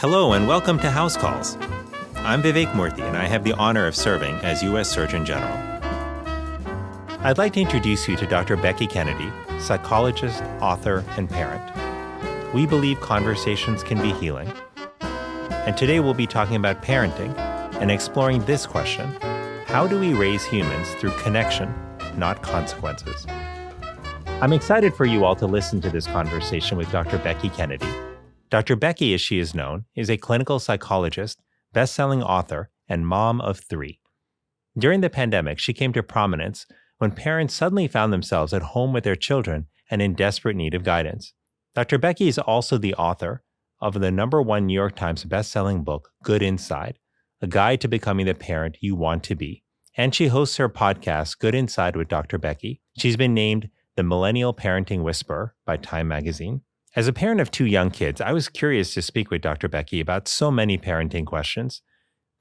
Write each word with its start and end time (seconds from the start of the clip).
Hello 0.00 0.32
and 0.34 0.46
welcome 0.46 0.78
to 0.78 0.92
House 0.92 1.16
Calls. 1.16 1.56
I'm 2.18 2.40
Vivek 2.40 2.70
Murthy 2.70 3.02
and 3.02 3.16
I 3.16 3.24
have 3.24 3.42
the 3.42 3.54
honor 3.54 3.84
of 3.84 3.96
serving 3.96 4.36
as 4.44 4.62
U.S. 4.62 4.88
Surgeon 4.88 5.26
General. 5.26 5.52
I'd 7.24 7.36
like 7.36 7.54
to 7.54 7.60
introduce 7.60 8.06
you 8.06 8.14
to 8.18 8.24
Dr. 8.24 8.56
Becky 8.56 8.86
Kennedy, 8.86 9.32
psychologist, 9.58 10.40
author, 10.60 11.04
and 11.16 11.28
parent. 11.28 12.54
We 12.54 12.64
believe 12.64 13.00
conversations 13.00 13.82
can 13.82 14.00
be 14.00 14.12
healing. 14.12 14.48
And 15.00 15.76
today 15.76 15.98
we'll 15.98 16.14
be 16.14 16.28
talking 16.28 16.54
about 16.54 16.80
parenting 16.80 17.36
and 17.80 17.90
exploring 17.90 18.44
this 18.44 18.66
question 18.66 19.16
How 19.66 19.88
do 19.88 19.98
we 19.98 20.14
raise 20.14 20.44
humans 20.44 20.88
through 21.00 21.10
connection, 21.18 21.74
not 22.16 22.40
consequences? 22.40 23.26
I'm 24.40 24.52
excited 24.52 24.94
for 24.94 25.06
you 25.06 25.24
all 25.24 25.34
to 25.34 25.46
listen 25.46 25.80
to 25.80 25.90
this 25.90 26.06
conversation 26.06 26.78
with 26.78 26.88
Dr. 26.92 27.18
Becky 27.18 27.48
Kennedy. 27.48 27.88
Dr. 28.50 28.76
Becky, 28.76 29.12
as 29.12 29.20
she 29.20 29.38
is 29.38 29.54
known, 29.54 29.84
is 29.94 30.08
a 30.08 30.16
clinical 30.16 30.58
psychologist, 30.58 31.42
best 31.72 31.94
selling 31.94 32.22
author, 32.22 32.70
and 32.88 33.06
mom 33.06 33.40
of 33.40 33.60
three. 33.60 34.00
During 34.76 35.00
the 35.00 35.10
pandemic, 35.10 35.58
she 35.58 35.74
came 35.74 35.92
to 35.92 36.02
prominence 36.02 36.66
when 36.98 37.10
parents 37.10 37.54
suddenly 37.54 37.88
found 37.88 38.12
themselves 38.12 38.54
at 38.54 38.62
home 38.62 38.92
with 38.92 39.04
their 39.04 39.16
children 39.16 39.66
and 39.90 40.00
in 40.00 40.14
desperate 40.14 40.56
need 40.56 40.74
of 40.74 40.84
guidance. 40.84 41.34
Dr. 41.74 41.98
Becky 41.98 42.28
is 42.28 42.38
also 42.38 42.78
the 42.78 42.94
author 42.94 43.42
of 43.80 43.94
the 44.00 44.10
number 44.10 44.40
one 44.42 44.66
New 44.66 44.74
York 44.74 44.96
Times 44.96 45.24
best-selling 45.24 45.84
book, 45.84 46.10
Good 46.22 46.42
Inside, 46.42 46.98
a 47.40 47.46
guide 47.46 47.80
to 47.82 47.88
becoming 47.88 48.26
the 48.26 48.34
parent 48.34 48.78
you 48.80 48.96
want 48.96 49.22
to 49.24 49.34
be. 49.34 49.62
And 49.96 50.14
she 50.14 50.28
hosts 50.28 50.56
her 50.56 50.68
podcast, 50.68 51.38
Good 51.38 51.54
Inside 51.54 51.96
with 51.96 52.08
Dr. 52.08 52.38
Becky. 52.38 52.80
She's 52.96 53.16
been 53.16 53.34
named 53.34 53.68
the 53.96 54.02
Millennial 54.02 54.54
Parenting 54.54 55.02
Whisperer 55.02 55.54
by 55.66 55.76
Time 55.76 56.08
Magazine. 56.08 56.62
As 56.96 57.06
a 57.06 57.12
parent 57.12 57.40
of 57.40 57.50
two 57.50 57.66
young 57.66 57.90
kids, 57.90 58.20
I 58.20 58.32
was 58.32 58.48
curious 58.48 58.94
to 58.94 59.02
speak 59.02 59.30
with 59.30 59.42
Dr. 59.42 59.68
Becky 59.68 60.00
about 60.00 60.26
so 60.26 60.50
many 60.50 60.78
parenting 60.78 61.26
questions. 61.26 61.82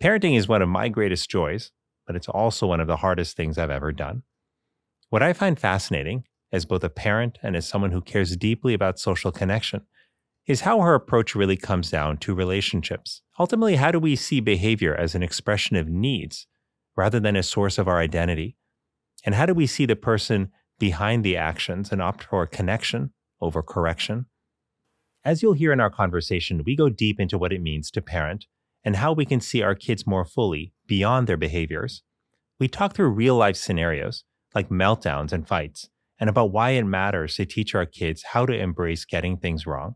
Parenting 0.02 0.38
is 0.38 0.48
one 0.48 0.62
of 0.62 0.70
my 0.70 0.88
greatest 0.88 1.30
joys, 1.30 1.72
but 2.06 2.16
it's 2.16 2.30
also 2.30 2.66
one 2.66 2.80
of 2.80 2.88
the 2.88 2.98
hardest 2.98 3.36
things 3.36 3.58
I've 3.58 3.70
ever 3.70 3.92
done. 3.92 4.24
What 5.10 5.22
I 5.22 5.34
find 5.34 5.60
fascinating, 5.60 6.24
as 6.52 6.66
both 6.66 6.84
a 6.84 6.90
parent 6.90 7.38
and 7.44 7.58
as 7.58 7.68
someone 7.68 7.92
who 7.92 8.02
cares 8.02 8.38
deeply 8.38 8.74
about 8.74 9.00
social 9.00 9.34
connection, 9.34 9.82
is 10.48 10.62
how 10.62 10.80
her 10.80 10.96
approach 10.96 11.36
really 11.36 11.58
comes 11.58 11.92
down 11.92 12.18
to 12.20 12.34
relationships. 12.34 13.22
Ultimately, 13.38 13.76
how 13.76 13.92
do 13.92 14.00
we 14.00 14.16
see 14.16 14.40
behavior 14.40 14.96
as 14.96 15.14
an 15.14 15.24
expression 15.24 15.76
of 15.76 15.90
needs 15.90 16.48
rather 16.96 17.20
than 17.20 17.36
a 17.36 17.44
source 17.44 17.78
of 17.78 17.88
our 17.90 18.00
identity? 18.00 18.56
And 19.26 19.36
how 19.36 19.46
do 19.46 19.54
we 19.54 19.68
see 19.68 19.86
the 19.86 19.98
person 19.98 20.52
behind 20.80 21.26
the 21.26 21.36
actions 21.36 21.92
and 21.92 22.02
opt 22.02 22.24
for 22.24 22.48
connection 22.48 23.12
over 23.42 23.62
correction? 23.62 24.28
As 25.28 25.44
you'll 25.44 25.52
hear 25.52 25.74
in 25.74 25.82
our 25.82 25.90
conversation, 25.90 26.64
we 26.66 26.74
go 26.74 26.88
deep 26.88 27.20
into 27.20 27.38
what 27.38 27.52
it 27.52 27.62
means 27.62 27.92
to 27.92 28.02
parent 28.02 28.46
and 28.86 28.96
how 28.96 29.12
we 29.12 29.26
can 29.26 29.42
see 29.42 29.62
our 29.62 29.76
kids 29.76 30.08
more 30.08 30.24
fully 30.24 30.72
beyond 30.88 31.28
their 31.28 31.36
behaviors. 31.36 32.02
We 32.62 32.70
talk 32.70 32.94
through 32.94 33.10
real 33.10 33.36
life 33.36 33.58
scenarios 33.58 34.24
like 34.56 34.70
meltdowns 34.70 35.34
and 35.34 35.46
fights, 35.46 35.90
and 36.18 36.30
about 36.30 36.54
why 36.54 36.70
it 36.70 36.86
matters 36.86 37.36
to 37.36 37.46
teach 37.46 37.76
our 37.76 37.86
kids 37.86 38.24
how 38.32 38.46
to 38.46 38.58
embrace 38.58 39.04
getting 39.04 39.36
things 39.36 39.68
wrong. 39.68 39.96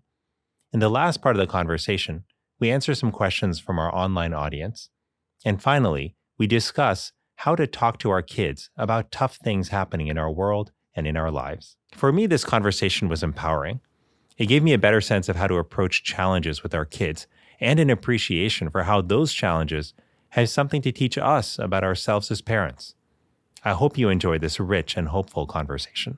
In 0.73 0.81
the 0.81 0.89
last 0.89 1.21
part 1.21 1.37
of 1.37 1.39
the 1.39 1.47
conversation, 1.47 2.25
we 2.59 2.69
answer 2.69 2.93
some 2.93 3.13
questions 3.13 3.57
from 3.57 3.79
our 3.79 3.95
online 3.95 4.33
audience. 4.33 4.89
And 5.45 5.63
finally, 5.63 6.17
we 6.37 6.45
discuss 6.45 7.13
how 7.37 7.55
to 7.55 7.67
talk 7.67 7.99
to 7.99 8.09
our 8.09 8.21
kids 8.21 8.69
about 8.75 9.13
tough 9.13 9.37
things 9.37 9.69
happening 9.69 10.07
in 10.07 10.17
our 10.17 10.29
world 10.29 10.73
and 10.93 11.07
in 11.07 11.15
our 11.15 11.31
lives. 11.31 11.77
For 11.93 12.11
me, 12.11 12.27
this 12.27 12.43
conversation 12.43 13.07
was 13.07 13.23
empowering. 13.23 13.79
It 14.41 14.47
gave 14.47 14.63
me 14.63 14.73
a 14.73 14.79
better 14.79 15.01
sense 15.01 15.29
of 15.29 15.35
how 15.35 15.45
to 15.45 15.57
approach 15.57 16.03
challenges 16.03 16.63
with 16.63 16.73
our 16.73 16.83
kids 16.83 17.27
and 17.59 17.79
an 17.79 17.91
appreciation 17.91 18.71
for 18.71 18.85
how 18.85 18.99
those 18.99 19.33
challenges 19.33 19.93
have 20.29 20.49
something 20.49 20.81
to 20.81 20.91
teach 20.91 21.15
us 21.15 21.59
about 21.59 21.83
ourselves 21.83 22.31
as 22.31 22.41
parents. 22.41 22.95
I 23.63 23.73
hope 23.73 23.99
you 23.99 24.09
enjoyed 24.09 24.41
this 24.41 24.59
rich 24.59 24.97
and 24.97 25.09
hopeful 25.09 25.45
conversation. 25.45 26.17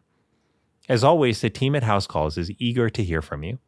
As 0.87 1.03
always, 1.03 1.41
the 1.41 1.49
team 1.49 1.75
at 1.75 1.83
House 1.83 2.07
Calls 2.07 2.37
is 2.37 2.49
eager 2.59 2.89
to 2.91 3.03
hear 3.03 3.21
from 3.21 3.43
you. 3.43 3.59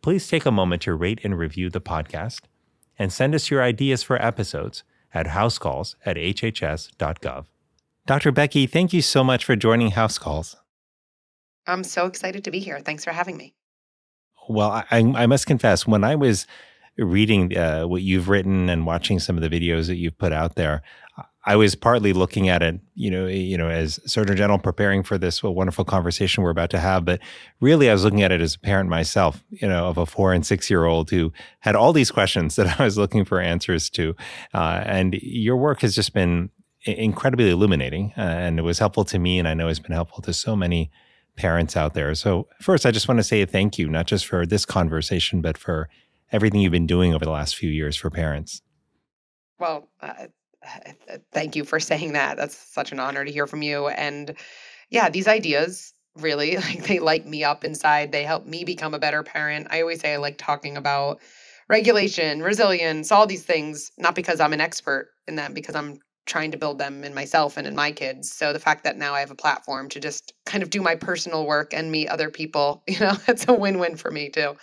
Please 0.00 0.28
take 0.28 0.46
a 0.46 0.52
moment 0.52 0.82
to 0.82 0.94
rate 0.94 1.18
and 1.24 1.36
review 1.36 1.68
the 1.68 1.80
podcast 1.80 2.42
and 2.96 3.12
send 3.12 3.34
us 3.34 3.50
your 3.50 3.64
ideas 3.64 4.04
for 4.04 4.22
episodes 4.22 4.84
at 5.12 5.26
housecalls 5.26 5.96
at 6.06 6.16
hhs.gov. 6.16 7.46
Dr. 8.06 8.30
Becky, 8.30 8.68
thank 8.68 8.92
you 8.92 9.02
so 9.02 9.24
much 9.24 9.44
for 9.44 9.56
joining 9.56 9.90
House 9.90 10.18
Calls. 10.18 10.54
I'm 11.66 11.82
so 11.82 12.06
excited 12.06 12.44
to 12.44 12.52
be 12.52 12.60
here. 12.60 12.78
Thanks 12.78 13.02
for 13.02 13.10
having 13.10 13.36
me. 13.36 13.54
Well, 14.48 14.70
I, 14.70 14.84
I 14.90 15.26
must 15.26 15.46
confess, 15.46 15.86
when 15.86 16.04
I 16.04 16.14
was 16.14 16.46
reading 16.96 17.56
uh, 17.56 17.84
what 17.84 18.02
you've 18.02 18.28
written 18.28 18.68
and 18.68 18.86
watching 18.86 19.18
some 19.18 19.36
of 19.36 19.42
the 19.42 19.48
videos 19.48 19.86
that 19.88 19.96
you've 19.96 20.18
put 20.18 20.32
out 20.32 20.54
there, 20.54 20.82
I 21.46 21.56
was 21.56 21.74
partly 21.74 22.12
looking 22.14 22.48
at 22.48 22.62
it, 22.62 22.80
you 22.94 23.10
know, 23.10 23.26
you 23.26 23.58
know, 23.58 23.68
as 23.68 24.00
Surgeon 24.06 24.36
General 24.36 24.58
preparing 24.58 25.02
for 25.02 25.18
this 25.18 25.42
wonderful 25.42 25.84
conversation 25.84 26.42
we're 26.42 26.50
about 26.50 26.70
to 26.70 26.78
have. 26.78 27.04
But 27.04 27.20
really, 27.60 27.90
I 27.90 27.92
was 27.92 28.02
looking 28.02 28.22
at 28.22 28.32
it 28.32 28.40
as 28.40 28.54
a 28.54 28.58
parent 28.58 28.88
myself, 28.88 29.44
you 29.50 29.68
know, 29.68 29.86
of 29.86 29.98
a 29.98 30.06
four 30.06 30.32
and 30.32 30.44
six 30.46 30.70
year 30.70 30.86
old 30.86 31.10
who 31.10 31.32
had 31.60 31.76
all 31.76 31.92
these 31.92 32.10
questions 32.10 32.56
that 32.56 32.80
I 32.80 32.84
was 32.84 32.96
looking 32.96 33.24
for 33.24 33.40
answers 33.40 33.90
to. 33.90 34.16
Uh, 34.54 34.82
and 34.86 35.14
your 35.14 35.56
work 35.56 35.82
has 35.82 35.94
just 35.94 36.14
been 36.14 36.50
incredibly 36.86 37.50
illuminating, 37.50 38.12
uh, 38.16 38.20
and 38.20 38.58
it 38.58 38.62
was 38.62 38.78
helpful 38.78 39.04
to 39.06 39.18
me, 39.18 39.38
and 39.38 39.46
I 39.46 39.54
know 39.54 39.68
it's 39.68 39.78
been 39.78 39.92
helpful 39.92 40.22
to 40.22 40.32
so 40.32 40.56
many 40.56 40.90
parents 41.36 41.76
out 41.76 41.94
there. 41.94 42.14
So, 42.14 42.48
first, 42.60 42.86
I 42.86 42.90
just 42.90 43.08
want 43.08 43.18
to 43.18 43.24
say 43.24 43.44
thank 43.44 43.78
you, 43.78 43.88
not 43.88 44.06
just 44.06 44.26
for 44.26 44.46
this 44.46 44.64
conversation, 44.64 45.40
but 45.40 45.58
for 45.58 45.88
everything 46.32 46.60
you've 46.60 46.72
been 46.72 46.86
doing 46.86 47.14
over 47.14 47.24
the 47.24 47.30
last 47.30 47.56
few 47.56 47.70
years 47.70 47.96
for 47.96 48.10
parents. 48.10 48.62
Well, 49.58 49.88
uh, 50.00 50.26
thank 51.32 51.56
you 51.56 51.64
for 51.64 51.80
saying 51.80 52.12
that. 52.12 52.36
That's 52.36 52.56
such 52.56 52.92
an 52.92 53.00
honor 53.00 53.24
to 53.24 53.30
hear 53.30 53.46
from 53.46 53.62
you. 53.62 53.88
And 53.88 54.34
yeah, 54.90 55.10
these 55.10 55.28
ideas 55.28 55.92
really 56.16 56.56
like 56.56 56.84
they 56.86 56.98
light 56.98 57.26
me 57.26 57.44
up 57.44 57.64
inside. 57.64 58.12
They 58.12 58.24
help 58.24 58.46
me 58.46 58.64
become 58.64 58.94
a 58.94 58.98
better 58.98 59.22
parent. 59.22 59.68
I 59.70 59.80
always 59.80 60.00
say 60.00 60.14
I 60.14 60.16
like 60.16 60.38
talking 60.38 60.76
about 60.76 61.20
regulation, 61.68 62.42
resilience, 62.42 63.10
all 63.10 63.26
these 63.26 63.44
things, 63.44 63.90
not 63.98 64.14
because 64.14 64.40
I'm 64.40 64.52
an 64.52 64.60
expert 64.60 65.08
in 65.26 65.36
them, 65.36 65.54
because 65.54 65.74
I'm 65.74 65.98
trying 66.26 66.50
to 66.50 66.56
build 66.56 66.78
them 66.78 67.04
in 67.04 67.14
myself 67.14 67.56
and 67.56 67.66
in 67.66 67.74
my 67.74 67.92
kids. 67.92 68.32
So 68.32 68.52
the 68.52 68.58
fact 68.58 68.84
that 68.84 68.96
now 68.96 69.14
I 69.14 69.20
have 69.20 69.30
a 69.30 69.36
platform 69.36 69.88
to 69.90 70.00
just 70.00 70.32
kind 70.46 70.62
of 70.62 70.70
do 70.70 70.80
my 70.80 70.94
personal 70.94 71.46
work 71.46 71.74
and 71.74 71.90
meet 71.90 72.08
other 72.08 72.30
people, 72.30 72.82
you 72.88 72.98
know, 72.98 73.12
that's 73.26 73.46
a 73.48 73.54
win-win 73.54 73.96
for 73.96 74.10
me 74.10 74.30
too. 74.30 74.56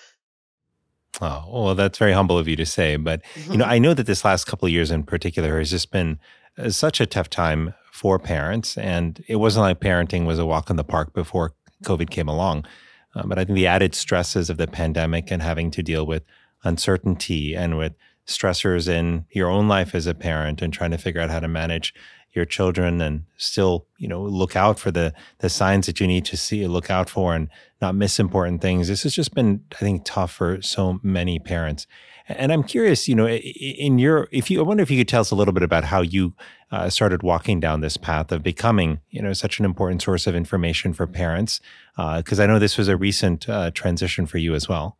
Oh, 1.19 1.45
well, 1.49 1.75
that's 1.75 1.97
very 1.97 2.13
humble 2.13 2.37
of 2.37 2.47
you 2.47 2.55
to 2.55 2.65
say. 2.65 2.95
But, 2.95 3.21
you 3.35 3.57
know, 3.57 3.65
mm-hmm. 3.65 3.73
I 3.73 3.79
know 3.79 3.93
that 3.93 4.07
this 4.07 4.23
last 4.23 4.45
couple 4.45 4.65
of 4.65 4.71
years 4.71 4.91
in 4.91 5.03
particular 5.03 5.59
has 5.59 5.69
just 5.69 5.91
been 5.91 6.19
uh, 6.57 6.69
such 6.69 7.01
a 7.01 7.05
tough 7.05 7.29
time 7.29 7.73
for 7.91 8.17
parents. 8.17 8.77
And 8.77 9.23
it 9.27 9.35
wasn't 9.35 9.63
like 9.63 9.79
parenting 9.81 10.25
was 10.25 10.39
a 10.39 10.45
walk 10.45 10.69
in 10.69 10.77
the 10.77 10.83
park 10.83 11.13
before 11.13 11.53
COVID 11.83 12.09
came 12.09 12.29
along. 12.29 12.65
Uh, 13.13 13.23
but 13.25 13.37
I 13.37 13.45
think 13.45 13.55
the 13.55 13.67
added 13.67 13.93
stresses 13.93 14.49
of 14.49 14.57
the 14.57 14.67
pandemic 14.67 15.31
and 15.31 15.41
having 15.41 15.69
to 15.71 15.83
deal 15.83 16.05
with 16.05 16.23
uncertainty 16.63 17.55
and 17.55 17.77
with 17.77 17.93
stressors 18.37 18.87
in 18.87 19.25
your 19.31 19.49
own 19.49 19.67
life 19.67 19.95
as 19.95 20.07
a 20.07 20.13
parent 20.13 20.61
and 20.61 20.73
trying 20.73 20.91
to 20.91 20.97
figure 20.97 21.21
out 21.21 21.29
how 21.29 21.39
to 21.39 21.47
manage 21.47 21.93
your 22.33 22.45
children 22.45 23.01
and 23.01 23.23
still, 23.35 23.85
you 23.97 24.07
know, 24.07 24.23
look 24.23 24.55
out 24.55 24.79
for 24.79 24.89
the 24.89 25.13
the 25.39 25.49
signs 25.49 25.85
that 25.85 25.99
you 25.99 26.07
need 26.07 26.23
to 26.25 26.37
see, 26.37 26.65
look 26.65 26.89
out 26.89 27.09
for, 27.09 27.35
and 27.35 27.49
not 27.81 27.93
miss 27.93 28.19
important 28.19 28.61
things. 28.61 28.87
This 28.87 29.03
has 29.03 29.13
just 29.13 29.33
been, 29.33 29.63
I 29.73 29.75
think, 29.75 30.03
tough 30.05 30.31
for 30.31 30.61
so 30.61 30.99
many 31.03 31.39
parents. 31.39 31.87
And 32.27 32.53
I'm 32.53 32.63
curious, 32.63 33.09
you 33.09 33.15
know, 33.15 33.27
in 33.27 33.99
your, 33.99 34.29
if 34.31 34.49
you, 34.49 34.59
I 34.59 34.63
wonder 34.63 34.83
if 34.83 34.91
you 34.91 34.97
could 34.97 35.09
tell 35.09 35.19
us 35.19 35.31
a 35.31 35.35
little 35.35 35.53
bit 35.53 35.63
about 35.63 35.83
how 35.83 36.01
you 36.01 36.33
uh, 36.71 36.89
started 36.89 37.23
walking 37.23 37.59
down 37.59 37.81
this 37.81 37.97
path 37.97 38.31
of 38.31 38.41
becoming, 38.41 39.01
you 39.09 39.21
know, 39.21 39.33
such 39.33 39.59
an 39.59 39.65
important 39.65 40.01
source 40.01 40.27
of 40.27 40.35
information 40.35 40.93
for 40.93 41.07
parents, 41.07 41.59
because 41.97 42.39
uh, 42.39 42.43
I 42.43 42.45
know 42.45 42.59
this 42.59 42.77
was 42.77 42.87
a 42.87 42.95
recent 42.95 43.49
uh, 43.49 43.71
transition 43.71 44.25
for 44.25 44.37
you 44.37 44.55
as 44.55 44.69
well. 44.69 44.97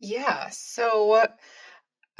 Yeah. 0.00 0.48
So 0.50 1.28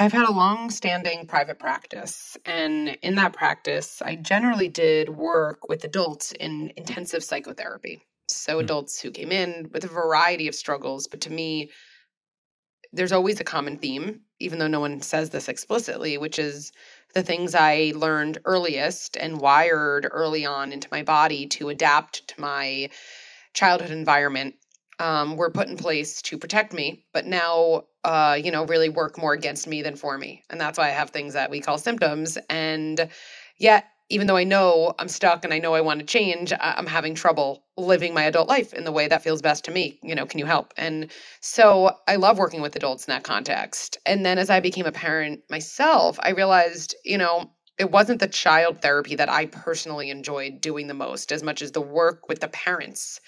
I've 0.00 0.12
had 0.12 0.28
a 0.28 0.32
long 0.32 0.70
standing 0.70 1.26
private 1.26 1.58
practice. 1.58 2.36
And 2.44 2.96
in 3.02 3.16
that 3.16 3.32
practice, 3.32 4.00
I 4.00 4.14
generally 4.14 4.68
did 4.68 5.08
work 5.08 5.68
with 5.68 5.84
adults 5.84 6.32
in 6.32 6.72
intensive 6.76 7.24
psychotherapy. 7.24 8.02
So, 8.28 8.52
mm-hmm. 8.52 8.64
adults 8.64 9.00
who 9.00 9.10
came 9.10 9.32
in 9.32 9.70
with 9.72 9.84
a 9.84 9.88
variety 9.88 10.46
of 10.46 10.54
struggles. 10.54 11.08
But 11.08 11.22
to 11.22 11.32
me, 11.32 11.70
there's 12.92 13.12
always 13.12 13.40
a 13.40 13.44
common 13.44 13.78
theme, 13.78 14.20
even 14.38 14.58
though 14.58 14.68
no 14.68 14.80
one 14.80 15.02
says 15.02 15.30
this 15.30 15.48
explicitly, 15.48 16.16
which 16.16 16.38
is 16.38 16.72
the 17.14 17.22
things 17.22 17.54
I 17.54 17.92
learned 17.96 18.38
earliest 18.44 19.16
and 19.16 19.40
wired 19.40 20.06
early 20.10 20.46
on 20.46 20.72
into 20.72 20.88
my 20.90 21.02
body 21.02 21.46
to 21.48 21.70
adapt 21.70 22.28
to 22.28 22.40
my 22.40 22.90
childhood 23.52 23.90
environment 23.90 24.54
um, 24.98 25.36
were 25.36 25.50
put 25.50 25.68
in 25.68 25.76
place 25.76 26.22
to 26.22 26.38
protect 26.38 26.72
me, 26.72 27.04
but 27.12 27.26
now, 27.26 27.84
uh, 28.04 28.38
you 28.42 28.50
know, 28.50 28.64
really 28.64 28.88
work 28.88 29.18
more 29.18 29.32
against 29.32 29.66
me 29.66 29.82
than 29.82 29.96
for 29.96 30.18
me. 30.18 30.42
And 30.50 30.60
that's 30.60 30.78
why 30.78 30.88
I 30.88 30.92
have 30.92 31.10
things 31.10 31.34
that 31.34 31.50
we 31.50 31.60
call 31.60 31.78
symptoms. 31.78 32.38
And 32.48 33.08
yet, 33.58 33.86
even 34.10 34.26
though 34.26 34.36
I 34.36 34.44
know 34.44 34.94
I'm 34.98 35.08
stuck 35.08 35.44
and 35.44 35.52
I 35.52 35.58
know 35.58 35.74
I 35.74 35.82
want 35.82 36.00
to 36.00 36.06
change, 36.06 36.52
I'm 36.58 36.86
having 36.86 37.14
trouble 37.14 37.64
living 37.76 38.14
my 38.14 38.24
adult 38.24 38.48
life 38.48 38.72
in 38.72 38.84
the 38.84 38.92
way 38.92 39.06
that 39.06 39.22
feels 39.22 39.42
best 39.42 39.64
to 39.66 39.70
me. 39.70 39.98
You 40.02 40.14
know, 40.14 40.24
can 40.24 40.38
you 40.38 40.46
help? 40.46 40.72
And 40.78 41.10
so 41.40 41.94
I 42.08 42.16
love 42.16 42.38
working 42.38 42.62
with 42.62 42.74
adults 42.74 43.06
in 43.06 43.12
that 43.12 43.24
context. 43.24 43.98
And 44.06 44.24
then 44.24 44.38
as 44.38 44.48
I 44.48 44.60
became 44.60 44.86
a 44.86 44.92
parent 44.92 45.42
myself, 45.50 46.18
I 46.22 46.30
realized, 46.30 46.94
you 47.04 47.18
know, 47.18 47.50
it 47.78 47.90
wasn't 47.92 48.20
the 48.20 48.28
child 48.28 48.80
therapy 48.80 49.14
that 49.14 49.28
I 49.28 49.46
personally 49.46 50.10
enjoyed 50.10 50.60
doing 50.60 50.88
the 50.88 50.94
most 50.94 51.30
as 51.30 51.42
much 51.42 51.62
as 51.62 51.72
the 51.72 51.80
work 51.80 52.28
with 52.28 52.40
the 52.40 52.48
parents 52.48 53.20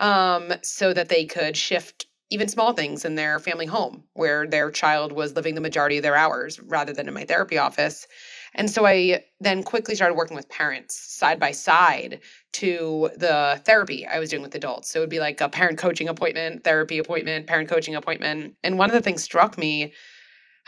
um, 0.00 0.52
so 0.62 0.92
that 0.92 1.08
they 1.08 1.24
could 1.24 1.56
shift 1.56 2.06
even 2.30 2.48
small 2.48 2.72
things 2.72 3.04
in 3.04 3.16
their 3.16 3.38
family 3.40 3.66
home 3.66 4.04
where 4.14 4.46
their 4.46 4.70
child 4.70 5.12
was 5.12 5.34
living 5.34 5.54
the 5.54 5.60
majority 5.60 5.96
of 5.96 6.02
their 6.02 6.16
hours 6.16 6.60
rather 6.60 6.92
than 6.92 7.08
in 7.08 7.14
my 7.14 7.24
therapy 7.24 7.58
office. 7.58 8.06
And 8.54 8.70
so 8.70 8.86
I 8.86 9.24
then 9.40 9.62
quickly 9.62 9.94
started 9.94 10.14
working 10.14 10.36
with 10.36 10.48
parents 10.48 10.96
side 10.96 11.40
by 11.40 11.52
side 11.52 12.20
to 12.52 13.10
the 13.16 13.60
therapy 13.64 14.06
I 14.06 14.18
was 14.20 14.30
doing 14.30 14.42
with 14.42 14.54
adults. 14.54 14.90
So 14.90 15.00
it 15.00 15.02
would 15.02 15.10
be 15.10 15.20
like 15.20 15.40
a 15.40 15.48
parent 15.48 15.78
coaching 15.78 16.08
appointment, 16.08 16.64
therapy 16.64 16.98
appointment, 16.98 17.46
parent 17.46 17.68
coaching 17.68 17.96
appointment. 17.96 18.54
And 18.62 18.78
one 18.78 18.90
of 18.90 18.94
the 18.94 19.02
things 19.02 19.22
struck 19.22 19.58
me 19.58 19.92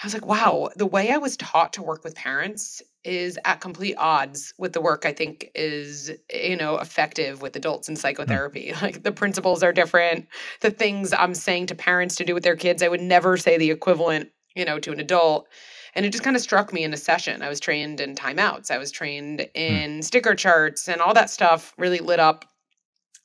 I 0.03 0.07
was 0.07 0.15
like, 0.15 0.27
wow, 0.27 0.71
the 0.75 0.87
way 0.87 1.11
I 1.13 1.19
was 1.19 1.37
taught 1.37 1.75
to 1.75 1.83
work 1.83 2.03
with 2.03 2.17
parents 2.17 2.83
is 3.05 3.39
at 3.45 3.61
complete 3.61 3.97
odds 3.97 4.55
with 4.59 4.73
the 4.73 4.81
work 4.81 5.05
I 5.05 5.13
think 5.13 5.51
is, 5.55 6.11
you 6.33 6.57
know, 6.57 6.79
effective 6.79 7.43
with 7.43 7.57
adults 7.57 7.89
in 7.89 7.95
hmm. 7.95 8.01
psychotherapy. 8.01 8.73
Like 8.83 9.03
the 9.03 9.13
principles 9.13 9.63
are 9.63 9.73
different. 9.73 10.27
The 10.61 10.71
things 10.71 11.13
I'm 11.13 11.35
saying 11.35 11.67
to 11.67 11.75
parents 11.75 12.17
to 12.17 12.25
do 12.25 12.35
with 12.35 12.43
their 12.43 12.57
kids, 12.57 12.83
I 12.83 12.89
would 12.89 13.01
never 13.01 13.37
say 13.37 13.57
the 13.57 13.71
equivalent, 13.71 14.31
you 14.57 14.65
know, 14.65 14.81
to 14.81 14.93
an 14.93 14.99
adult. 14.99 15.47
And 15.95 16.05
it 16.05 16.11
just 16.11 16.25
kind 16.25 16.35
of 16.35 16.43
struck 16.43 16.73
me 16.73 16.83
in 16.83 16.93
a 16.93 16.97
session. 16.97 17.43
I 17.43 17.49
was 17.49 17.61
trained 17.61 18.01
in 18.01 18.15
timeouts. 18.15 18.71
I 18.71 18.79
was 18.79 18.91
trained 18.91 19.41
hmm. 19.41 19.61
in 19.61 20.03
sticker 20.03 20.35
charts 20.35 20.89
and 20.89 21.01
all 21.01 21.15
that 21.15 21.31
stuff 21.31 21.75
really 21.79 22.01
lit 22.01 22.19
up 22.19 22.45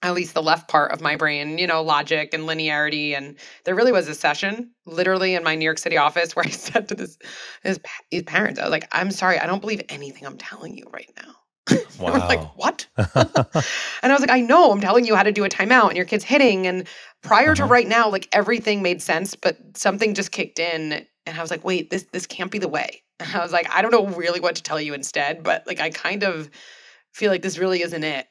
at 0.03 0.13
least 0.13 0.33
the 0.33 0.44
left 0.44 0.67
part 0.67 0.91
of 0.91 1.01
my 1.01 1.15
brain, 1.15 1.57
you 1.57 1.65
know, 1.65 1.81
logic 1.81 2.33
and 2.33 2.44
linearity. 2.44 3.17
And 3.17 3.35
there 3.63 3.75
really 3.75 3.91
was 3.91 4.07
a 4.07 4.13
session, 4.13 4.71
literally 4.85 5.33
in 5.33 5.44
my 5.44 5.55
New 5.55 5.65
York 5.65 5.79
City 5.79 5.97
office, 5.97 6.35
where 6.35 6.45
I 6.45 6.49
said 6.49 6.88
to 6.89 6.95
this, 6.95 7.17
his, 7.63 7.79
his 8.11 8.23
parents, 8.23 8.59
I 8.59 8.63
was 8.63 8.71
like, 8.71 8.88
I'm 8.91 9.11
sorry, 9.11 9.39
I 9.39 9.47
don't 9.47 9.61
believe 9.61 9.81
anything 9.89 10.25
I'm 10.25 10.38
telling 10.38 10.77
you 10.77 10.88
right 10.91 11.11
now. 11.17 11.33
Wow. 11.99 12.27
like, 12.27 12.55
what? 12.55 12.85
and 12.95 13.15
I 13.15 14.11
was 14.11 14.21
like, 14.21 14.29
I 14.29 14.39
know, 14.39 14.71
I'm 14.71 14.79
telling 14.79 15.03
you 15.03 15.15
how 15.15 15.23
to 15.23 15.31
do 15.31 15.44
a 15.44 15.49
timeout 15.49 15.88
and 15.88 15.97
your 15.97 16.05
kid's 16.05 16.23
hitting. 16.23 16.67
And 16.67 16.88
prior 17.23 17.53
uh-huh. 17.53 17.55
to 17.55 17.65
right 17.65 17.88
now, 17.88 18.07
like 18.07 18.29
everything 18.31 18.83
made 18.83 19.01
sense, 19.01 19.33
but 19.33 19.57
something 19.75 20.13
just 20.13 20.31
kicked 20.31 20.59
in. 20.59 21.07
And 21.25 21.38
I 21.38 21.41
was 21.41 21.50
like, 21.50 21.65
wait, 21.65 21.89
this 21.89 22.05
this 22.11 22.27
can't 22.27 22.51
be 22.51 22.59
the 22.59 22.67
way. 22.67 23.01
And 23.19 23.33
I 23.33 23.39
was 23.39 23.51
like, 23.51 23.67
I 23.71 23.81
don't 23.81 23.89
know 23.89 24.05
really 24.15 24.39
what 24.39 24.55
to 24.57 24.63
tell 24.63 24.79
you 24.79 24.93
instead, 24.93 25.41
but 25.41 25.65
like 25.65 25.79
I 25.79 25.89
kind 25.89 26.21
of 26.21 26.51
feel 27.13 27.31
like 27.31 27.41
this 27.41 27.57
really 27.57 27.81
isn't 27.81 28.03
it. 28.03 28.27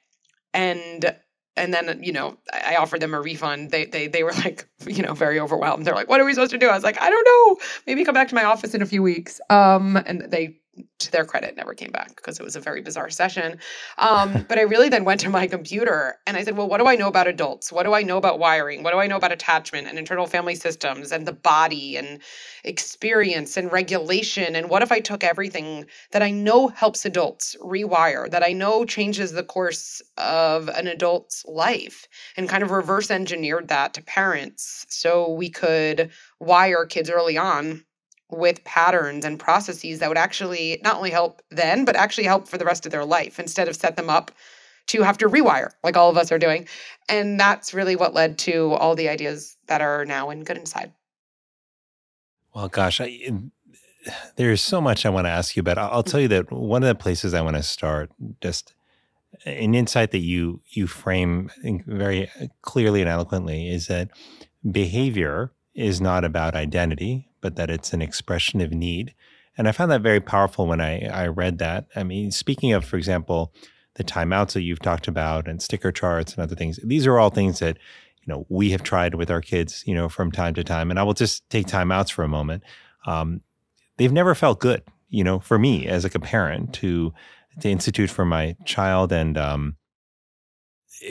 And 0.54 1.16
and 1.56 1.72
then 1.72 2.00
you 2.02 2.12
know 2.12 2.36
I 2.52 2.76
offered 2.76 3.00
them 3.00 3.14
a 3.14 3.20
refund. 3.20 3.70
They 3.70 3.86
they 3.86 4.08
they 4.08 4.22
were 4.22 4.32
like 4.44 4.68
you 4.86 5.02
know 5.02 5.14
very 5.14 5.40
overwhelmed. 5.40 5.86
They're 5.86 5.94
like, 5.94 6.08
"What 6.08 6.20
are 6.20 6.24
we 6.24 6.34
supposed 6.34 6.52
to 6.52 6.58
do?" 6.58 6.68
I 6.68 6.74
was 6.74 6.84
like, 6.84 7.00
"I 7.00 7.10
don't 7.10 7.24
know. 7.24 7.64
Maybe 7.86 8.04
come 8.04 8.14
back 8.14 8.28
to 8.28 8.34
my 8.34 8.44
office 8.44 8.74
in 8.74 8.82
a 8.82 8.86
few 8.86 9.02
weeks." 9.02 9.40
Um, 9.50 9.96
and 10.06 10.30
they 10.30 10.58
to 10.98 11.12
their 11.12 11.24
credit, 11.24 11.56
never 11.56 11.74
came 11.74 11.90
back 11.90 12.16
because 12.16 12.38
it 12.40 12.42
was 12.42 12.56
a 12.56 12.60
very 12.60 12.80
bizarre 12.80 13.10
session. 13.10 13.58
Um, 13.98 14.44
but 14.48 14.58
I 14.58 14.62
really 14.62 14.88
then 14.88 15.04
went 15.04 15.20
to 15.20 15.30
my 15.30 15.46
computer 15.46 16.16
and 16.26 16.36
I 16.36 16.44
said, 16.44 16.56
well, 16.56 16.68
what 16.68 16.78
do 16.78 16.86
I 16.86 16.96
know 16.96 17.08
about 17.08 17.26
adults? 17.26 17.72
What 17.72 17.84
do 17.84 17.94
I 17.94 18.02
know 18.02 18.16
about 18.16 18.38
wiring? 18.38 18.82
What 18.82 18.92
do 18.92 18.98
I 18.98 19.06
know 19.06 19.16
about 19.16 19.32
attachment 19.32 19.86
and 19.88 19.98
internal 19.98 20.26
family 20.26 20.54
systems 20.54 21.12
and 21.12 21.26
the 21.26 21.32
body 21.32 21.96
and 21.96 22.20
experience 22.64 23.56
and 23.56 23.72
regulation? 23.72 24.56
And 24.56 24.68
what 24.68 24.82
if 24.82 24.92
I 24.92 25.00
took 25.00 25.24
everything 25.24 25.86
that 26.12 26.22
I 26.22 26.30
know 26.30 26.68
helps 26.68 27.04
adults 27.04 27.56
rewire, 27.62 28.30
that 28.30 28.42
I 28.42 28.52
know 28.52 28.84
changes 28.84 29.32
the 29.32 29.42
course 29.42 30.02
of 30.18 30.68
an 30.68 30.86
adult's 30.86 31.44
life, 31.46 32.08
and 32.36 32.48
kind 32.48 32.62
of 32.62 32.70
reverse 32.70 33.10
engineered 33.10 33.68
that 33.68 33.94
to 33.94 34.02
parents 34.02 34.86
so 34.88 35.32
we 35.32 35.50
could 35.50 36.10
wire 36.40 36.84
kids 36.84 37.10
early 37.10 37.38
on 37.38 37.85
with 38.30 38.64
patterns 38.64 39.24
and 39.24 39.38
processes 39.38 40.00
that 40.00 40.08
would 40.08 40.18
actually 40.18 40.80
not 40.82 40.96
only 40.96 41.10
help 41.10 41.42
then, 41.50 41.84
but 41.84 41.96
actually 41.96 42.24
help 42.24 42.48
for 42.48 42.58
the 42.58 42.64
rest 42.64 42.84
of 42.84 42.92
their 42.92 43.04
life 43.04 43.38
instead 43.38 43.68
of 43.68 43.76
set 43.76 43.96
them 43.96 44.10
up 44.10 44.32
to 44.88 45.02
have 45.02 45.18
to 45.18 45.28
rewire 45.28 45.70
like 45.82 45.96
all 45.96 46.10
of 46.10 46.16
us 46.16 46.32
are 46.32 46.38
doing. 46.38 46.66
And 47.08 47.38
that's 47.38 47.74
really 47.74 47.96
what 47.96 48.14
led 48.14 48.38
to 48.38 48.72
all 48.74 48.94
the 48.94 49.08
ideas 49.08 49.56
that 49.66 49.80
are 49.80 50.04
now 50.04 50.30
in 50.30 50.44
Good 50.44 50.58
Inside. 50.58 50.92
Well, 52.54 52.68
gosh, 52.68 53.00
I, 53.00 53.20
there's 54.36 54.62
so 54.62 54.80
much 54.80 55.04
I 55.04 55.10
want 55.10 55.26
to 55.26 55.30
ask 55.30 55.56
you 55.56 55.60
about. 55.60 55.78
I'll 55.78 56.02
tell 56.02 56.20
you 56.20 56.28
that 56.28 56.50
one 56.50 56.82
of 56.82 56.88
the 56.88 56.94
places 56.94 57.34
I 57.34 57.42
want 57.42 57.56
to 57.56 57.62
start, 57.62 58.10
just 58.40 58.74
uh, 59.46 59.50
an 59.50 59.74
insight 59.74 60.10
that 60.12 60.20
you 60.20 60.62
you 60.70 60.86
frame 60.86 61.50
very 61.86 62.28
uh, 62.40 62.46
clearly 62.62 63.00
and 63.00 63.10
eloquently, 63.10 63.68
is 63.68 63.88
that 63.88 64.10
behavior 64.68 65.52
is 65.74 66.00
not 66.00 66.24
about 66.24 66.54
identity, 66.54 67.25
but 67.40 67.56
that 67.56 67.70
it's 67.70 67.92
an 67.92 68.02
expression 68.02 68.60
of 68.60 68.72
need. 68.72 69.14
And 69.58 69.68
I 69.68 69.72
found 69.72 69.90
that 69.90 70.02
very 70.02 70.20
powerful 70.20 70.66
when 70.66 70.80
I, 70.80 71.06
I 71.06 71.26
read 71.28 71.58
that. 71.58 71.86
I 71.96 72.02
mean, 72.02 72.30
speaking 72.30 72.72
of, 72.72 72.84
for 72.84 72.96
example, 72.96 73.52
the 73.94 74.04
timeouts 74.04 74.52
that 74.52 74.62
you've 74.62 74.80
talked 74.80 75.08
about 75.08 75.48
and 75.48 75.62
sticker 75.62 75.90
charts 75.90 76.34
and 76.34 76.42
other 76.42 76.54
things, 76.54 76.78
these 76.84 77.06
are 77.06 77.18
all 77.18 77.30
things 77.30 77.60
that, 77.60 77.78
you 78.20 78.32
know, 78.32 78.46
we 78.48 78.70
have 78.70 78.82
tried 78.82 79.14
with 79.14 79.30
our 79.30 79.40
kids, 79.40 79.82
you 79.86 79.94
know, 79.94 80.08
from 80.08 80.30
time 80.30 80.54
to 80.54 80.64
time. 80.64 80.90
And 80.90 80.98
I 80.98 81.02
will 81.02 81.14
just 81.14 81.48
take 81.48 81.66
timeouts 81.66 82.12
for 82.12 82.22
a 82.22 82.28
moment. 82.28 82.62
Um, 83.06 83.40
they've 83.96 84.12
never 84.12 84.34
felt 84.34 84.60
good, 84.60 84.82
you 85.08 85.24
know, 85.24 85.38
for 85.38 85.58
me 85.58 85.86
as 85.86 86.04
like 86.04 86.14
a 86.14 86.20
parent 86.20 86.74
to 86.74 87.12
to 87.60 87.70
institute 87.70 88.10
for 88.10 88.26
my 88.26 88.54
child 88.66 89.12
and 89.12 89.38
um, 89.38 89.76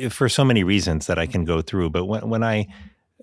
for 0.10 0.30
so 0.30 0.45
many 0.45 0.63
reasons 0.63 1.07
that 1.07 1.18
I 1.18 1.25
can 1.25 1.44
go 1.44 1.62
through. 1.62 1.89
But 1.89 2.06
when 2.06 2.30
when 2.30 2.44
I 2.44 2.68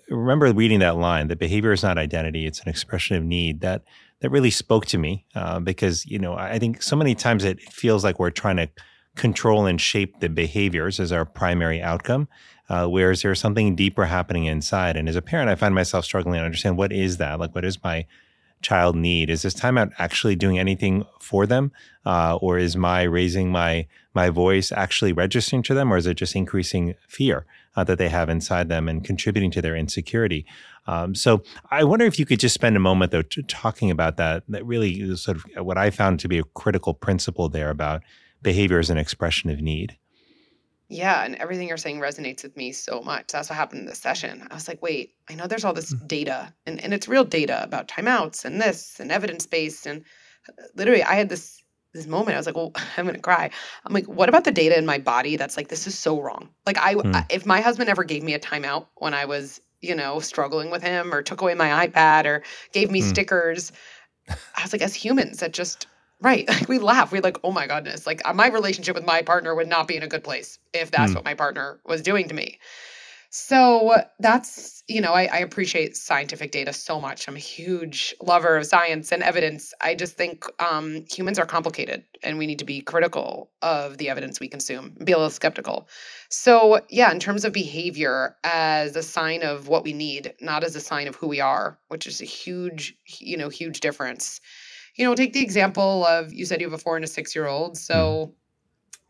remember 0.08 0.52
reading 0.52 0.80
that 0.80 0.96
line 0.96 1.28
that 1.28 1.38
behavior 1.38 1.72
is 1.72 1.82
not 1.82 1.98
identity 1.98 2.46
it's 2.46 2.60
an 2.60 2.68
expression 2.68 3.16
of 3.16 3.22
need 3.22 3.60
that 3.60 3.82
that 4.20 4.30
really 4.30 4.50
spoke 4.50 4.86
to 4.86 4.98
me 4.98 5.24
uh, 5.34 5.58
because 5.60 6.06
you 6.06 6.18
know 6.18 6.34
i 6.34 6.58
think 6.58 6.82
so 6.82 6.96
many 6.96 7.14
times 7.14 7.44
it 7.44 7.60
feels 7.72 8.04
like 8.04 8.18
we're 8.18 8.30
trying 8.30 8.56
to 8.56 8.68
control 9.14 9.66
and 9.66 9.80
shape 9.80 10.20
the 10.20 10.28
behaviors 10.28 10.98
as 10.98 11.12
our 11.12 11.24
primary 11.24 11.82
outcome 11.82 12.26
uh, 12.72 12.86
whereas 12.86 13.20
there's 13.20 13.38
something 13.38 13.76
deeper 13.76 14.06
happening 14.06 14.46
inside? 14.46 14.96
And 14.96 15.06
as 15.06 15.14
a 15.14 15.20
parent 15.20 15.50
i 15.50 15.54
find 15.54 15.74
myself 15.74 16.06
struggling 16.06 16.38
to 16.38 16.44
understand 16.44 16.78
what 16.78 16.90
is 16.90 17.18
that? 17.18 17.38
Like 17.38 17.54
what 17.54 17.66
is 17.66 17.82
my 17.84 18.06
child 18.62 18.96
need? 18.96 19.28
Is 19.28 19.42
this 19.42 19.52
timeout 19.54 19.92
actually 19.98 20.36
doing 20.36 20.58
anything 20.58 21.04
for 21.20 21.46
them, 21.46 21.72
uh, 22.06 22.36
or 22.36 22.58
is 22.58 22.74
my 22.76 23.02
raising 23.02 23.50
my 23.50 23.86
my 24.14 24.30
voice 24.30 24.72
actually 24.72 25.12
registering 25.12 25.62
to 25.64 25.74
them, 25.74 25.92
or 25.92 25.98
is 25.98 26.06
it 26.06 26.14
just 26.14 26.34
increasing 26.34 26.94
fear 27.08 27.44
uh, 27.76 27.84
that 27.84 27.98
they 27.98 28.08
have 28.08 28.28
inside 28.28 28.68
them 28.68 28.88
and 28.88 29.04
contributing 29.04 29.50
to 29.52 29.62
their 29.62 29.76
insecurity? 29.76 30.44
Um, 30.86 31.14
so 31.14 31.42
I 31.70 31.84
wonder 31.84 32.04
if 32.04 32.18
you 32.18 32.26
could 32.26 32.40
just 32.40 32.54
spend 32.54 32.76
a 32.76 32.80
moment 32.80 33.12
though 33.12 33.22
t- 33.22 33.42
talking 33.42 33.90
about 33.90 34.16
that. 34.16 34.44
That 34.48 34.66
really 34.66 35.00
is 35.00 35.22
sort 35.22 35.36
of 35.36 35.64
what 35.64 35.78
I 35.78 35.90
found 35.90 36.20
to 36.20 36.28
be 36.28 36.38
a 36.38 36.44
critical 36.44 36.94
principle 36.94 37.48
there 37.48 37.70
about 37.70 38.02
behavior 38.42 38.78
as 38.78 38.90
an 38.90 38.98
expression 38.98 39.50
of 39.50 39.60
need. 39.60 39.96
Yeah, 40.92 41.24
and 41.24 41.36
everything 41.36 41.68
you're 41.68 41.78
saying 41.78 42.00
resonates 42.00 42.42
with 42.42 42.54
me 42.54 42.70
so 42.70 43.00
much. 43.00 43.28
That's 43.28 43.48
what 43.48 43.56
happened 43.56 43.80
in 43.80 43.86
this 43.86 43.98
session. 43.98 44.46
I 44.50 44.54
was 44.54 44.68
like, 44.68 44.82
wait, 44.82 45.14
I 45.30 45.34
know 45.34 45.46
there's 45.46 45.64
all 45.64 45.72
this 45.72 45.94
mm. 45.94 46.06
data, 46.06 46.52
and, 46.66 46.84
and 46.84 46.92
it's 46.92 47.08
real 47.08 47.24
data 47.24 47.62
about 47.62 47.88
timeouts 47.88 48.44
and 48.44 48.60
this 48.60 49.00
and 49.00 49.10
evidence 49.10 49.46
based. 49.46 49.86
And 49.86 50.04
uh, 50.46 50.64
literally, 50.74 51.02
I 51.02 51.14
had 51.14 51.30
this 51.30 51.61
this 51.92 52.06
moment. 52.06 52.34
I 52.34 52.38
was 52.38 52.46
like, 52.46 52.56
well, 52.56 52.72
I'm 52.96 53.06
gonna 53.06 53.18
cry. 53.18 53.50
I'm 53.84 53.92
like, 53.92 54.06
what 54.06 54.28
about 54.28 54.44
the 54.44 54.52
data 54.52 54.76
in 54.76 54.86
my 54.86 54.98
body 54.98 55.36
that's 55.36 55.56
like, 55.56 55.68
this 55.68 55.86
is 55.86 55.98
so 55.98 56.20
wrong? 56.20 56.48
Like, 56.66 56.78
I, 56.78 56.94
mm. 56.94 57.14
I 57.14 57.26
if 57.30 57.46
my 57.46 57.60
husband 57.60 57.88
ever 57.88 58.04
gave 58.04 58.22
me 58.22 58.34
a 58.34 58.40
timeout 58.40 58.86
when 58.96 59.14
I 59.14 59.24
was, 59.24 59.60
you 59.80 59.94
know, 59.94 60.20
struggling 60.20 60.70
with 60.70 60.82
him, 60.82 61.12
or 61.12 61.22
took 61.22 61.40
away 61.40 61.54
my 61.54 61.86
iPad, 61.86 62.24
or 62.26 62.42
gave 62.72 62.90
me 62.90 63.00
mm. 63.00 63.08
stickers, 63.08 63.72
I 64.28 64.62
was 64.62 64.72
like, 64.72 64.82
as 64.82 64.94
humans, 64.94 65.40
that 65.40 65.52
just 65.52 65.86
Right. 66.22 66.48
Like 66.52 66.68
we 66.68 66.78
laugh. 66.78 67.10
We're 67.12 67.20
like, 67.20 67.38
oh 67.42 67.50
my 67.50 67.66
goodness. 67.66 68.06
Like 68.06 68.22
uh, 68.24 68.32
my 68.32 68.48
relationship 68.48 68.94
with 68.94 69.04
my 69.04 69.22
partner 69.22 69.54
would 69.54 69.68
not 69.68 69.88
be 69.88 69.96
in 69.96 70.02
a 70.02 70.08
good 70.08 70.22
place 70.24 70.58
if 70.72 70.90
that's 70.90 71.12
mm. 71.12 71.16
what 71.16 71.24
my 71.24 71.34
partner 71.34 71.80
was 71.84 72.00
doing 72.00 72.28
to 72.28 72.34
me. 72.34 72.58
So 73.34 73.94
that's, 74.18 74.82
you 74.88 75.00
know, 75.00 75.14
I, 75.14 75.22
I, 75.24 75.38
appreciate 75.38 75.96
scientific 75.96 76.50
data 76.50 76.74
so 76.74 77.00
much. 77.00 77.26
I'm 77.26 77.34
a 77.34 77.38
huge 77.38 78.14
lover 78.20 78.58
of 78.58 78.66
science 78.66 79.10
and 79.10 79.22
evidence. 79.22 79.72
I 79.80 79.94
just 79.94 80.18
think 80.18 80.44
um, 80.60 81.06
humans 81.10 81.38
are 81.38 81.46
complicated 81.46 82.04
and 82.22 82.36
we 82.36 82.46
need 82.46 82.58
to 82.58 82.66
be 82.66 82.82
critical 82.82 83.50
of 83.62 83.96
the 83.96 84.10
evidence 84.10 84.38
we 84.38 84.48
consume, 84.48 84.94
be 85.02 85.12
a 85.12 85.16
little 85.16 85.30
skeptical. 85.30 85.88
So, 86.28 86.82
yeah, 86.90 87.10
in 87.10 87.20
terms 87.20 87.46
of 87.46 87.54
behavior 87.54 88.36
as 88.44 88.96
a 88.96 89.02
sign 89.02 89.42
of 89.42 89.66
what 89.66 89.82
we 89.82 89.94
need, 89.94 90.34
not 90.42 90.62
as 90.62 90.76
a 90.76 90.80
sign 90.80 91.08
of 91.08 91.16
who 91.16 91.26
we 91.26 91.40
are, 91.40 91.78
which 91.88 92.06
is 92.06 92.20
a 92.20 92.26
huge, 92.26 92.94
you 93.18 93.38
know, 93.38 93.48
huge 93.48 93.80
difference 93.80 94.42
you 94.94 95.06
know, 95.06 95.14
take 95.14 95.32
the 95.32 95.42
example 95.42 96.04
of 96.04 96.32
you 96.32 96.44
said 96.44 96.60
you 96.60 96.66
have 96.66 96.78
a 96.78 96.82
four 96.82 96.96
and 96.96 97.04
a 97.06 97.08
six 97.08 97.34
year 97.34 97.46
old. 97.46 97.78
So 97.78 97.94
mm-hmm. 97.94 98.32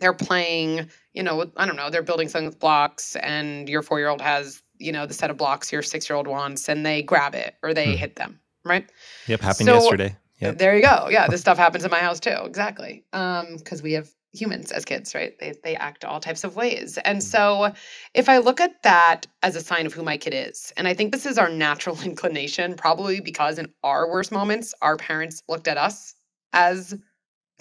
They're 0.02 0.12
playing, 0.12 0.90
you 1.14 1.22
know, 1.22 1.50
I 1.56 1.64
don't 1.64 1.76
know, 1.76 1.88
they're 1.88 2.02
building 2.02 2.28
something 2.28 2.46
with 2.46 2.58
blocks, 2.58 3.16
and 3.16 3.68
your 3.68 3.82
four 3.82 3.98
year 3.98 4.08
old 4.08 4.20
has, 4.20 4.62
you 4.78 4.92
know, 4.92 5.06
the 5.06 5.14
set 5.14 5.30
of 5.30 5.36
blocks 5.36 5.72
your 5.72 5.82
six 5.82 6.10
year 6.10 6.16
old 6.16 6.26
wants, 6.26 6.68
and 6.68 6.84
they 6.84 7.02
grab 7.02 7.34
it 7.34 7.54
or 7.62 7.72
they 7.72 7.86
mm. 7.86 7.96
hit 7.96 8.16
them, 8.16 8.40
right? 8.64 8.90
Yep, 9.28 9.40
happened 9.40 9.66
so, 9.66 9.74
yesterday. 9.74 10.16
Yep. 10.40 10.58
There 10.58 10.74
you 10.74 10.82
go. 10.82 11.08
Yeah, 11.08 11.28
this 11.28 11.40
stuff 11.40 11.56
happens 11.56 11.84
in 11.84 11.90
my 11.90 12.00
house 12.00 12.18
too. 12.18 12.36
Exactly. 12.44 13.04
Um, 13.12 13.56
because 13.58 13.80
we 13.80 13.92
have 13.92 14.10
humans 14.32 14.72
as 14.72 14.84
kids, 14.84 15.14
right? 15.14 15.38
They 15.38 15.54
they 15.62 15.76
act 15.76 16.04
all 16.04 16.18
types 16.18 16.42
of 16.42 16.56
ways. 16.56 16.98
And 17.04 17.18
mm-hmm. 17.18 17.26
so 17.26 17.72
if 18.14 18.28
I 18.28 18.38
look 18.38 18.60
at 18.60 18.82
that 18.82 19.26
as 19.42 19.54
a 19.54 19.60
sign 19.60 19.86
of 19.86 19.92
who 19.92 20.02
my 20.02 20.16
kid 20.16 20.34
is, 20.34 20.72
and 20.76 20.88
I 20.88 20.94
think 20.94 21.12
this 21.12 21.26
is 21.26 21.38
our 21.38 21.48
natural 21.48 22.00
inclination, 22.04 22.74
probably 22.74 23.20
because 23.20 23.58
in 23.58 23.72
our 23.84 24.10
worst 24.10 24.32
moments, 24.32 24.74
our 24.82 24.96
parents 24.96 25.42
looked 25.48 25.68
at 25.68 25.78
us 25.78 26.14
as 26.52 26.94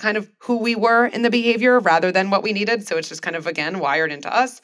kind 0.01 0.17
of 0.17 0.29
who 0.39 0.57
we 0.57 0.75
were 0.75 1.05
in 1.05 1.21
the 1.21 1.29
behavior 1.29 1.79
rather 1.79 2.11
than 2.11 2.29
what 2.29 2.43
we 2.43 2.53
needed. 2.53 2.87
So 2.87 2.97
it's 2.97 3.09
just 3.09 3.21
kind 3.21 3.35
of 3.35 3.47
again 3.47 3.79
wired 3.79 4.11
into 4.11 4.33
us. 4.33 4.61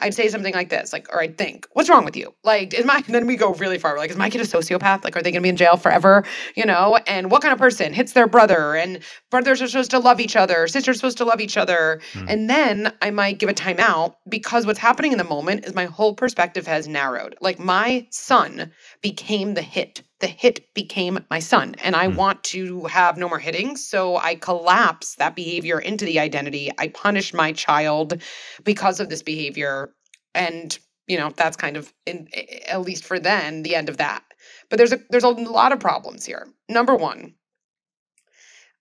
I'd 0.00 0.14
say 0.14 0.28
something 0.28 0.54
like 0.54 0.68
this, 0.68 0.92
like, 0.92 1.12
or 1.12 1.20
I'd 1.20 1.36
think, 1.36 1.66
what's 1.72 1.88
wrong 1.88 2.04
with 2.04 2.16
you? 2.16 2.32
Like, 2.44 2.72
is 2.72 2.84
my, 2.84 3.02
then 3.08 3.26
we 3.26 3.36
go 3.36 3.52
really 3.54 3.78
far. 3.78 3.96
Like, 3.98 4.10
is 4.10 4.16
my 4.16 4.30
kid 4.30 4.40
a 4.40 4.44
sociopath? 4.44 5.04
Like, 5.04 5.16
are 5.16 5.22
they 5.22 5.30
going 5.30 5.42
to 5.42 5.46
be 5.46 5.48
in 5.48 5.56
jail 5.56 5.76
forever? 5.76 6.24
You 6.54 6.66
know, 6.66 6.98
and 7.06 7.30
what 7.30 7.42
kind 7.42 7.52
of 7.52 7.58
person 7.58 7.92
hits 7.92 8.12
their 8.12 8.28
brother? 8.28 8.76
And 8.76 9.00
brothers 9.30 9.60
are 9.60 9.68
supposed 9.68 9.90
to 9.90 9.98
love 9.98 10.20
each 10.20 10.36
other, 10.36 10.68
sisters 10.68 10.96
are 10.96 10.98
supposed 10.98 11.18
to 11.18 11.24
love 11.24 11.40
each 11.40 11.56
other. 11.56 12.00
Mm. 12.12 12.26
And 12.28 12.50
then 12.50 12.92
I 13.02 13.10
might 13.10 13.38
give 13.38 13.48
a 13.48 13.54
timeout 13.54 14.14
because 14.28 14.66
what's 14.66 14.78
happening 14.78 15.12
in 15.12 15.18
the 15.18 15.24
moment 15.24 15.64
is 15.64 15.74
my 15.74 15.86
whole 15.86 16.14
perspective 16.14 16.66
has 16.66 16.86
narrowed. 16.86 17.36
Like, 17.40 17.58
my 17.58 18.06
son 18.10 18.72
became 19.02 19.54
the 19.54 19.62
hit 19.62 20.02
the 20.20 20.26
hit 20.26 20.72
became 20.74 21.18
my 21.30 21.38
son 21.38 21.74
and 21.82 21.94
i 21.94 22.06
mm. 22.06 22.16
want 22.16 22.42
to 22.44 22.84
have 22.84 23.16
no 23.16 23.28
more 23.28 23.38
hitting 23.38 23.76
so 23.76 24.16
i 24.16 24.34
collapse 24.34 25.14
that 25.16 25.36
behavior 25.36 25.78
into 25.78 26.04
the 26.04 26.18
identity 26.18 26.70
i 26.78 26.88
punish 26.88 27.32
my 27.32 27.52
child 27.52 28.20
because 28.64 29.00
of 29.00 29.08
this 29.08 29.22
behavior 29.22 29.92
and 30.34 30.78
you 31.06 31.16
know 31.16 31.30
that's 31.36 31.56
kind 31.56 31.76
of 31.76 31.92
in 32.06 32.28
at 32.68 32.82
least 32.82 33.04
for 33.04 33.18
then 33.18 33.62
the 33.62 33.74
end 33.74 33.88
of 33.88 33.96
that 33.96 34.22
but 34.68 34.76
there's 34.76 34.92
a 34.92 35.00
there's 35.10 35.24
a 35.24 35.28
lot 35.28 35.72
of 35.72 35.80
problems 35.80 36.24
here 36.24 36.46
number 36.68 36.94
1 36.94 37.34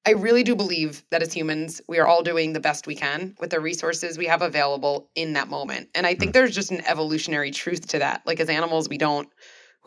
I 0.06 0.12
really 0.12 0.44
do 0.44 0.56
believe 0.56 1.04
that 1.12 1.22
as 1.22 1.34
humans, 1.34 1.82
we 1.90 2.00
are 2.00 2.08
all 2.08 2.24
doing 2.24 2.54
the 2.54 2.62
best 2.62 2.88
we 2.88 2.96
can 2.96 3.36
with 3.42 3.50
the 3.50 3.60
resources 3.60 4.18
we 4.18 4.28
have 4.28 4.42
available 4.42 5.10
in 5.16 5.34
that 5.34 5.50
moment. 5.50 5.90
And 5.94 6.08
I 6.08 6.16
think 6.16 6.30
mm. 6.30 6.34
there's 6.36 6.56
just 6.56 6.72
an 6.72 6.80
evolutionary 6.88 7.52
truth 7.52 7.88
to 7.90 8.00
that. 8.00 8.22
Like 8.26 8.40
as 8.40 8.48
animals, 8.48 8.88
we 8.88 8.98
don't 8.98 9.28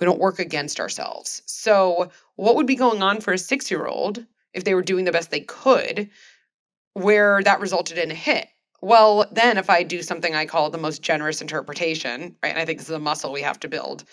we 0.00 0.06
don't 0.06 0.18
work 0.18 0.38
against 0.38 0.80
ourselves. 0.80 1.42
So, 1.46 2.10
what 2.36 2.56
would 2.56 2.66
be 2.66 2.74
going 2.74 3.02
on 3.02 3.20
for 3.20 3.32
a 3.32 3.38
six 3.38 3.70
year 3.70 3.86
old 3.86 4.24
if 4.54 4.64
they 4.64 4.74
were 4.74 4.82
doing 4.82 5.04
the 5.04 5.12
best 5.12 5.30
they 5.30 5.40
could, 5.40 6.08
where 6.94 7.42
that 7.42 7.60
resulted 7.60 7.98
in 7.98 8.10
a 8.10 8.14
hit? 8.14 8.48
Well, 8.82 9.26
then 9.30 9.58
if 9.58 9.68
I 9.68 9.82
do 9.82 10.02
something 10.02 10.34
I 10.34 10.46
call 10.46 10.70
the 10.70 10.78
most 10.78 11.02
generous 11.02 11.42
interpretation, 11.42 12.34
right? 12.42 12.48
And 12.48 12.58
I 12.58 12.64
think 12.64 12.78
this 12.78 12.88
is 12.88 12.94
a 12.94 12.98
muscle 12.98 13.30
we 13.30 13.42
have 13.42 13.60
to 13.60 13.68
build 13.68 14.04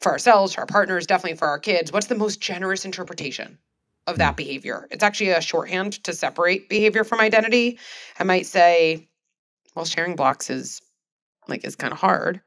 for 0.00 0.12
ourselves, 0.12 0.54
for 0.54 0.60
our 0.60 0.66
partners, 0.66 1.06
definitely 1.06 1.36
for 1.36 1.48
our 1.48 1.58
kids. 1.58 1.92
What's 1.92 2.06
the 2.06 2.14
most 2.14 2.40
generous 2.40 2.84
interpretation 2.84 3.58
of 4.06 4.18
that 4.18 4.34
hmm. 4.34 4.36
behavior? 4.36 4.86
It's 4.92 5.02
actually 5.02 5.30
a 5.30 5.40
shorthand 5.40 6.04
to 6.04 6.12
separate 6.12 6.68
behavior 6.68 7.02
from 7.02 7.20
identity. 7.20 7.80
I 8.18 8.24
might 8.24 8.46
say, 8.46 9.08
well, 9.74 9.84
sharing 9.84 10.14
blocks 10.14 10.50
is 10.50 10.80
like 11.48 11.64
is 11.64 11.74
kind 11.74 11.92
of 11.92 11.98
hard 11.98 12.40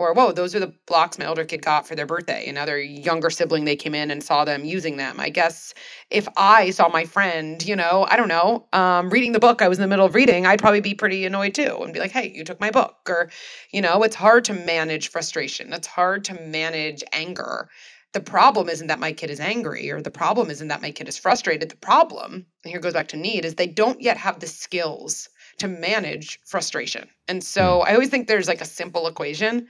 or 0.00 0.14
whoa 0.14 0.32
those 0.32 0.54
are 0.54 0.60
the 0.60 0.74
blocks 0.86 1.18
my 1.18 1.26
older 1.26 1.44
kid 1.44 1.62
got 1.62 1.86
for 1.86 1.94
their 1.94 2.06
birthday. 2.06 2.48
Another 2.48 2.80
younger 2.80 3.30
sibling 3.30 3.64
they 3.64 3.76
came 3.76 3.94
in 3.94 4.10
and 4.10 4.22
saw 4.22 4.44
them 4.44 4.64
using 4.64 4.96
them. 4.96 5.20
I 5.20 5.30
guess 5.30 5.74
if 6.10 6.26
i 6.36 6.70
saw 6.70 6.88
my 6.88 7.04
friend 7.04 7.64
you 7.64 7.76
know 7.76 8.06
i 8.10 8.16
don't 8.16 8.28
know 8.28 8.66
um, 8.72 9.10
reading 9.10 9.30
the 9.32 9.38
book 9.38 9.62
i 9.62 9.68
was 9.68 9.78
in 9.78 9.82
the 9.82 9.88
middle 9.88 10.06
of 10.06 10.14
reading 10.14 10.44
i'd 10.44 10.58
probably 10.58 10.80
be 10.80 10.92
pretty 10.92 11.24
annoyed 11.24 11.54
too 11.54 11.78
and 11.82 11.92
be 11.92 12.00
like 12.00 12.10
hey 12.10 12.32
you 12.34 12.42
took 12.42 12.60
my 12.60 12.70
book 12.70 12.96
or 13.08 13.30
you 13.70 13.80
know 13.80 14.02
it's 14.02 14.16
hard 14.16 14.44
to 14.44 14.52
manage 14.52 15.08
frustration. 15.08 15.72
It's 15.72 15.86
hard 15.86 16.24
to 16.24 16.34
manage 16.34 17.02
anger. 17.12 17.68
The 18.12 18.20
problem 18.20 18.68
isn't 18.68 18.88
that 18.88 18.98
my 18.98 19.12
kid 19.12 19.30
is 19.30 19.40
angry 19.40 19.90
or 19.90 20.02
the 20.02 20.10
problem 20.10 20.50
isn't 20.50 20.68
that 20.68 20.82
my 20.82 20.90
kid 20.90 21.08
is 21.08 21.16
frustrated. 21.16 21.68
The 21.68 21.76
problem 21.76 22.46
and 22.64 22.70
here 22.70 22.80
goes 22.80 22.92
back 22.92 23.08
to 23.08 23.16
need 23.16 23.44
is 23.44 23.54
they 23.54 23.66
don't 23.66 24.00
yet 24.00 24.16
have 24.16 24.40
the 24.40 24.46
skills 24.46 25.28
to 25.58 25.68
manage 25.68 26.40
frustration. 26.44 27.08
And 27.28 27.42
so 27.44 27.78
hmm. 27.78 27.88
i 27.88 27.92
always 27.92 28.08
think 28.08 28.26
there's 28.26 28.48
like 28.48 28.60
a 28.60 28.66
simple 28.66 29.06
equation 29.06 29.68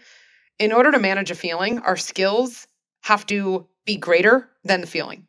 in 0.61 0.73
order 0.73 0.93
to 0.93 1.01
manage 1.01 1.33
a 1.33 1.35
feeling, 1.35 1.81
our 1.81 1.97
skills 1.97 2.69
have 3.03 3.27
to 3.27 3.67
be 3.85 3.97
greater 3.97 4.49
than 4.63 4.81
the 4.81 4.87
feeling. 4.87 5.27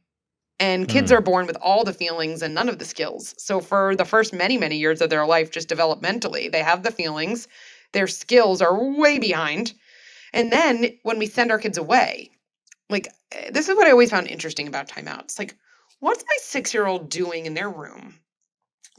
And 0.59 0.87
kids 0.87 1.11
mm. 1.11 1.15
are 1.15 1.21
born 1.21 1.47
with 1.47 1.57
all 1.59 1.83
the 1.83 1.93
feelings 1.93 2.43
and 2.43 2.53
none 2.53 2.69
of 2.69 2.77
the 2.77 2.85
skills. 2.85 3.33
So, 3.39 3.59
for 3.59 3.95
the 3.95 4.05
first 4.05 4.31
many, 4.31 4.59
many 4.59 4.77
years 4.77 5.01
of 5.01 5.09
their 5.09 5.25
life, 5.25 5.49
just 5.49 5.67
developmentally, 5.67 6.51
they 6.51 6.61
have 6.61 6.83
the 6.83 6.91
feelings, 6.91 7.47
their 7.93 8.05
skills 8.07 8.61
are 8.61 8.77
way 8.99 9.17
behind. 9.17 9.73
And 10.33 10.51
then 10.51 10.99
when 11.01 11.17
we 11.17 11.25
send 11.25 11.49
our 11.49 11.57
kids 11.57 11.79
away, 11.79 12.29
like 12.89 13.07
this 13.51 13.69
is 13.69 13.75
what 13.75 13.87
I 13.87 13.91
always 13.91 14.11
found 14.11 14.27
interesting 14.27 14.67
about 14.67 14.87
timeouts. 14.87 15.39
Like, 15.39 15.55
what's 15.99 16.23
my 16.23 16.37
six 16.41 16.73
year 16.73 16.85
old 16.85 17.09
doing 17.09 17.45
in 17.45 17.53
their 17.53 17.69
room 17.69 18.19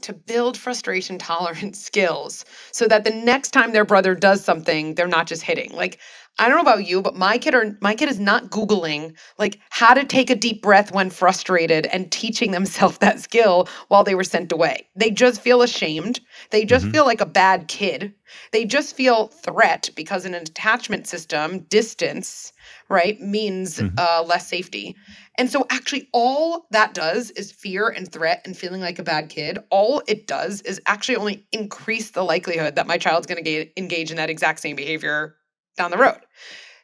to 0.01 0.13
build 0.13 0.57
frustration 0.57 1.17
tolerant 1.19 1.75
skills 1.75 2.43
so 2.71 2.87
that 2.87 3.03
the 3.03 3.11
next 3.11 3.51
time 3.51 3.71
their 3.71 3.85
brother 3.85 4.15
does 4.15 4.43
something, 4.43 4.95
they're 4.95 5.07
not 5.07 5.27
just 5.27 5.43
hitting? 5.43 5.71
Like, 5.71 5.99
I 6.39 6.47
don't 6.47 6.57
know 6.57 6.63
about 6.63 6.87
you, 6.87 7.01
but 7.03 7.15
my 7.15 7.37
kid 7.37 7.53
are 7.53 7.77
my 7.79 7.93
kid 7.93 8.09
is 8.09 8.19
not 8.19 8.49
googling 8.49 9.15
like 9.37 9.59
how 9.69 9.93
to 9.93 10.03
take 10.03 10.31
a 10.31 10.35
deep 10.35 10.63
breath 10.63 10.91
when 10.91 11.11
frustrated 11.11 11.85
and 11.87 12.11
teaching 12.11 12.51
themselves 12.51 12.97
that 12.99 13.19
skill 13.19 13.69
while 13.89 14.03
they 14.03 14.15
were 14.15 14.23
sent 14.23 14.51
away. 14.51 14.87
They 14.95 15.11
just 15.11 15.41
feel 15.41 15.61
ashamed. 15.61 16.21
They 16.49 16.65
just 16.65 16.85
mm-hmm. 16.85 16.93
feel 16.93 17.05
like 17.05 17.21
a 17.21 17.27
bad 17.27 17.67
kid. 17.67 18.15
They 18.51 18.65
just 18.65 18.95
feel 18.95 19.27
threat 19.27 19.91
because 19.95 20.25
in 20.25 20.33
an 20.33 20.41
attachment 20.41 21.05
system, 21.05 21.59
distance, 21.69 22.51
right, 22.89 23.19
means 23.21 23.77
mm-hmm. 23.77 23.95
uh, 23.99 24.23
less 24.23 24.47
safety. 24.47 24.95
And 25.37 25.51
so 25.51 25.67
actually 25.69 26.09
all 26.13 26.65
that 26.71 26.95
does 26.95 27.29
is 27.31 27.51
fear 27.51 27.89
and 27.89 28.11
threat 28.11 28.41
and 28.45 28.57
feeling 28.57 28.81
like 28.81 28.97
a 28.97 29.03
bad 29.03 29.29
kid. 29.29 29.59
All 29.69 30.01
it 30.07 30.25
does 30.25 30.61
is 30.61 30.81
actually 30.87 31.17
only 31.17 31.45
increase 31.51 32.11
the 32.11 32.23
likelihood 32.23 32.75
that 32.75 32.87
my 32.87 32.97
child's 32.97 33.27
going 33.27 33.43
to 33.43 33.79
engage 33.79 34.09
in 34.09 34.17
that 34.17 34.31
exact 34.31 34.59
same 34.59 34.75
behavior 34.75 35.35
down 35.77 35.91
the 35.91 35.97
road. 35.97 36.19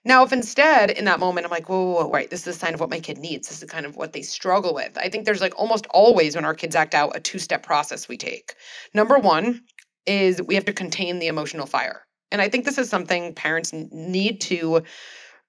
Now, 0.06 0.24
if 0.24 0.32
instead 0.32 0.92
in 0.92 1.06
that 1.06 1.20
moment 1.20 1.46
I'm 1.46 1.52
like, 1.52 1.68
whoa, 1.68 1.84
whoa, 1.84 2.06
whoa, 2.06 2.10
right, 2.10 2.30
this 2.30 2.48
is 2.48 2.56
a 2.56 2.60
sign 2.60 2.74
of 2.74 2.80
what 2.80 2.90
my 2.90 3.00
kid 3.00 3.18
needs. 3.18 3.50
This 3.50 3.62
is 3.62 3.70
kind 3.70 3.86
of 3.86 3.98
what 3.98 4.14
they 4.14 4.22
struggle 4.22 4.74
with. 4.74 4.98
I 4.98 5.10
think 5.10 5.26
there's 5.26 5.42
like 5.42 5.58
almost 5.60 5.88
always 5.88 6.36
when 6.36 6.46
our 6.46 6.56
kids 6.56 6.76
act 6.76 6.96
out 6.96 7.16
a 7.16 7.20
two 7.20 7.40
step 7.40 7.64
process 7.64 8.08
we 8.08 8.18
take. 8.18 8.56
Number 8.94 9.20
one 9.20 9.62
is 10.06 10.42
we 10.42 10.56
have 10.56 10.66
to 10.66 10.74
contain 10.74 11.20
the 11.20 11.28
emotional 11.28 11.66
fire. 11.66 12.06
And 12.32 12.42
I 12.42 12.50
think 12.50 12.66
this 12.66 12.78
is 12.78 12.90
something 12.90 13.34
parents 13.34 13.74
need 13.74 14.40
to 14.42 14.84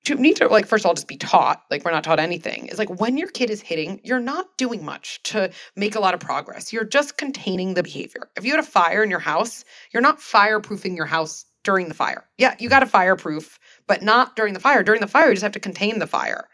to 0.04 0.14
need 0.14 0.36
to 0.36 0.48
like 0.48 0.66
first 0.66 0.84
of 0.84 0.88
all 0.88 0.94
just 0.94 1.08
be 1.08 1.16
taught 1.16 1.62
like 1.70 1.84
we're 1.84 1.90
not 1.90 2.02
taught 2.02 2.18
anything 2.18 2.66
is 2.68 2.78
like 2.78 3.00
when 3.00 3.18
your 3.18 3.28
kid 3.28 3.50
is 3.50 3.60
hitting 3.60 4.00
you're 4.02 4.18
not 4.18 4.46
doing 4.56 4.82
much 4.82 5.22
to 5.24 5.50
make 5.76 5.94
a 5.94 6.00
lot 6.00 6.14
of 6.14 6.20
progress 6.20 6.72
you're 6.72 6.84
just 6.84 7.18
containing 7.18 7.74
the 7.74 7.82
behavior 7.82 8.30
if 8.36 8.44
you 8.44 8.50
had 8.50 8.60
a 8.60 8.62
fire 8.62 9.02
in 9.02 9.10
your 9.10 9.18
house 9.18 9.62
you're 9.92 10.02
not 10.02 10.18
fireproofing 10.18 10.96
your 10.96 11.04
house 11.04 11.44
during 11.62 11.88
the 11.88 11.94
fire. 11.94 12.24
Yeah, 12.38 12.54
you 12.58 12.68
got 12.68 12.82
a 12.82 12.86
fireproof, 12.86 13.58
but 13.86 14.02
not 14.02 14.36
during 14.36 14.54
the 14.54 14.60
fire. 14.60 14.82
During 14.82 15.00
the 15.00 15.06
fire, 15.06 15.28
you 15.28 15.34
just 15.34 15.42
have 15.42 15.52
to 15.52 15.60
contain 15.60 15.98
the 15.98 16.06
fire. 16.06 16.48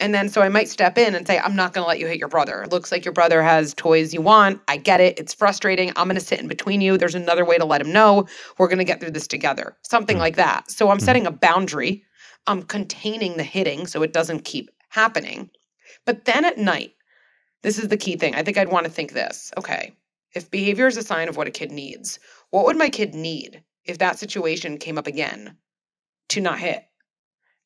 And 0.00 0.14
then 0.14 0.28
so 0.28 0.42
I 0.42 0.48
might 0.48 0.68
step 0.68 0.96
in 0.96 1.14
and 1.14 1.26
say, 1.26 1.38
I'm 1.38 1.56
not 1.56 1.72
going 1.72 1.82
to 1.82 1.88
let 1.88 1.98
you 1.98 2.06
hit 2.06 2.18
your 2.18 2.28
brother. 2.28 2.62
It 2.62 2.70
looks 2.70 2.92
like 2.92 3.04
your 3.04 3.14
brother 3.14 3.42
has 3.42 3.74
toys 3.74 4.14
you 4.14 4.22
want. 4.22 4.60
I 4.68 4.76
get 4.76 5.00
it. 5.00 5.18
It's 5.18 5.34
frustrating. 5.34 5.92
I'm 5.96 6.06
going 6.06 6.18
to 6.18 6.24
sit 6.24 6.40
in 6.40 6.46
between 6.46 6.80
you. 6.80 6.96
There's 6.96 7.16
another 7.16 7.44
way 7.44 7.58
to 7.58 7.64
let 7.64 7.80
him 7.80 7.92
know. 7.92 8.26
We're 8.58 8.68
going 8.68 8.78
to 8.78 8.84
get 8.84 9.00
through 9.00 9.10
this 9.10 9.26
together. 9.26 9.76
Something 9.82 10.14
mm-hmm. 10.14 10.22
like 10.22 10.36
that. 10.36 10.70
So 10.70 10.88
I'm 10.88 10.98
mm-hmm. 10.98 11.04
setting 11.04 11.26
a 11.26 11.32
boundary. 11.32 12.04
I'm 12.46 12.62
containing 12.62 13.36
the 13.36 13.42
hitting 13.42 13.88
so 13.88 14.02
it 14.02 14.12
doesn't 14.12 14.44
keep 14.44 14.70
happening. 14.88 15.50
But 16.06 16.24
then 16.26 16.44
at 16.44 16.58
night, 16.58 16.92
this 17.62 17.78
is 17.78 17.88
the 17.88 17.96
key 17.96 18.16
thing. 18.16 18.36
I 18.36 18.44
think 18.44 18.56
I'd 18.56 18.70
want 18.70 18.86
to 18.86 18.92
think 18.92 19.12
this. 19.12 19.52
Okay, 19.58 19.96
if 20.34 20.50
behavior 20.50 20.86
is 20.86 20.96
a 20.96 21.02
sign 21.02 21.28
of 21.28 21.36
what 21.36 21.48
a 21.48 21.52
kid 21.52 21.72
needs, 21.72 22.20
what 22.50 22.64
would 22.66 22.76
my 22.76 22.88
kid 22.88 23.14
need 23.14 23.62
if 23.88 23.98
that 23.98 24.18
situation 24.18 24.78
came 24.78 24.98
up 24.98 25.06
again 25.06 25.56
to 26.30 26.40
not 26.40 26.58
hit. 26.58 26.84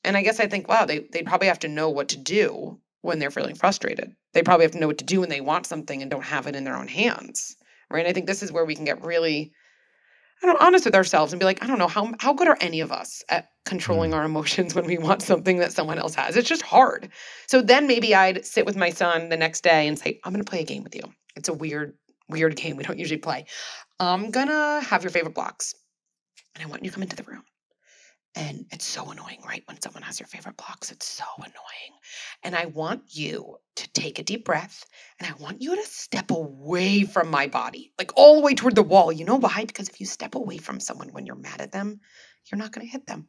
And 0.05 0.17
I 0.17 0.23
guess 0.23 0.41
I 0.41 0.47
think, 0.49 0.69
wow, 0.69 0.87
they 0.87 1.01
they 1.13 1.23
probably 1.23 1.49
have 1.49 1.61
to 1.61 1.69
know 1.69 1.91
what 1.91 2.09
to 2.09 2.19
do 2.19 2.81
when 3.03 3.19
they're 3.19 3.31
feeling 3.31 3.55
frustrated. 3.55 4.15
They 4.33 4.43
probably 4.43 4.65
have 4.65 4.73
to 4.73 4.79
know 4.79 4.87
what 4.87 4.99
to 4.99 5.05
do 5.05 5.21
when 5.21 5.29
they 5.29 5.41
want 5.41 5.67
something 5.67 6.01
and 6.01 6.11
don't 6.11 6.25
have 6.25 6.47
it 6.47 6.57
in 6.57 6.65
their 6.65 6.77
own 6.77 6.89
hands. 6.89 7.57
Right. 7.91 8.01
And 8.01 8.09
I 8.09 8.13
think 8.13 8.27
this 8.27 8.43
is 8.43 8.51
where 8.51 8.65
we 8.65 8.75
can 8.75 8.85
get 8.85 9.05
really 9.05 9.53
I 10.43 10.47
don't 10.47 10.61
honest 10.61 10.85
with 10.85 10.97
ourselves 10.97 11.33
and 11.33 11.39
be 11.39 11.45
like, 11.45 11.63
I 11.63 11.69
don't 11.69 11.79
know, 11.79 11.89
how 11.89 12.13
how 12.19 12.33
good 12.33 12.49
are 12.49 12.59
any 12.61 12.81
of 12.81 12.91
us 12.91 13.23
at 13.29 13.51
controlling 13.65 14.11
mm. 14.11 14.17
our 14.17 14.25
emotions 14.25 14.75
when 14.75 14.87
we 14.87 14.99
want 14.99 15.23
something 15.23 15.59
that 15.59 15.73
someone 15.73 15.99
else 15.99 16.15
has? 16.17 16.37
It's 16.37 16.49
just 16.49 16.63
hard. 16.63 17.11
So 17.47 17.63
then 17.63 17.87
maybe 17.87 18.15
I'd 18.15 18.45
sit 18.45 18.67
with 18.67 18.77
my 18.77 18.91
son 18.91 19.29
the 19.29 19.37
next 19.37 19.63
day 19.63 19.87
and 19.87 19.99
say, 19.99 20.21
I'm 20.25 20.33
gonna 20.33 20.45
play 20.45 20.61
a 20.61 20.65
game 20.65 20.83
with 20.83 20.97
you. 20.97 21.03
It's 21.37 21.49
a 21.49 21.53
weird, 21.53 21.95
weird 22.29 22.57
game 22.57 22.77
we 22.77 22.83
don't 22.83 22.99
usually 22.99 23.19
play. 23.19 23.45
I'm 24.01 24.33
gonna 24.33 24.81
have 24.81 25.05
your 25.05 25.11
favorite 25.11 25.35
blocks 25.35 25.75
and 26.55 26.65
I 26.65 26.67
want 26.67 26.85
you 26.85 26.91
to 26.91 26.95
come 26.95 27.03
into 27.03 27.17
the 27.17 27.25
room. 27.25 27.43
And 28.35 28.65
it's 28.71 28.87
so 28.87 29.11
annoying, 29.11 29.41
right? 29.47 29.63
When 29.67 29.81
someone 29.81 30.03
has 30.03 30.19
your 30.19 30.27
favorite 30.27 30.57
blocks, 30.57 30.91
it's 30.91 31.07
so 31.07 31.25
annoying. 31.37 31.93
And 32.43 32.57
I 32.57 32.65
want 32.67 33.03
you 33.09 33.57
to 33.77 33.93
take 33.93 34.19
a 34.19 34.23
deep 34.23 34.47
breath 34.47 34.85
and 35.21 35.31
I 35.31 35.43
want 35.43 35.61
you 35.61 35.77
to 35.77 35.83
step 35.85 36.31
away 36.31 37.05
from 37.05 37.31
my 37.31 37.47
body, 37.47 37.93
like 37.99 38.13
all 38.17 38.37
the 38.37 38.41
way 38.41 38.55
toward 38.55 38.75
the 38.75 38.83
wall. 38.83 39.13
You 39.13 39.27
know 39.27 39.37
why? 39.37 39.65
Because 39.67 39.91
if 39.91 40.01
you 40.01 40.07
step 40.07 40.35
away 40.35 40.57
from 40.57 40.81
someone 40.81 41.09
when 41.13 41.27
you're 41.27 41.37
mad 41.37 41.61
at 41.61 41.73
them, 41.73 42.01
you're 42.51 42.59
not 42.59 42.73
going 42.73 42.87
to 42.87 42.91
hit 42.93 43.07
them. 43.07 43.29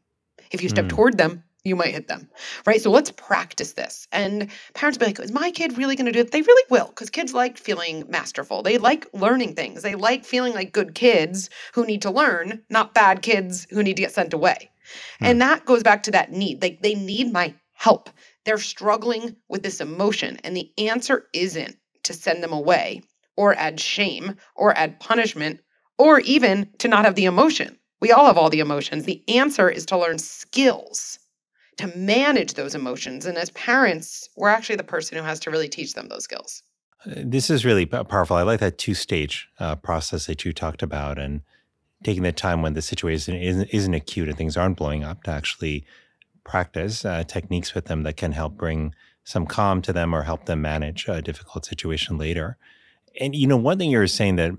If 0.52 0.64
you 0.64 0.70
step 0.70 0.86
mm. 0.86 0.90
toward 0.90 1.18
them, 1.18 1.44
you 1.66 1.76
might 1.78 1.94
hit 1.94 2.10
them, 2.10 2.30
right? 2.66 2.82
So 2.82 2.92
let's 2.92 3.12
practice 3.12 3.74
this. 3.74 4.08
And 4.12 4.50
parents 4.74 4.98
be 4.98 5.06
like, 5.06 5.20
is 5.20 5.32
my 5.32 5.50
kid 5.50 5.78
really 5.78 5.96
going 5.96 6.08
to 6.08 6.12
do 6.12 6.20
it? 6.20 6.32
They 6.32 6.42
really 6.42 6.66
will, 6.70 6.88
because 6.88 7.10
kids 7.10 7.34
like 7.34 7.58
feeling 7.58 8.04
masterful. 8.10 8.64
They 8.64 8.78
like 8.78 9.08
learning 9.14 9.56
things. 9.56 9.82
They 9.82 9.96
like 9.96 10.26
feeling 10.26 10.54
like 10.54 10.74
good 10.74 10.94
kids 10.94 11.50
who 11.74 11.86
need 11.86 12.02
to 12.02 12.12
learn, 12.12 12.62
not 12.70 12.94
bad 12.94 13.22
kids 13.22 13.66
who 13.70 13.82
need 13.82 13.96
to 13.96 14.02
get 14.02 14.12
sent 14.12 14.34
away. 14.34 14.72
Hmm. 15.20 15.26
And 15.26 15.42
that 15.42 15.66
goes 15.66 15.84
back 15.84 16.04
to 16.04 16.12
that 16.12 16.34
need. 16.34 16.62
Like 16.62 16.82
they 16.82 16.96
need 16.96 17.32
my 17.32 17.54
help. 17.72 18.10
They're 18.44 18.58
struggling 18.58 19.38
with 19.48 19.64
this 19.64 19.80
emotion. 19.80 20.40
And 20.44 20.58
the 20.58 20.70
answer 20.78 21.28
isn't 21.32 21.78
to 22.04 22.14
send 22.14 22.44
them 22.44 22.52
away 22.52 23.04
or 23.38 23.56
add 23.56 23.80
shame 23.80 24.36
or 24.56 24.78
add 24.78 25.00
punishment 25.00 25.62
or 25.98 26.20
even 26.20 26.70
to 26.80 26.90
not 26.90 27.06
have 27.06 27.16
the 27.16 27.26
emotion. 27.26 27.78
We 28.02 28.12
all 28.12 28.26
have 28.26 28.38
all 28.38 28.50
the 28.50 28.60
emotions. 28.60 29.06
The 29.06 29.24
answer 29.30 29.70
is 29.70 29.86
to 29.86 29.98
learn 29.98 30.20
skills 30.20 31.20
to 31.78 31.88
manage 31.98 32.54
those 32.54 32.76
emotions. 32.76 33.26
And 33.26 33.38
as 33.38 33.50
parents, 33.52 34.30
we're 34.36 34.50
actually 34.50 34.76
the 34.76 34.84
person 34.84 35.18
who 35.18 35.24
has 35.24 35.40
to 35.42 35.52
really 35.52 35.70
teach 35.70 35.94
them 35.94 36.08
those 36.08 36.24
skills. 36.24 36.64
Uh, 37.06 37.14
this 37.18 37.50
is 37.50 37.66
really 37.66 37.86
powerful. 37.86 38.38
I 38.38 38.44
like 38.44 38.60
that 38.60 38.78
two 38.78 38.94
stage 38.94 39.50
uh, 39.60 39.76
process 39.76 40.26
that 40.28 40.46
you 40.46 40.54
talked 40.54 40.84
about 40.84 41.18
and 41.18 41.42
taking 42.04 42.24
the 42.24 42.32
time 42.32 42.62
when 42.62 42.74
the 42.74 42.82
situation 42.82 43.36
isn't, 43.36 43.70
isn't 43.70 43.94
acute 43.94 44.28
and 44.28 44.38
things 44.38 44.58
aren't 44.58 44.78
blowing 44.78 45.04
up 45.04 45.24
to 45.24 45.32
actually 45.32 45.86
practice 46.44 47.06
uh, 47.06 47.24
techniques 47.24 47.74
with 47.74 47.86
them 47.86 48.04
that 48.04 48.18
can 48.18 48.34
help 48.34 48.58
bring 48.58 48.94
some 49.24 49.46
calm 49.46 49.82
to 49.82 49.94
them 49.94 50.14
or 50.14 50.24
help 50.24 50.46
them 50.46 50.62
manage 50.62 51.08
a 51.08 51.22
difficult 51.22 51.66
situation 51.66 52.18
later. 52.18 52.58
And, 53.20 53.36
you 53.36 53.48
know, 53.48 53.58
one 53.58 53.78
thing 53.78 53.90
you're 53.90 54.08
saying 54.08 54.36
that 54.36 54.52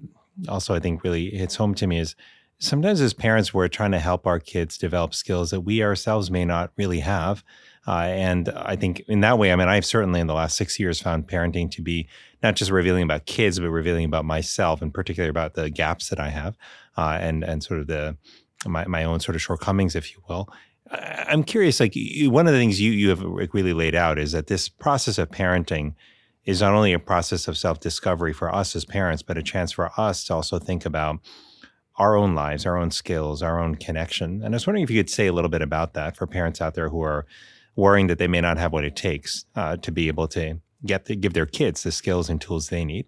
also 0.48 0.74
I 0.74 0.80
think 0.80 1.04
really 1.04 1.30
hits 1.30 1.56
home 1.56 1.74
to 1.74 1.86
me 1.86 1.98
is 1.98 2.16
sometimes 2.58 3.00
as 3.00 3.12
parents, 3.12 3.52
we're 3.52 3.68
trying 3.68 3.92
to 3.92 3.98
help 3.98 4.26
our 4.26 4.38
kids 4.38 4.78
develop 4.78 5.14
skills 5.14 5.50
that 5.50 5.60
we 5.60 5.82
ourselves 5.82 6.30
may 6.30 6.44
not 6.44 6.72
really 6.76 7.00
have. 7.00 7.44
Uh, 7.86 8.06
and 8.08 8.48
I 8.48 8.76
think 8.76 9.02
in 9.08 9.20
that 9.20 9.38
way, 9.38 9.52
I 9.52 9.56
mean, 9.56 9.68
I've 9.68 9.84
certainly 9.84 10.20
in 10.20 10.26
the 10.26 10.34
last 10.34 10.56
six 10.56 10.80
years 10.80 11.00
found 11.00 11.28
parenting 11.28 11.70
to 11.72 11.82
be 11.82 12.08
not 12.42 12.56
just 12.56 12.70
revealing 12.70 13.02
about 13.02 13.26
kids, 13.26 13.58
but 13.58 13.70
revealing 13.70 14.06
about 14.06 14.24
myself, 14.24 14.80
and 14.80 14.92
particularly 14.92 15.30
about 15.30 15.54
the 15.54 15.68
gaps 15.68 16.08
that 16.08 16.18
I 16.18 16.28
have, 16.28 16.56
uh, 16.96 17.18
and 17.20 17.44
and 17.44 17.62
sort 17.62 17.80
of 17.80 17.86
the 17.88 18.16
my 18.66 18.86
my 18.86 19.04
own 19.04 19.20
sort 19.20 19.34
of 19.34 19.42
shortcomings, 19.42 19.94
if 19.94 20.12
you 20.12 20.22
will. 20.28 20.48
I'm 20.90 21.44
curious, 21.44 21.80
like 21.80 21.94
one 22.22 22.46
of 22.46 22.52
the 22.52 22.58
things 22.58 22.80
you 22.80 22.92
you 22.92 23.10
have 23.10 23.22
really 23.52 23.72
laid 23.72 23.94
out 23.94 24.18
is 24.18 24.32
that 24.32 24.46
this 24.46 24.68
process 24.68 25.18
of 25.18 25.30
parenting 25.30 25.94
is 26.44 26.60
not 26.60 26.74
only 26.74 26.92
a 26.92 26.98
process 26.98 27.48
of 27.48 27.56
self 27.56 27.80
discovery 27.80 28.32
for 28.32 28.54
us 28.54 28.76
as 28.76 28.84
parents, 28.84 29.22
but 29.22 29.38
a 29.38 29.42
chance 29.42 29.72
for 29.72 29.90
us 29.98 30.24
to 30.24 30.34
also 30.34 30.58
think 30.58 30.86
about 30.86 31.20
our 31.96 32.16
own 32.16 32.34
lives, 32.34 32.66
our 32.66 32.76
own 32.76 32.90
skills, 32.90 33.42
our 33.42 33.60
own 33.60 33.76
connection. 33.76 34.42
And 34.42 34.54
I 34.54 34.56
was 34.56 34.66
wondering 34.66 34.84
if 34.84 34.90
you 34.90 34.98
could 34.98 35.10
say 35.10 35.26
a 35.26 35.32
little 35.32 35.50
bit 35.50 35.62
about 35.62 35.94
that 35.94 36.16
for 36.16 36.26
parents 36.26 36.60
out 36.60 36.74
there 36.74 36.88
who 36.88 37.02
are 37.02 37.26
worrying 37.76 38.08
that 38.08 38.18
they 38.18 38.28
may 38.28 38.40
not 38.40 38.58
have 38.58 38.72
what 38.72 38.84
it 38.84 38.96
takes 38.96 39.44
uh, 39.54 39.76
to 39.78 39.92
be 39.92 40.08
able 40.08 40.28
to 40.28 40.60
get 40.84 41.06
the, 41.06 41.16
give 41.16 41.34
their 41.34 41.46
kids 41.46 41.82
the 41.82 41.92
skills 41.92 42.28
and 42.28 42.40
tools 42.40 42.68
they 42.68 42.84
need. 42.84 43.06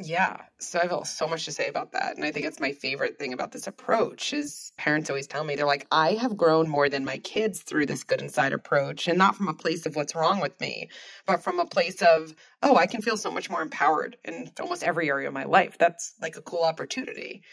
Yeah, 0.00 0.38
so 0.58 0.80
I 0.80 0.88
have 0.88 1.06
so 1.06 1.28
much 1.28 1.44
to 1.44 1.52
say 1.52 1.68
about 1.68 1.92
that, 1.92 2.16
and 2.16 2.24
I 2.24 2.32
think 2.32 2.46
it's 2.46 2.58
my 2.58 2.72
favorite 2.72 3.16
thing 3.16 3.32
about 3.32 3.52
this 3.52 3.68
approach 3.68 4.32
is 4.32 4.72
parents 4.76 5.08
always 5.08 5.28
tell 5.28 5.44
me 5.44 5.54
they're 5.54 5.66
like, 5.66 5.86
I 5.92 6.14
have 6.14 6.36
grown 6.36 6.68
more 6.68 6.88
than 6.88 7.04
my 7.04 7.18
kids 7.18 7.62
through 7.62 7.86
this 7.86 8.02
good 8.02 8.20
inside 8.20 8.52
approach, 8.52 9.06
and 9.06 9.16
not 9.16 9.36
from 9.36 9.46
a 9.46 9.54
place 9.54 9.86
of 9.86 9.94
what's 9.94 10.16
wrong 10.16 10.40
with 10.40 10.60
me, 10.60 10.88
but 11.26 11.44
from 11.44 11.60
a 11.60 11.64
place 11.64 12.02
of 12.02 12.34
oh, 12.60 12.74
I 12.74 12.86
can 12.88 13.02
feel 13.02 13.16
so 13.16 13.30
much 13.30 13.48
more 13.48 13.62
empowered 13.62 14.16
in 14.24 14.50
almost 14.58 14.82
every 14.82 15.08
area 15.10 15.28
of 15.28 15.34
my 15.34 15.44
life. 15.44 15.78
That's 15.78 16.14
like 16.20 16.34
a 16.36 16.42
cool 16.42 16.64
opportunity. 16.64 17.44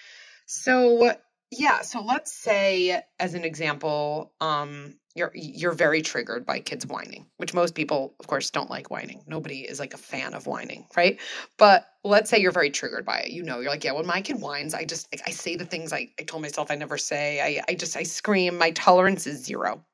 So 0.53 1.13
yeah, 1.49 1.81
so 1.81 2.01
let's 2.01 2.33
say 2.33 3.01
as 3.21 3.35
an 3.35 3.45
example, 3.45 4.33
um, 4.41 4.95
you're 5.15 5.31
you're 5.33 5.71
very 5.71 6.01
triggered 6.01 6.45
by 6.45 6.59
kids 6.59 6.85
whining, 6.85 7.25
which 7.37 7.53
most 7.53 7.73
people, 7.73 8.15
of 8.19 8.27
course, 8.27 8.49
don't 8.49 8.69
like 8.69 8.91
whining. 8.91 9.23
Nobody 9.27 9.61
is 9.61 9.79
like 9.79 9.93
a 9.93 9.97
fan 9.97 10.33
of 10.33 10.47
whining, 10.47 10.87
right? 10.97 11.21
But 11.57 11.87
let's 12.03 12.29
say 12.29 12.37
you're 12.37 12.51
very 12.51 12.69
triggered 12.69 13.05
by 13.05 13.19
it. 13.19 13.31
You 13.31 13.43
know, 13.43 13.61
you're 13.61 13.69
like, 13.69 13.85
yeah, 13.85 13.93
when 13.93 14.05
my 14.05 14.19
kid 14.19 14.41
whines, 14.41 14.73
I 14.73 14.83
just 14.83 15.07
I 15.25 15.31
say 15.31 15.55
the 15.55 15.65
things 15.65 15.93
I, 15.93 16.09
I 16.19 16.23
told 16.23 16.41
myself 16.41 16.69
I 16.69 16.75
never 16.75 16.97
say. 16.97 17.39
I 17.39 17.63
I 17.69 17.75
just 17.75 17.95
I 17.95 18.03
scream. 18.03 18.57
My 18.57 18.71
tolerance 18.71 19.25
is 19.27 19.41
zero. 19.45 19.85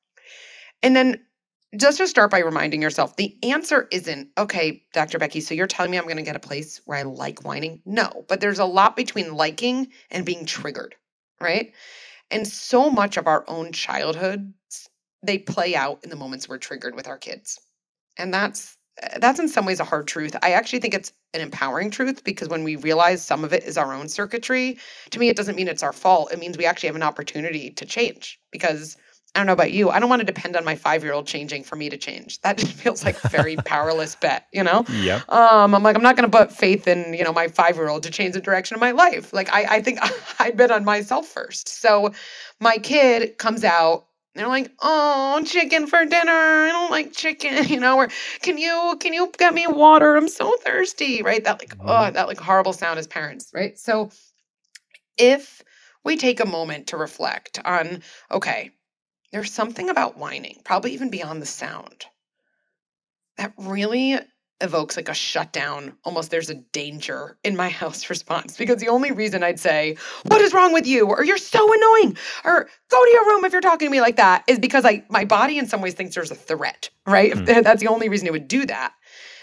And 0.81 0.95
then 0.95 1.23
just 1.75 1.97
to 1.97 2.07
start 2.07 2.31
by 2.31 2.39
reminding 2.39 2.81
yourself, 2.81 3.15
the 3.17 3.37
answer 3.43 3.87
isn't, 3.91 4.29
okay, 4.37 4.83
Dr. 4.93 5.19
Becky, 5.19 5.41
so 5.41 5.53
you're 5.53 5.67
telling 5.67 5.91
me 5.91 5.97
I'm 5.97 6.05
going 6.05 6.17
to 6.17 6.23
get 6.23 6.35
a 6.35 6.39
place 6.39 6.79
where 6.85 6.97
I 6.97 7.03
like 7.03 7.43
whining? 7.43 7.81
No, 7.85 8.25
but 8.29 8.39
there's 8.39 8.59
a 8.59 8.65
lot 8.65 8.95
between 8.95 9.33
liking 9.33 9.87
and 10.09 10.25
being 10.25 10.45
triggered, 10.45 10.95
right? 11.41 11.73
And 12.31 12.47
so 12.47 12.89
much 12.89 13.17
of 13.17 13.27
our 13.27 13.45
own 13.47 13.71
childhoods, 13.71 14.89
they 15.23 15.37
play 15.37 15.75
out 15.75 16.03
in 16.03 16.09
the 16.09 16.15
moments 16.15 16.47
we're 16.47 16.57
triggered 16.57 16.95
with 16.95 17.07
our 17.07 17.17
kids. 17.17 17.59
And 18.17 18.33
that's 18.33 18.77
eh, 19.01 19.19
that's 19.19 19.39
in 19.39 19.47
some 19.47 19.65
ways 19.65 19.79
a 19.79 19.85
hard 19.85 20.07
truth. 20.07 20.35
I 20.41 20.51
actually 20.51 20.79
think 20.79 20.93
it's 20.93 21.13
an 21.33 21.41
empowering 21.41 21.91
truth 21.91 22.23
because 22.23 22.49
when 22.49 22.63
we 22.63 22.75
realize 22.75 23.23
some 23.23 23.43
of 23.43 23.53
it 23.53 23.63
is 23.63 23.77
our 23.77 23.93
own 23.93 24.09
circuitry, 24.09 24.77
to 25.11 25.19
me 25.19 25.29
it 25.29 25.37
doesn't 25.37 25.55
mean 25.55 25.67
it's 25.67 25.83
our 25.83 25.93
fault. 25.93 26.31
It 26.31 26.39
means 26.39 26.57
we 26.57 26.65
actually 26.65 26.87
have 26.87 26.95
an 26.95 27.03
opportunity 27.03 27.71
to 27.71 27.85
change 27.85 28.39
because 28.51 28.97
I 29.35 29.39
don't 29.39 29.47
know 29.47 29.53
about 29.53 29.71
you. 29.71 29.89
I 29.89 29.99
don't 29.99 30.09
want 30.09 30.21
to 30.21 30.25
depend 30.25 30.55
on 30.55 30.65
my 30.65 30.75
five 30.75 31.03
year 31.03 31.13
old 31.13 31.27
changing 31.27 31.63
for 31.63 31.75
me 31.75 31.89
to 31.89 31.97
change. 31.97 32.41
That 32.41 32.57
just 32.57 32.73
feels 32.81 33.05
like 33.05 33.23
a 33.23 33.29
very 33.29 33.55
powerless 33.65 34.15
bet, 34.15 34.47
you 34.51 34.63
know? 34.63 34.83
Yeah. 34.89 35.21
Um, 35.29 35.75
I'm 35.75 35.83
like, 35.83 35.95
I'm 35.95 36.01
not 36.01 36.15
going 36.15 36.29
to 36.29 36.37
put 36.37 36.51
faith 36.51 36.87
in, 36.87 37.13
you 37.13 37.23
know, 37.23 37.33
my 37.33 37.47
five 37.47 37.75
year 37.75 37.87
old 37.87 38.03
to 38.03 38.09
change 38.09 38.33
the 38.33 38.41
direction 38.41 38.75
of 38.75 38.81
my 38.81 38.91
life. 38.91 39.33
Like, 39.33 39.53
I, 39.53 39.77
I 39.77 39.81
think 39.81 39.99
I 40.39 40.51
bet 40.51 40.71
on 40.71 40.85
myself 40.85 41.27
first. 41.27 41.69
So 41.69 42.13
my 42.59 42.77
kid 42.77 43.37
comes 43.37 43.63
out. 43.63 44.05
They're 44.33 44.47
like, 44.47 44.71
oh, 44.81 45.41
chicken 45.45 45.87
for 45.87 46.05
dinner. 46.05 46.31
I 46.31 46.69
don't 46.71 46.91
like 46.91 47.11
chicken, 47.11 47.67
you 47.67 47.79
know. 47.79 47.97
Or 47.97 48.09
can 48.41 48.59
you 48.59 48.95
can 48.99 49.13
you 49.13 49.31
get 49.35 49.53
me 49.53 49.65
water? 49.67 50.15
I'm 50.15 50.27
so 50.27 50.55
thirsty, 50.57 51.23
right? 51.23 51.43
That 51.43 51.59
like, 51.59 51.75
oh, 51.79 52.11
that 52.11 52.27
like 52.27 52.39
horrible 52.39 52.73
sound 52.73 52.99
as 52.99 53.07
parents, 53.07 53.49
right? 53.51 53.79
So 53.79 54.11
if 55.17 55.63
we 56.03 56.17
take 56.17 56.39
a 56.39 56.45
moment 56.45 56.87
to 56.87 56.97
reflect 56.97 57.59
on, 57.65 58.03
okay, 58.31 58.71
there's 59.31 59.51
something 59.51 59.89
about 59.89 60.17
whining, 60.17 60.57
probably 60.63 60.93
even 60.93 61.09
beyond 61.09 61.41
the 61.41 61.45
sound, 61.45 62.05
that 63.37 63.53
really 63.57 64.17
evokes 64.59 64.97
like 64.97 65.09
a 65.09 65.13
shutdown. 65.13 65.95
Almost 66.03 66.31
there's 66.31 66.49
a 66.49 66.55
danger 66.55 67.37
in 67.43 67.55
my 67.55 67.69
house 67.81 68.09
response 68.09 68.57
because 68.57 68.77
the 68.77 68.89
only 68.89 69.11
reason 69.11 69.43
I'd 69.43 69.59
say, 69.59 69.97
What 70.23 70.41
is 70.41 70.53
wrong 70.53 70.73
with 70.73 70.87
you? 70.87 71.07
or 71.07 71.23
You're 71.23 71.37
so 71.37 71.71
annoying, 71.73 72.17
or 72.43 72.67
go 72.89 73.05
to 73.05 73.11
your 73.11 73.25
room 73.27 73.45
if 73.45 73.51
you're 73.51 73.61
talking 73.61 73.87
to 73.87 73.91
me 73.91 74.01
like 74.01 74.15
that 74.15 74.43
is 74.47 74.59
because 74.59 74.85
I 74.85 75.03
my 75.09 75.25
body 75.25 75.57
in 75.57 75.67
some 75.67 75.81
ways 75.81 75.93
thinks 75.93 76.15
there's 76.15 76.31
a 76.31 76.35
threat, 76.35 76.89
right? 77.05 77.33
Mm. 77.33 77.45
That's 77.63 77.81
the 77.81 77.87
only 77.87 78.09
reason 78.09 78.27
it 78.27 78.33
would 78.33 78.47
do 78.47 78.65
that. 78.65 78.93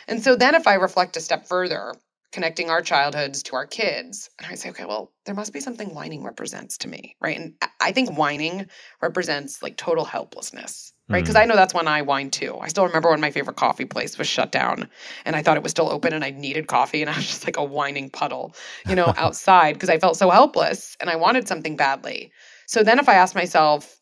And 0.09 0.23
so 0.23 0.37
then 0.37 0.55
if 0.55 0.67
I 0.67 0.75
reflect 0.75 1.17
a 1.17 1.21
step 1.21 1.47
further, 1.47 1.95
connecting 2.35 2.69
our 2.69 2.83
childhoods 2.83 3.45
to 3.45 3.55
our 3.55 3.65
kids. 3.65 4.29
And 4.39 4.49
I 4.51 4.57
say, 4.57 4.71
okay, 4.71 4.85
well, 4.85 5.13
there 5.25 5.37
must 5.37 5.53
be 5.53 5.61
something 5.61 5.95
whining 5.95 6.25
represents 6.25 6.77
to 6.79 6.89
me, 6.89 7.15
right? 7.21 7.39
And 7.39 7.55
I 7.81 7.93
think 7.93 8.19
whining 8.19 8.67
represents 9.01 9.63
like 9.63 9.77
total 9.77 10.05
helplessness, 10.05 10.93
right? 11.09 11.23
Because 11.23 11.37
mm. 11.37 11.43
I 11.43 11.45
know 11.45 11.55
that's 11.55 11.73
when 11.73 11.87
I 11.87 12.03
whine 12.03 12.33
too. 12.33 12.59
I 12.61 12.67
still 12.67 12.87
remember 12.89 13.09
when 13.09 13.21
my 13.21 13.31
favorite 13.31 13.57
coffee 13.57 13.85
place 13.85 14.19
was 14.19 14.27
shut 14.27 14.51
down 14.51 14.91
and 15.25 15.37
I 15.37 15.43
thought 15.43 15.57
it 15.57 15.63
was 15.63 15.71
still 15.71 15.89
open 15.89 16.13
and 16.13 16.25
I 16.25 16.31
needed 16.31 16.67
coffee 16.67 17.03
and 17.03 17.09
I 17.09 17.15
was 17.15 17.27
just 17.29 17.47
like 17.47 17.57
a 17.57 17.65
whining 17.65 18.11
puddle, 18.11 18.57
you 18.89 18.97
know, 18.97 19.15
outside 19.17 19.75
because 19.75 19.89
I 19.89 20.01
felt 20.01 20.17
so 20.17 20.29
helpless 20.29 20.97
and 21.01 21.09
I 21.09 21.15
wanted 21.15 21.47
something 21.47 21.77
badly. 21.77 22.33
So 22.67 22.83
then 22.83 22.99
if 22.99 23.09
I 23.09 23.15
ask 23.15 23.37
myself, 23.37 24.01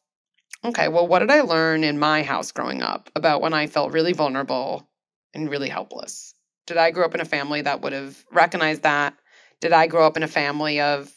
okay, 0.64 0.88
well, 0.88 1.06
what 1.06 1.18
did 1.18 1.30
I 1.30 1.42
learn 1.42 1.84
in 1.84 1.98
my 1.98 2.22
house 2.22 2.50
growing 2.50 2.80
up 2.80 3.10
about 3.14 3.42
when 3.42 3.52
I 3.52 3.66
felt 3.66 3.92
really 3.92 4.14
vulnerable 4.14 4.88
and 5.34 5.50
really 5.50 5.68
helpless? 5.68 6.31
Did 6.66 6.76
I 6.76 6.90
grow 6.90 7.04
up 7.04 7.14
in 7.14 7.20
a 7.20 7.26
family 7.26 7.62
that 7.62 7.82
would 7.82 7.92
have 7.92 8.24
recognized 8.30 8.82
that? 8.82 9.14
Did 9.60 9.72
I 9.72 9.86
grow 9.86 10.06
up 10.06 10.16
in 10.16 10.22
a 10.22 10.28
family 10.28 10.80
of, 10.80 11.12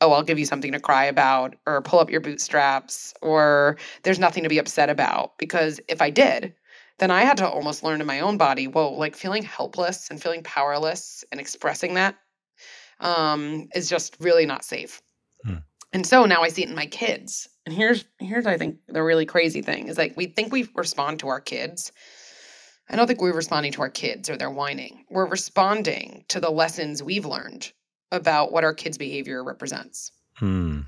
oh, 0.00 0.12
I'll 0.12 0.22
give 0.22 0.38
you 0.38 0.46
something 0.46 0.72
to 0.72 0.80
cry 0.80 1.04
about, 1.04 1.56
or 1.66 1.82
pull 1.82 1.98
up 1.98 2.10
your 2.10 2.20
bootstraps, 2.20 3.14
or 3.22 3.76
there's 4.02 4.18
nothing 4.18 4.42
to 4.42 4.48
be 4.48 4.58
upset 4.58 4.90
about? 4.90 5.38
Because 5.38 5.80
if 5.88 6.02
I 6.02 6.10
did, 6.10 6.54
then 6.98 7.10
I 7.10 7.22
had 7.22 7.36
to 7.38 7.48
almost 7.48 7.82
learn 7.82 8.00
in 8.00 8.06
my 8.06 8.20
own 8.20 8.36
body, 8.36 8.66
whoa, 8.66 8.92
like 8.92 9.16
feeling 9.16 9.42
helpless 9.42 10.08
and 10.10 10.22
feeling 10.22 10.42
powerless 10.42 11.24
and 11.32 11.40
expressing 11.40 11.94
that 11.94 12.16
um, 13.00 13.68
is 13.74 13.88
just 13.88 14.16
really 14.20 14.46
not 14.46 14.64
safe. 14.64 15.02
Hmm. 15.44 15.56
And 15.92 16.06
so 16.06 16.24
now 16.24 16.42
I 16.42 16.48
see 16.48 16.62
it 16.62 16.68
in 16.68 16.74
my 16.74 16.86
kids. 16.86 17.48
And 17.66 17.74
here's 17.74 18.04
here's 18.18 18.46
I 18.46 18.58
think 18.58 18.78
the 18.88 19.02
really 19.02 19.26
crazy 19.26 19.62
thing 19.62 19.88
is 19.88 19.96
like 19.96 20.16
we 20.16 20.26
think 20.26 20.52
we 20.52 20.68
respond 20.74 21.20
to 21.20 21.28
our 21.28 21.40
kids 21.40 21.92
I 22.88 22.96
don't 22.96 23.06
think 23.06 23.20
we're 23.20 23.34
responding 23.34 23.72
to 23.72 23.82
our 23.82 23.90
kids 23.90 24.28
or 24.28 24.36
their 24.36 24.50
whining. 24.50 25.04
We're 25.10 25.26
responding 25.26 26.24
to 26.28 26.40
the 26.40 26.50
lessons 26.50 27.02
we've 27.02 27.26
learned 27.26 27.72
about 28.12 28.52
what 28.52 28.64
our 28.64 28.74
kids' 28.74 28.98
behavior 28.98 29.42
represents. 29.42 30.12
Hmm. 30.34 30.80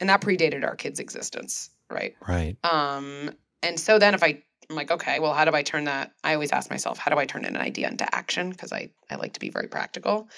And 0.00 0.08
that 0.08 0.20
predated 0.20 0.64
our 0.64 0.76
kids' 0.76 1.00
existence, 1.00 1.70
right? 1.90 2.14
Right. 2.26 2.56
Um, 2.64 3.30
and 3.62 3.78
so 3.78 3.98
then 3.98 4.14
if 4.14 4.22
I 4.22 4.42
I'm 4.70 4.76
like, 4.76 4.90
okay, 4.90 5.18
well, 5.18 5.32
how 5.32 5.44
do 5.46 5.54
I 5.54 5.62
turn 5.62 5.84
that? 5.84 6.12
I 6.22 6.34
always 6.34 6.52
ask 6.52 6.70
myself, 6.70 6.98
how 6.98 7.10
do 7.10 7.18
I 7.18 7.24
turn 7.24 7.46
an 7.46 7.56
idea 7.56 7.88
into 7.88 8.14
action? 8.14 8.50
Because 8.50 8.72
I, 8.72 8.90
I 9.10 9.16
like 9.16 9.32
to 9.32 9.40
be 9.40 9.48
very 9.48 9.66
practical. 9.66 10.28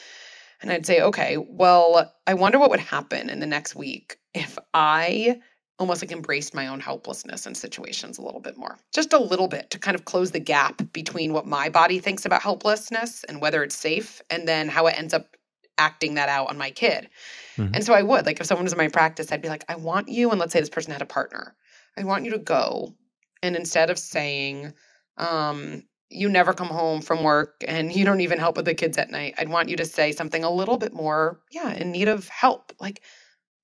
And 0.62 0.70
I'd 0.70 0.87
say, 0.87 1.00
okay, 1.00 1.37
well, 1.37 2.12
I 2.26 2.35
wonder 2.35 2.59
what 2.59 2.70
would 2.70 2.81
happen 2.81 3.29
in 3.29 3.40
the 3.40 3.46
next 3.46 3.74
week 3.74 4.18
if 4.33 4.57
I 4.72 5.40
almost 5.81 6.03
like 6.03 6.12
embraced 6.12 6.55
my 6.55 6.66
own 6.66 6.79
helplessness 6.79 7.47
in 7.47 7.55
situations 7.55 8.19
a 8.19 8.23
little 8.23 8.40
bit 8.40 8.57
more. 8.57 8.79
Just 8.93 9.12
a 9.14 9.19
little 9.19 9.49
bit 9.49 9.71
to 9.71 9.79
kind 9.79 9.95
of 9.95 10.05
close 10.05 10.31
the 10.31 10.38
gap 10.38 10.83
between 10.93 11.33
what 11.33 11.47
my 11.47 11.71
body 11.71 11.99
thinks 11.99 12.27
about 12.27 12.43
helplessness 12.43 13.25
and 13.25 13.40
whether 13.40 13.62
it's 13.62 13.75
safe 13.75 14.21
and 14.31 14.47
then 14.47 14.69
how 14.69 14.87
it 14.87 14.99
ends 14.99 15.14
up 15.14 15.37
acting 15.79 16.14
that 16.14 16.29
out 16.29 16.51
on 16.51 16.59
my 16.59 16.71
kid. 16.71 17.09
Mm-hmm. 17.57 17.75
And 17.75 17.85
so 17.85 17.95
I 17.95 18.03
would, 18.03 18.27
like 18.27 18.38
if 18.38 18.47
someone 18.47 18.64
was 18.64 18.73
in 18.75 18.79
my 18.79 18.88
practice, 18.88 19.33
I'd 19.33 19.40
be 19.40 19.49
like, 19.49 19.64
I 19.71 19.77
want 19.77 20.09
you, 20.09 20.31
and 20.31 20.38
let's 20.38 20.53
say 20.53 20.61
this 20.61 20.69
person 20.69 20.93
had 20.93 21.03
a 21.03 21.07
partner. 21.07 21.57
I 21.97 22.05
want 22.05 22.27
you 22.27 22.31
to 22.33 22.38
go 22.38 22.95
and 23.43 23.57
instead 23.57 23.88
of 23.88 23.99
saying, 23.99 24.75
um, 25.16 25.83
you 26.11 26.29
never 26.29 26.53
come 26.53 26.69
home 26.69 27.01
from 27.01 27.23
work 27.23 27.64
and 27.66 27.95
you 27.95 28.05
don't 28.05 28.21
even 28.21 28.38
help 28.38 28.57
with 28.57 28.66
the 28.66 28.75
kids 28.75 28.99
at 28.99 29.11
night, 29.11 29.35
I'd 29.38 29.49
want 29.49 29.71
you 29.71 29.77
to 29.77 29.85
say 29.87 30.12
something 30.12 30.45
a 30.45 30.51
little 30.51 30.77
bit 30.77 30.93
more, 30.93 31.40
yeah, 31.51 31.73
in 31.73 31.90
need 31.93 32.09
of 32.09 32.29
help. 32.29 32.73
Like, 32.81 33.03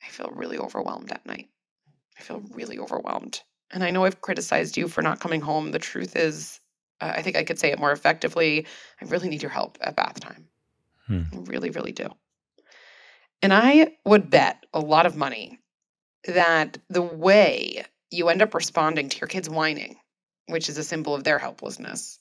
I 0.03 0.09
feel 0.09 0.31
really 0.33 0.57
overwhelmed 0.57 1.11
at 1.11 1.27
night. 1.27 1.49
I 2.19 2.23
feel 2.23 2.43
really 2.53 2.79
overwhelmed. 2.79 3.43
And 3.71 3.83
I 3.83 3.91
know 3.91 4.05
I've 4.05 4.21
criticized 4.21 4.77
you 4.77 4.89
for 4.89 5.03
not 5.03 5.21
coming 5.21 5.41
home. 5.41 5.73
The 5.73 5.79
truth 5.79 6.17
is, 6.17 6.61
uh, 7.01 7.13
I 7.17 7.23
think 7.23 7.37
I 7.37 7.45
could 7.45 7.59
say 7.59 7.71
it 7.71 7.79
more 7.79 7.93
effectively. 7.93 8.67
I 9.01 9.05
really 9.07 9.29
need 9.29 9.43
your 9.43 9.51
help 9.51 9.79
at 9.81 9.97
bath 9.97 10.21
time. 10.21 10.49
Hmm. 11.07 11.23
I 11.33 11.37
really, 11.39 11.71
really 11.71 11.93
do. 11.93 12.09
And 13.43 13.53
I 13.53 13.97
would 14.05 14.31
bet 14.31 14.65
a 14.73 14.81
lot 14.81 15.07
of 15.07 15.17
money 15.17 15.59
that 16.27 16.79
the 16.89 17.03
way 17.03 17.85
you 18.11 18.29
end 18.29 18.43
up 18.43 18.55
responding 18.55 19.09
to 19.09 19.19
your 19.19 19.29
kids 19.29 19.49
whining, 19.49 19.97
which 20.47 20.69
is 20.69 20.79
a 20.79 20.85
symbol 20.85 21.15
of 21.15 21.25
their 21.25 21.39
helplessness, 21.39 22.19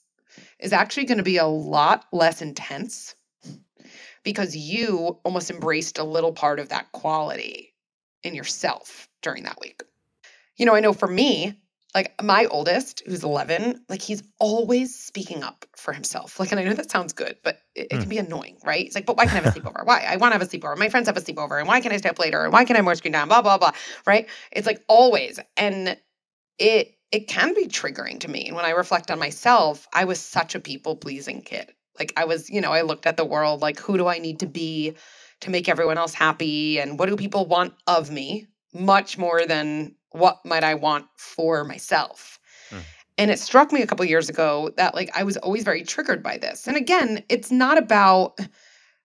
is 0.58 0.72
actually 0.72 1.06
going 1.06 1.18
to 1.18 1.24
be 1.24 1.38
a 1.38 1.46
lot 1.46 2.04
less 2.12 2.42
intense 2.42 3.14
because 4.22 4.56
you 4.56 5.18
almost 5.24 5.50
embraced 5.50 5.98
a 5.98 6.04
little 6.04 6.32
part 6.32 6.58
of 6.58 6.68
that 6.68 6.90
quality 6.92 7.72
in 8.22 8.34
yourself 8.34 9.08
during 9.22 9.44
that 9.44 9.60
week. 9.60 9.82
You 10.56 10.66
know, 10.66 10.74
I 10.74 10.80
know 10.80 10.92
for 10.92 11.08
me, 11.08 11.60
like 11.94 12.22
my 12.22 12.44
oldest, 12.46 13.02
who's 13.06 13.24
11, 13.24 13.84
like 13.88 14.02
he's 14.02 14.22
always 14.38 14.94
speaking 14.94 15.42
up 15.42 15.64
for 15.76 15.94
himself. 15.94 16.38
Like, 16.38 16.50
and 16.50 16.60
I 16.60 16.64
know 16.64 16.74
that 16.74 16.90
sounds 16.90 17.14
good, 17.14 17.36
but 17.42 17.60
it, 17.74 17.86
it 17.86 17.90
can 17.90 18.02
hmm. 18.02 18.08
be 18.08 18.18
annoying, 18.18 18.58
right? 18.64 18.84
It's 18.84 18.94
like, 18.94 19.06
but 19.06 19.16
why 19.16 19.24
can't 19.24 19.46
I 19.46 19.48
have 19.48 19.56
a 19.56 19.60
sleepover? 19.60 19.86
why? 19.86 20.00
I 20.00 20.16
want 20.16 20.34
to 20.34 20.38
have 20.38 20.46
a 20.46 20.50
sleepover. 20.50 20.76
My 20.76 20.90
friends 20.90 21.06
have 21.06 21.16
a 21.16 21.22
sleepover. 21.22 21.58
And 21.58 21.66
why 21.66 21.80
can't 21.80 21.94
I 21.94 21.96
stay 21.96 22.10
up 22.10 22.18
later? 22.18 22.44
And 22.44 22.52
why 22.52 22.64
can't 22.66 22.78
I 22.78 22.82
more 22.82 22.94
screen 22.94 23.14
time? 23.14 23.28
Blah, 23.28 23.40
blah, 23.42 23.56
blah. 23.56 23.72
Right? 24.06 24.28
It's 24.52 24.66
like 24.66 24.84
always. 24.88 25.40
And 25.56 25.96
it, 26.58 26.98
it 27.12 27.28
can 27.28 27.54
be 27.54 27.66
triggering 27.66 28.20
to 28.20 28.28
me. 28.28 28.46
And 28.46 28.56
when 28.56 28.66
I 28.66 28.70
reflect 28.70 29.10
on 29.10 29.18
myself, 29.18 29.88
I 29.94 30.04
was 30.04 30.20
such 30.20 30.54
a 30.54 30.60
people 30.60 30.96
pleasing 30.96 31.40
kid. 31.40 31.72
Like 31.98 32.12
I 32.16 32.26
was, 32.26 32.50
you 32.50 32.60
know, 32.60 32.72
I 32.72 32.82
looked 32.82 33.06
at 33.06 33.16
the 33.16 33.24
world 33.24 33.62
like, 33.62 33.80
who 33.80 33.96
do 33.96 34.06
I 34.06 34.18
need 34.18 34.40
to 34.40 34.46
be 34.46 34.96
to 35.40 35.50
make 35.50 35.66
everyone 35.66 35.96
else 35.96 36.12
happy? 36.12 36.78
And 36.78 36.98
what 36.98 37.08
do 37.08 37.16
people 37.16 37.46
want 37.46 37.72
of 37.86 38.10
me? 38.10 38.48
much 38.76 39.18
more 39.18 39.46
than 39.46 39.94
what 40.18 40.44
might 40.44 40.64
I 40.64 40.74
want 40.74 41.06
for 41.16 41.64
myself. 41.64 42.38
Mm. 42.70 42.82
And 43.18 43.30
it 43.30 43.38
struck 43.38 43.72
me 43.72 43.82
a 43.82 43.86
couple 43.86 44.04
years 44.04 44.28
ago 44.28 44.70
that 44.76 44.94
like 44.94 45.10
I 45.16 45.22
was 45.22 45.36
always 45.38 45.64
very 45.64 45.82
triggered 45.82 46.22
by 46.22 46.38
this. 46.38 46.66
And 46.66 46.76
again, 46.76 47.24
it's 47.28 47.50
not 47.50 47.78
about 47.78 48.38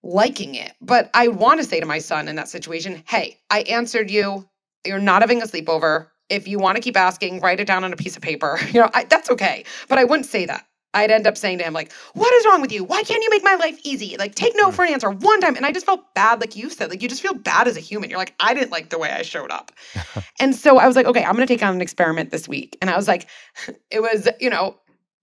liking 0.03 0.55
it, 0.55 0.73
but 0.81 1.09
I 1.13 1.27
want 1.27 1.59
to 1.59 1.65
say 1.65 1.79
to 1.79 1.85
my 1.85 1.99
son 1.99 2.27
in 2.27 2.35
that 2.35 2.49
situation, 2.49 3.03
"Hey, 3.07 3.39
I 3.49 3.61
answered 3.61 4.09
you. 4.09 4.47
You're 4.85 4.99
not 4.99 5.21
having 5.21 5.41
a 5.41 5.45
sleepover. 5.45 6.07
If 6.29 6.47
you 6.47 6.57
want 6.57 6.77
to 6.77 6.81
keep 6.81 6.97
asking, 6.97 7.41
write 7.41 7.59
it 7.59 7.67
down 7.67 7.83
on 7.83 7.93
a 7.93 7.97
piece 7.97 8.15
of 8.15 8.23
paper. 8.23 8.59
You 8.73 8.81
know, 8.81 8.89
I, 8.93 9.03
that's 9.03 9.29
okay. 9.29 9.65
But 9.87 9.99
I 9.99 10.05
wouldn't 10.05 10.25
say 10.25 10.45
that. 10.45 10.65
I'd 10.93 11.11
end 11.11 11.25
up 11.25 11.37
saying 11.37 11.59
to 11.59 11.63
him, 11.63 11.73
like, 11.73 11.91
what 12.13 12.33
is 12.33 12.45
wrong 12.45 12.61
with 12.61 12.71
you? 12.71 12.83
Why 12.83 13.03
can't 13.03 13.23
you 13.23 13.29
make 13.29 13.43
my 13.43 13.55
life 13.55 13.79
easy? 13.83 14.17
Like, 14.17 14.35
take 14.35 14.53
no 14.55 14.69
hmm. 14.69 14.75
for 14.75 14.85
an 14.85 14.91
answer 14.91 15.09
one 15.09 15.39
time. 15.41 15.55
And 15.55 15.65
I 15.65 15.71
just 15.71 15.85
felt 15.85 16.13
bad, 16.13 16.41
like 16.41 16.55
you 16.55 16.69
said, 16.69 16.89
like, 16.89 17.01
you 17.01 17.09
just 17.09 17.21
feel 17.21 17.33
bad 17.33 17.67
as 17.67 17.77
a 17.77 17.79
human. 17.79 18.09
You're 18.09 18.19
like, 18.19 18.35
I 18.39 18.53
didn't 18.53 18.71
like 18.71 18.89
the 18.89 18.97
way 18.97 19.09
I 19.09 19.21
showed 19.21 19.51
up. 19.51 19.71
and 20.39 20.55
so 20.55 20.77
I 20.77 20.87
was 20.87 20.95
like, 20.95 21.05
okay, 21.05 21.23
I'm 21.23 21.35
going 21.35 21.47
to 21.47 21.53
take 21.53 21.63
on 21.63 21.73
an 21.73 21.81
experiment 21.81 22.31
this 22.31 22.47
week. 22.47 22.77
And 22.81 22.89
I 22.89 22.97
was 22.97 23.07
like, 23.07 23.27
it 23.89 24.01
was, 24.01 24.27
you 24.39 24.49
know, 24.49 24.77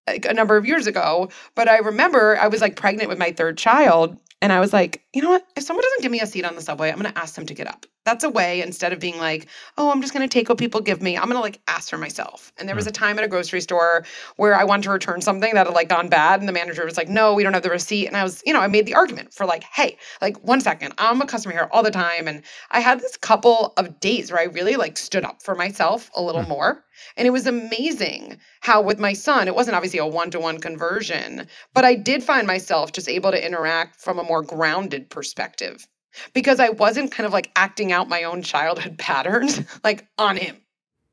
like 0.07 0.25
a 0.25 0.33
number 0.33 0.57
of 0.57 0.65
years 0.65 0.87
ago, 0.87 1.29
but 1.55 1.69
I 1.69 1.79
remember 1.79 2.39
I 2.39 2.49
was 2.49 2.63
like 2.63 2.77
pregnant 2.77 3.11
with 3.11 3.19
my 3.19 3.33
third 3.33 3.59
child. 3.59 4.17
And 4.41 4.53
I 4.53 4.61
was 4.61 4.73
like, 4.73 5.03
you 5.15 5.23
know 5.23 5.31
what? 5.31 5.47
If 5.57 5.63
someone 5.65 5.83
doesn't 5.83 6.03
give 6.03 6.13
me 6.13 6.21
a 6.21 6.27
seat 6.27 6.45
on 6.45 6.55
the 6.55 6.61
subway, 6.61 6.91
I'm 6.91 6.99
going 6.99 7.11
to 7.11 7.19
ask 7.19 7.35
them 7.35 7.47
to 7.47 7.55
get 7.55 7.67
up. 7.67 7.87
That's 8.05 8.25
a 8.25 8.31
way 8.31 8.61
instead 8.63 8.93
of 8.93 9.01
being 9.01 9.19
like, 9.19 9.49
oh, 9.77 9.91
I'm 9.91 10.03
just 10.03 10.13
going 10.13 10.27
to 10.27 10.33
take 10.33 10.49
what 10.49 10.59
people 10.59 10.81
give 10.81 11.01
me. 11.01 11.17
I'm 11.17 11.25
going 11.25 11.37
to 11.37 11.41
like 11.41 11.61
ask 11.67 11.89
for 11.89 11.99
myself. 11.99 12.53
And 12.59 12.69
there 12.69 12.77
was 12.77 12.85
hmm. 12.85 12.91
a 12.91 12.93
time 12.93 13.19
at 13.19 13.25
a 13.25 13.29
grocery 13.29 13.61
store 13.63 14.05
where 14.37 14.55
I 14.55 14.65
wanted 14.65 14.85
to 14.85 14.91
return 14.91 15.23
something 15.23 15.55
that 15.55 15.67
had 15.67 15.75
like 15.75 15.89
gone 15.89 16.09
bad. 16.09 16.41
And 16.41 16.49
the 16.49 16.53
manager 16.53 16.85
was 16.85 16.99
like, 16.99 17.09
no, 17.09 17.33
we 17.35 17.43
don't 17.43 17.55
have 17.55 17.63
the 17.63 17.71
receipt. 17.71 18.07
And 18.07 18.17
I 18.17 18.23
was, 18.23 18.43
you 18.45 18.53
know, 18.53 18.61
I 18.61 18.67
made 18.67 18.87
the 18.87 18.95
argument 18.95 19.33
for 19.33 19.47
like, 19.47 19.65
hey, 19.65 19.97
like 20.21 20.43
one 20.43 20.61
second, 20.61 20.93
I'm 20.99 21.23
a 21.23 21.27
customer 21.27 21.55
here 21.55 21.69
all 21.73 21.83
the 21.83 21.91
time. 21.91 22.29
And 22.29 22.43
I 22.71 22.81
had 22.81 23.01
this 23.01 23.17
couple 23.17 23.73
of 23.79 24.01
days 24.01 24.31
where 24.31 24.41
I 24.41 24.45
really 24.45 24.77
like 24.77 24.99
stood 24.99 25.25
up 25.25 25.43
for 25.43 25.55
myself 25.55 26.11
a 26.15 26.23
little 26.23 26.45
mm. 26.45 26.49
more. 26.49 26.85
And 27.17 27.27
it 27.27 27.31
was 27.31 27.47
amazing 27.47 28.39
how, 28.61 28.83
with 28.83 28.99
my 28.99 29.13
son, 29.13 29.49
it 29.49 29.55
wasn't 29.55 29.77
obviously 29.77 30.01
a 30.01 30.07
one 30.07 30.31
to 30.33 30.41
one 30.41 30.59
conversion, 30.59 31.47
but 31.73 31.85
I 31.85 31.95
did 31.95 32.23
find 32.23 32.47
myself 32.47 32.93
just 32.93 33.09
able 33.09 33.31
to 33.31 33.45
interact 33.45 34.01
from 34.01 34.19
a 34.19 34.25
more 34.25 34.43
grounded 34.43 35.08
perspective 35.11 35.87
because 36.33 36.61
I 36.61 36.71
wasn't 36.71 37.13
kind 37.13 37.27
of 37.27 37.33
like 37.33 37.51
acting 37.57 37.93
out 37.93 38.09
my 38.09 38.25
own 38.25 38.43
childhood 38.43 38.99
patterns 38.99 39.61
like 39.85 40.07
on 40.19 40.37
him. 40.37 40.57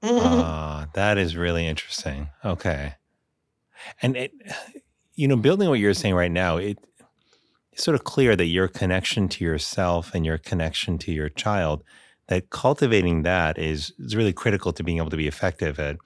uh, 0.03 0.86
that 0.93 1.17
is 1.17 1.36
really 1.36 1.67
interesting. 1.67 2.29
Okay. 2.43 2.95
And 4.01 4.15
it, 4.17 4.31
you 5.15 5.27
know, 5.27 5.36
building 5.36 5.69
what 5.69 5.79
you're 5.79 5.93
saying 5.93 6.15
right 6.15 6.31
now, 6.31 6.58
it, 6.58 6.79
it's 7.71 7.84
sort 7.84 7.95
of 7.95 8.03
clear 8.03 8.36
that 8.36 8.45
your 8.45 8.67
connection 8.67 9.27
to 9.29 9.43
yourself 9.43 10.15
and 10.15 10.25
your 10.25 10.38
connection 10.38 10.97
to 10.99 11.12
your 11.12 11.29
child 11.29 11.84
that 12.27 12.49
cultivating 12.49 13.21
that 13.23 13.58
is, 13.60 13.93
is 13.99 14.15
really 14.15 14.34
critical 14.34 14.73
to 14.73 14.84
being 14.84 14.97
able 14.97 15.10
to 15.10 15.17
be 15.17 15.27
effective 15.27 15.79
at 15.79 15.97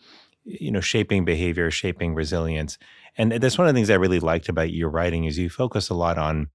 you 0.45 0.71
know 0.71 0.79
shaping 0.79 1.25
behavior 1.25 1.69
shaping 1.69 2.15
resilience 2.15 2.77
and 3.17 3.33
that's 3.33 3.57
one 3.57 3.67
of 3.67 3.73
the 3.73 3.77
things 3.77 3.89
i 3.89 3.95
really 3.95 4.19
liked 4.19 4.49
about 4.49 4.71
your 4.71 4.89
writing 4.89 5.25
is 5.25 5.37
you 5.37 5.49
focus 5.49 5.89
a 5.89 5.93
lot 5.93 6.17
on 6.17 6.47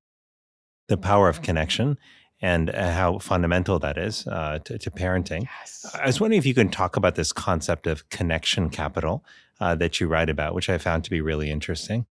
the 0.88 0.96
power 0.96 1.28
of 1.28 1.42
connection 1.42 1.98
and 2.42 2.70
uh, 2.70 2.92
how 2.92 3.18
fundamental 3.18 3.78
that 3.78 3.96
is 3.96 4.26
uh, 4.26 4.58
to, 4.64 4.76
to, 4.76 4.90
parenting. 4.90 5.46
Yes. 5.60 5.86
i 5.94 6.06
was 6.06 6.20
wondering 6.20 6.38
if 6.38 6.46
you 6.46 6.54
can 6.54 6.68
talk 6.68 6.96
about 6.96 7.14
this 7.14 7.32
concept 7.32 7.86
of 7.86 8.08
connection 8.10 8.70
capital 8.70 9.24
uh, 9.60 9.74
that 9.76 10.00
you 10.00 10.08
write 10.08 10.28
about 10.28 10.54
which 10.54 10.68
i 10.68 10.78
found 10.78 11.04
to 11.04 11.10
be 11.10 11.20
really 11.20 11.50
interesting. 11.50 12.06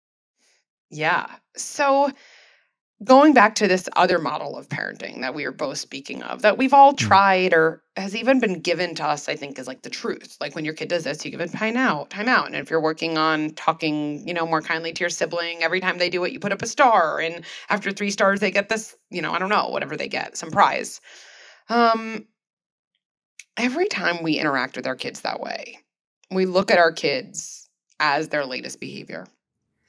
Yeah. 0.90 1.26
So 1.56 2.10
going 3.02 3.32
back 3.32 3.54
to 3.54 3.66
this 3.66 3.88
other 3.96 4.18
model 4.18 4.58
of 4.58 4.68
parenting 4.68 5.22
that 5.22 5.34
we 5.34 5.44
are 5.46 5.52
both 5.52 5.78
speaking 5.78 6.22
of 6.22 6.42
that 6.42 6.58
we've 6.58 6.74
all 6.74 6.92
mm. 6.92 6.98
tried 6.98 7.54
or 7.54 7.82
has 7.96 8.14
even 8.14 8.40
been 8.40 8.60
given 8.60 8.94
to 8.94 9.04
us 9.04 9.28
i 9.28 9.34
think 9.34 9.58
is 9.58 9.66
like 9.66 9.82
the 9.82 9.90
truth. 9.90 10.36
Like 10.40 10.54
when 10.54 10.64
your 10.64 10.74
kid 10.74 10.88
does 10.88 11.04
this 11.04 11.24
you 11.24 11.30
give 11.30 11.40
it 11.40 11.52
time 11.52 11.76
out 11.76 12.10
time 12.10 12.28
out. 12.28 12.46
And 12.46 12.56
if 12.56 12.70
you're 12.70 12.80
working 12.80 13.16
on 13.16 13.50
talking 13.50 14.26
you 14.26 14.34
know 14.34 14.46
more 14.46 14.60
kindly 14.62 14.92
to 14.92 15.00
your 15.00 15.10
sibling 15.10 15.62
every 15.62 15.80
time 15.80 15.98
they 15.98 16.10
do 16.10 16.24
it 16.24 16.32
you 16.32 16.40
put 16.40 16.52
up 16.52 16.62
a 16.62 16.66
star. 16.66 17.20
And 17.20 17.44
after 17.68 17.90
three 17.90 18.10
stars 18.10 18.40
they 18.40 18.50
get 18.50 18.68
this 18.68 18.96
you 19.10 19.22
know 19.22 19.32
i 19.32 19.38
don't 19.38 19.48
know 19.48 19.68
whatever 19.68 19.96
they 19.96 20.08
get 20.08 20.36
some 20.36 20.50
prize. 20.50 21.00
Um 21.68 22.26
every 23.56 23.88
time 23.88 24.22
we 24.22 24.38
interact 24.38 24.76
with 24.76 24.86
our 24.86 24.96
kids 24.96 25.22
that 25.22 25.40
way 25.40 25.78
we 26.30 26.46
look 26.46 26.70
at 26.70 26.78
our 26.78 26.92
kids 26.92 27.68
as 27.98 28.28
their 28.28 28.46
latest 28.46 28.80
behavior. 28.80 29.26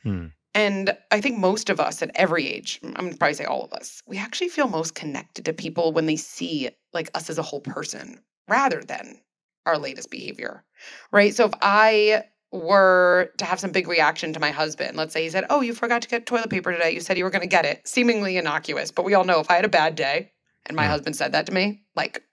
Hmm. 0.03 0.27
And 0.53 0.97
I 1.11 1.21
think 1.21 1.37
most 1.37 1.69
of 1.69 1.79
us 1.79 2.01
at 2.01 2.11
every 2.15 2.47
age, 2.47 2.79
I'm 2.83 3.09
to 3.09 3.17
probably 3.17 3.35
say 3.35 3.45
all 3.45 3.63
of 3.63 3.73
us, 3.73 4.01
we 4.05 4.17
actually 4.17 4.49
feel 4.49 4.67
most 4.67 4.95
connected 4.95 5.45
to 5.45 5.53
people 5.53 5.93
when 5.93 6.05
they 6.05 6.17
see 6.17 6.69
like 6.93 7.09
us 7.13 7.29
as 7.29 7.37
a 7.37 7.43
whole 7.43 7.61
person 7.61 8.19
rather 8.49 8.81
than 8.81 9.21
our 9.65 9.77
latest 9.77 10.11
behavior. 10.11 10.65
Right? 11.11 11.33
So 11.33 11.45
if 11.45 11.53
I 11.61 12.25
were 12.51 13.31
to 13.37 13.45
have 13.45 13.61
some 13.61 13.71
big 13.71 13.87
reaction 13.87 14.33
to 14.33 14.39
my 14.41 14.51
husband, 14.51 14.97
let's 14.97 15.13
say 15.13 15.23
he 15.23 15.29
said, 15.29 15.45
"Oh, 15.49 15.61
you 15.61 15.73
forgot 15.73 16.01
to 16.01 16.09
get 16.09 16.25
toilet 16.25 16.49
paper 16.49 16.73
today. 16.73 16.91
You 16.91 16.99
said 16.99 17.17
you 17.17 17.23
were 17.23 17.29
going 17.29 17.41
to 17.41 17.47
get 17.47 17.65
it." 17.65 17.87
Seemingly 17.87 18.35
innocuous, 18.35 18.91
but 18.91 19.05
we 19.05 19.13
all 19.13 19.23
know 19.23 19.39
if 19.39 19.49
I 19.49 19.55
had 19.55 19.65
a 19.65 19.69
bad 19.69 19.95
day 19.95 20.33
and 20.65 20.75
my 20.75 20.85
husband 20.85 21.15
said 21.15 21.31
that 21.31 21.45
to 21.45 21.53
me, 21.53 21.83
like 21.95 22.23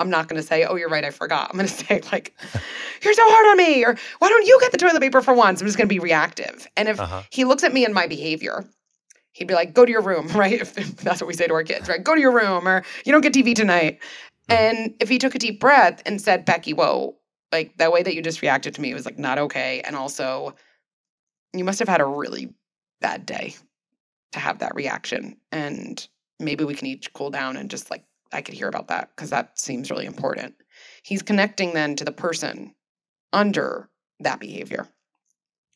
I'm 0.00 0.10
not 0.10 0.28
going 0.28 0.40
to 0.40 0.46
say, 0.46 0.64
oh, 0.64 0.76
you're 0.76 0.88
right, 0.88 1.04
I 1.04 1.10
forgot. 1.10 1.50
I'm 1.50 1.56
going 1.56 1.68
to 1.68 1.74
say, 1.74 2.00
like, 2.10 2.34
you're 3.02 3.14
so 3.14 3.22
hard 3.24 3.46
on 3.46 3.56
me, 3.58 3.84
or 3.84 3.96
why 4.18 4.28
don't 4.28 4.46
you 4.46 4.58
get 4.60 4.72
the 4.72 4.78
toilet 4.78 5.00
paper 5.00 5.20
for 5.20 5.34
once? 5.34 5.60
I'm 5.60 5.66
just 5.66 5.78
going 5.78 5.88
to 5.88 5.94
be 5.94 5.98
reactive. 5.98 6.66
And 6.76 6.88
if 6.88 6.98
uh-huh. 6.98 7.22
he 7.30 7.44
looks 7.44 7.62
at 7.62 7.72
me 7.72 7.84
and 7.84 7.94
my 7.94 8.06
behavior, 8.06 8.64
he'd 9.32 9.46
be 9.46 9.54
like, 9.54 9.74
go 9.74 9.84
to 9.84 9.90
your 9.90 10.02
room, 10.02 10.28
right? 10.34 10.60
If, 10.60 10.76
if, 10.78 10.96
that's 10.96 11.20
what 11.20 11.28
we 11.28 11.34
say 11.34 11.46
to 11.46 11.54
our 11.54 11.64
kids, 11.64 11.88
right? 11.88 12.02
Go 12.02 12.14
to 12.14 12.20
your 12.20 12.32
room, 12.32 12.66
or 12.66 12.82
you 13.04 13.12
don't 13.12 13.20
get 13.20 13.34
TV 13.34 13.54
tonight. 13.54 14.00
Mm-hmm. 14.48 14.52
And 14.52 14.94
if 15.00 15.08
he 15.08 15.18
took 15.18 15.34
a 15.34 15.38
deep 15.38 15.60
breath 15.60 16.02
and 16.06 16.20
said, 16.20 16.44
Becky, 16.44 16.72
whoa, 16.72 17.16
like 17.52 17.76
that 17.78 17.92
way 17.92 18.02
that 18.02 18.14
you 18.14 18.22
just 18.22 18.42
reacted 18.42 18.74
to 18.76 18.80
me 18.80 18.94
was 18.94 19.04
like 19.04 19.18
not 19.18 19.38
okay. 19.38 19.80
And 19.84 19.96
also, 19.96 20.54
you 21.52 21.64
must 21.64 21.78
have 21.80 21.88
had 21.88 22.00
a 22.00 22.06
really 22.06 22.54
bad 23.00 23.26
day 23.26 23.54
to 24.32 24.38
have 24.38 24.60
that 24.60 24.74
reaction. 24.74 25.36
And 25.50 26.06
maybe 26.38 26.64
we 26.64 26.74
can 26.74 26.86
each 26.86 27.12
cool 27.12 27.30
down 27.30 27.56
and 27.56 27.70
just 27.70 27.90
like 27.90 28.04
I 28.32 28.42
could 28.42 28.54
hear 28.54 28.68
about 28.68 28.88
that 28.88 29.10
because 29.14 29.30
that 29.30 29.58
seems 29.58 29.90
really 29.90 30.06
important. 30.06 30.54
He's 31.02 31.22
connecting 31.22 31.74
then 31.74 31.96
to 31.96 32.04
the 32.04 32.12
person 32.12 32.74
under 33.32 33.88
that 34.20 34.40
behavior. 34.40 34.88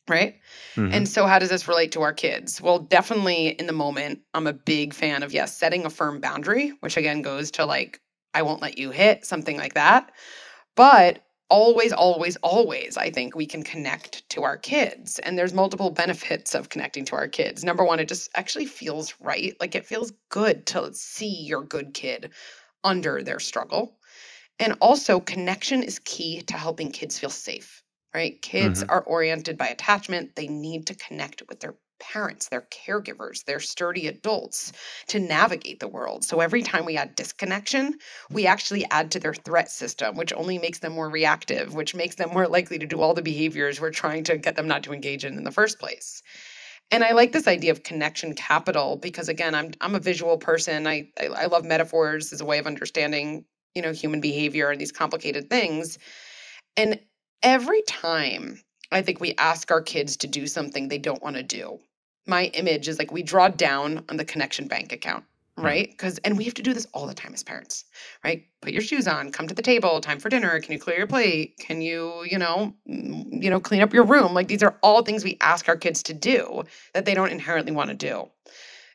Right. 0.07 0.35
Mm-hmm. 0.75 0.93
And 0.93 1.09
so, 1.09 1.25
how 1.25 1.39
does 1.39 1.49
this 1.49 1.67
relate 1.67 1.93
to 1.93 2.03
our 2.03 2.13
kids? 2.13 2.61
Well, 2.61 2.77
definitely 2.77 3.47
in 3.47 3.65
the 3.65 3.73
moment, 3.73 4.19
I'm 4.35 4.45
a 4.45 4.53
big 4.53 4.93
fan 4.93 5.23
of, 5.23 5.33
yes, 5.33 5.57
setting 5.57 5.83
a 5.83 5.89
firm 5.89 6.19
boundary, 6.19 6.73
which 6.81 6.95
again 6.95 7.23
goes 7.23 7.49
to 7.51 7.65
like, 7.65 7.99
I 8.35 8.43
won't 8.43 8.61
let 8.61 8.77
you 8.77 8.91
hit, 8.91 9.25
something 9.25 9.57
like 9.57 9.73
that. 9.73 10.11
But 10.75 11.24
always, 11.49 11.93
always, 11.93 12.35
always, 12.37 12.97
I 12.97 13.09
think 13.09 13.35
we 13.35 13.45
can 13.45 13.63
connect 13.63 14.27
to 14.29 14.43
our 14.43 14.57
kids. 14.57 15.19
And 15.19 15.37
there's 15.37 15.53
multiple 15.53 15.91
benefits 15.91 16.55
of 16.55 16.69
connecting 16.69 17.05
to 17.05 17.15
our 17.15 17.27
kids. 17.27 17.63
Number 17.63 17.83
one, 17.83 17.99
it 17.99 18.07
just 18.07 18.29
actually 18.35 18.65
feels 18.65 19.13
right. 19.19 19.55
Like 19.59 19.75
it 19.75 19.85
feels 19.85 20.13
good 20.29 20.65
to 20.67 20.93
see 20.93 21.43
your 21.43 21.63
good 21.63 21.93
kid 21.93 22.31
under 22.83 23.23
their 23.23 23.39
struggle. 23.39 23.97
And 24.59 24.77
also, 24.79 25.19
connection 25.19 25.83
is 25.83 25.99
key 25.99 26.41
to 26.43 26.53
helping 26.53 26.91
kids 26.91 27.19
feel 27.19 27.29
safe, 27.29 27.83
right? 28.13 28.41
Kids 28.41 28.81
mm-hmm. 28.81 28.89
are 28.89 29.03
oriented 29.03 29.57
by 29.57 29.67
attachment. 29.67 30.35
They 30.35 30.47
need 30.47 30.87
to 30.87 30.95
connect 30.95 31.43
with 31.49 31.59
their 31.59 31.75
parents, 31.99 32.49
their 32.49 32.67
caregivers, 32.71 33.43
their 33.45 33.59
sturdy 33.59 34.07
adults 34.07 34.71
to 35.07 35.19
navigate 35.19 35.79
the 35.79 35.87
world. 35.87 36.23
So 36.23 36.39
every 36.39 36.61
time 36.61 36.85
we 36.85 36.97
add 36.97 37.15
disconnection, 37.15 37.95
we 38.29 38.47
actually 38.47 38.85
add 38.91 39.11
to 39.11 39.19
their 39.19 39.33
threat 39.33 39.71
system, 39.71 40.15
which 40.15 40.33
only 40.33 40.57
makes 40.57 40.79
them 40.79 40.93
more 40.93 41.09
reactive, 41.09 41.73
which 41.73 41.95
makes 41.95 42.15
them 42.15 42.29
more 42.31 42.47
likely 42.47 42.79
to 42.79 42.85
do 42.85 43.01
all 43.01 43.13
the 43.13 43.21
behaviors 43.21 43.79
we're 43.79 43.91
trying 43.91 44.23
to 44.25 44.37
get 44.37 44.55
them 44.55 44.67
not 44.67 44.83
to 44.83 44.93
engage 44.93 45.25
in 45.25 45.37
in 45.37 45.43
the 45.43 45.51
first 45.51 45.79
place. 45.79 46.21
And 46.91 47.03
I 47.03 47.13
like 47.13 47.31
this 47.31 47.47
idea 47.47 47.71
of 47.71 47.83
connection 47.83 48.35
capital 48.35 48.97
because 48.97 49.27
again, 49.27 49.55
I'm 49.55 49.71
I'm 49.81 49.95
a 49.95 49.99
visual 49.99 50.37
person. 50.37 50.85
I, 50.85 51.09
I 51.19 51.27
I 51.27 51.45
love 51.47 51.65
metaphors 51.65 52.31
as 52.31 52.41
a 52.41 52.45
way 52.45 52.59
of 52.59 52.67
understanding, 52.67 53.45
you 53.73 53.81
know, 53.81 53.91
human 53.91 54.21
behavior 54.21 54.69
and 54.69 54.79
these 54.79 54.91
complicated 54.91 55.49
things. 55.49 55.97
And 56.77 56.99
every 57.41 57.81
time 57.83 58.61
I 58.95 59.01
think 59.01 59.19
we 59.19 59.35
ask 59.37 59.71
our 59.71 59.81
kids 59.81 60.15
to 60.17 60.27
do 60.27 60.47
something 60.47 60.87
they 60.87 60.97
don't 60.97 61.21
want 61.21 61.35
to 61.35 61.43
do. 61.43 61.79
My 62.27 62.45
image 62.45 62.87
is 62.87 62.97
like 62.97 63.11
we 63.11 63.23
draw 63.23 63.49
down 63.49 64.05
on 64.07 64.15
the 64.15 64.23
connection 64.23 64.69
bank 64.69 64.93
account, 64.93 65.25
hmm. 65.57 65.65
right? 65.65 65.89
Because, 65.91 66.17
and 66.19 66.37
we 66.37 66.45
have 66.45 66.53
to 66.53 66.63
do 66.63 66.73
this 66.73 66.87
all 66.93 67.05
the 67.05 67.13
time 67.13 67.33
as 67.33 67.43
parents, 67.43 67.83
right? 68.23 68.45
Put 68.61 68.71
your 68.71 68.81
shoes 68.81 69.05
on, 69.05 69.33
come 69.33 69.49
to 69.49 69.53
the 69.53 69.61
table, 69.61 69.99
time 69.99 70.19
for 70.19 70.29
dinner. 70.29 70.57
Can 70.61 70.71
you 70.71 70.79
clear 70.79 70.97
your 70.97 71.07
plate? 71.07 71.57
Can 71.59 71.81
you, 71.81 72.23
you 72.23 72.37
know, 72.37 72.73
you 72.85 73.49
know, 73.49 73.59
clean 73.59 73.81
up 73.81 73.93
your 73.93 74.05
room? 74.05 74.33
Like 74.33 74.47
these 74.47 74.63
are 74.63 74.77
all 74.81 75.03
things 75.03 75.25
we 75.25 75.37
ask 75.41 75.67
our 75.67 75.75
kids 75.75 76.01
to 76.03 76.13
do 76.13 76.63
that 76.93 77.03
they 77.03 77.13
don't 77.13 77.33
inherently 77.33 77.73
want 77.73 77.89
to 77.89 77.97
do. 77.97 78.29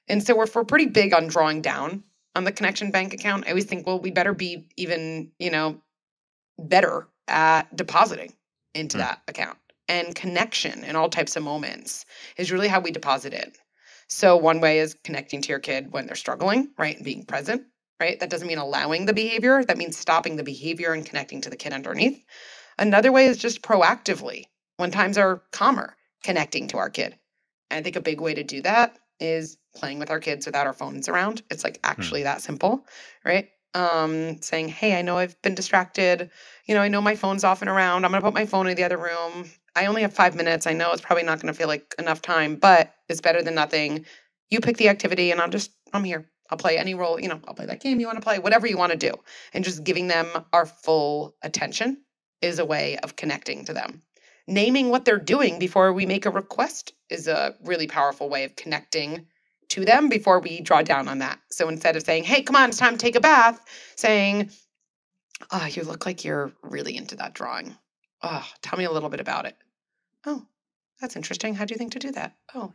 And 0.08 0.22
so 0.22 0.40
if 0.40 0.54
we're 0.54 0.64
pretty 0.64 0.86
big 0.86 1.12
on 1.12 1.26
drawing 1.26 1.60
down 1.60 2.04
on 2.34 2.44
the 2.44 2.52
connection 2.52 2.90
bank 2.90 3.12
account, 3.12 3.44
I 3.46 3.50
always 3.50 3.66
think, 3.66 3.86
well, 3.86 4.00
we 4.00 4.10
better 4.10 4.32
be 4.32 4.66
even, 4.78 5.30
you 5.38 5.50
know, 5.50 5.82
better 6.58 7.06
at 7.28 7.76
depositing 7.76 8.32
into 8.74 8.96
mm. 8.96 9.00
that 9.00 9.20
account 9.28 9.58
and 9.90 10.14
connection 10.14 10.84
in 10.84 10.94
all 10.94 11.10
types 11.10 11.34
of 11.34 11.42
moments 11.42 12.06
is 12.36 12.52
really 12.52 12.68
how 12.68 12.78
we 12.78 12.92
deposit 12.92 13.34
it. 13.34 13.58
So, 14.08 14.36
one 14.36 14.60
way 14.60 14.78
is 14.78 14.96
connecting 15.02 15.42
to 15.42 15.48
your 15.48 15.58
kid 15.58 15.92
when 15.92 16.06
they're 16.06 16.14
struggling, 16.14 16.70
right? 16.78 16.94
And 16.94 17.04
being 17.04 17.24
present, 17.24 17.62
right? 17.98 18.18
That 18.20 18.30
doesn't 18.30 18.46
mean 18.46 18.58
allowing 18.58 19.06
the 19.06 19.12
behavior, 19.12 19.64
that 19.64 19.76
means 19.76 19.98
stopping 19.98 20.36
the 20.36 20.44
behavior 20.44 20.92
and 20.92 21.04
connecting 21.04 21.40
to 21.40 21.50
the 21.50 21.56
kid 21.56 21.72
underneath. 21.72 22.22
Another 22.78 23.10
way 23.10 23.26
is 23.26 23.36
just 23.36 23.62
proactively, 23.62 24.44
when 24.76 24.92
times 24.92 25.18
are 25.18 25.42
calmer, 25.50 25.96
connecting 26.22 26.68
to 26.68 26.78
our 26.78 26.88
kid. 26.88 27.18
And 27.68 27.78
I 27.78 27.82
think 27.82 27.96
a 27.96 28.00
big 28.00 28.20
way 28.20 28.34
to 28.34 28.44
do 28.44 28.62
that 28.62 28.96
is 29.18 29.58
playing 29.74 29.98
with 29.98 30.10
our 30.10 30.20
kids 30.20 30.46
without 30.46 30.68
our 30.68 30.72
phones 30.72 31.08
around. 31.08 31.42
It's 31.50 31.64
like 31.64 31.78
hmm. 31.78 31.90
actually 31.90 32.22
that 32.22 32.42
simple, 32.42 32.86
right? 33.24 33.48
um, 33.74 34.40
saying, 34.42 34.68
Hey, 34.68 34.98
I 34.98 35.02
know 35.02 35.18
I've 35.18 35.40
been 35.42 35.54
distracted. 35.54 36.30
You 36.66 36.74
know, 36.74 36.80
I 36.80 36.88
know 36.88 37.00
my 37.00 37.14
phone's 37.16 37.44
off 37.44 37.62
and 37.62 37.70
around. 37.70 38.04
I'm 38.04 38.10
going 38.10 38.22
to 38.22 38.26
put 38.26 38.34
my 38.34 38.46
phone 38.46 38.66
in 38.66 38.76
the 38.76 38.84
other 38.84 38.98
room. 38.98 39.50
I 39.74 39.86
only 39.86 40.02
have 40.02 40.12
five 40.12 40.34
minutes. 40.34 40.66
I 40.66 40.72
know 40.72 40.92
it's 40.92 41.00
probably 41.00 41.24
not 41.24 41.40
going 41.40 41.52
to 41.52 41.58
feel 41.58 41.68
like 41.68 41.94
enough 41.98 42.22
time, 42.22 42.56
but 42.56 42.94
it's 43.08 43.20
better 43.20 43.42
than 43.42 43.54
nothing. 43.54 44.04
You 44.50 44.60
pick 44.60 44.76
the 44.76 44.88
activity 44.88 45.30
and 45.30 45.40
I'm 45.40 45.50
just, 45.50 45.70
I'm 45.92 46.04
here. 46.04 46.26
I'll 46.50 46.58
play 46.58 46.78
any 46.78 46.94
role, 46.94 47.20
you 47.20 47.28
know, 47.28 47.40
I'll 47.46 47.54
play 47.54 47.66
that 47.66 47.80
game 47.80 48.00
you 48.00 48.06
want 48.06 48.18
to 48.18 48.24
play, 48.24 48.40
whatever 48.40 48.66
you 48.66 48.76
want 48.76 48.92
to 48.92 48.98
do. 48.98 49.12
And 49.54 49.64
just 49.64 49.84
giving 49.84 50.08
them 50.08 50.26
our 50.52 50.66
full 50.66 51.36
attention 51.42 51.98
is 52.42 52.58
a 52.58 52.64
way 52.64 52.98
of 52.98 53.14
connecting 53.14 53.64
to 53.66 53.72
them. 53.72 54.02
Naming 54.48 54.88
what 54.88 55.04
they're 55.04 55.18
doing 55.18 55.60
before 55.60 55.92
we 55.92 56.06
make 56.06 56.26
a 56.26 56.30
request 56.30 56.92
is 57.08 57.28
a 57.28 57.54
really 57.62 57.86
powerful 57.86 58.28
way 58.28 58.42
of 58.42 58.56
connecting 58.56 59.26
to 59.68 59.84
them 59.84 60.08
before 60.08 60.40
we 60.40 60.60
draw 60.60 60.82
down 60.82 61.06
on 61.06 61.18
that. 61.18 61.38
So 61.50 61.68
instead 61.68 61.94
of 61.94 62.02
saying, 62.02 62.24
hey, 62.24 62.42
come 62.42 62.56
on, 62.56 62.70
it's 62.70 62.78
time 62.78 62.94
to 62.94 62.98
take 62.98 63.14
a 63.14 63.20
bath, 63.20 63.60
saying, 63.94 64.50
oh, 65.52 65.66
you 65.66 65.84
look 65.84 66.04
like 66.04 66.24
you're 66.24 66.52
really 66.62 66.96
into 66.96 67.14
that 67.16 67.34
drawing. 67.34 67.76
Oh, 68.22 68.46
tell 68.62 68.78
me 68.78 68.84
a 68.84 68.90
little 68.90 69.08
bit 69.08 69.20
about 69.20 69.46
it. 69.46 69.56
Oh, 70.26 70.46
that's 71.00 71.16
interesting. 71.16 71.54
How 71.54 71.64
do 71.64 71.72
you 71.72 71.78
think 71.78 71.92
to 71.92 71.98
do 71.98 72.12
that? 72.12 72.36
Oh, 72.54 72.72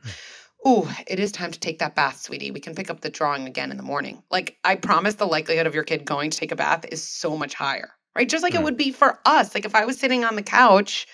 Ooh, 0.68 0.88
it 1.06 1.20
is 1.20 1.32
time 1.32 1.52
to 1.52 1.60
take 1.60 1.78
that 1.80 1.94
bath, 1.94 2.20
sweetie. 2.20 2.50
We 2.50 2.60
can 2.60 2.74
pick 2.74 2.90
up 2.90 3.02
the 3.02 3.10
drawing 3.12 3.46
again 3.46 3.70
in 3.70 3.78
the 3.78 3.84
morning. 3.84 4.24
Like, 4.32 4.58
I 4.64 4.76
promise 4.76 5.14
the 5.14 5.28
likelihood 5.28 5.68
of 5.68 5.76
your 5.76 5.84
kid 5.84 6.06
going 6.06 6.32
to 6.32 6.38
take 6.38 6.52
a 6.52 6.56
bath 6.56 6.86
is 6.92 7.04
so 7.04 7.38
much 7.38 7.54
higher, 7.54 7.92
right? 8.16 8.28
Just 8.28 8.42
like 8.42 8.54
mm. 8.54 8.60
it 8.60 8.64
would 8.64 8.78
be 8.78 8.92
for 8.92 9.20
us. 9.26 9.54
Like, 9.54 9.66
if 9.66 9.76
I 9.76 9.86
was 9.86 10.00
sitting 10.00 10.24
on 10.24 10.36
the 10.36 10.42
couch 10.42 11.06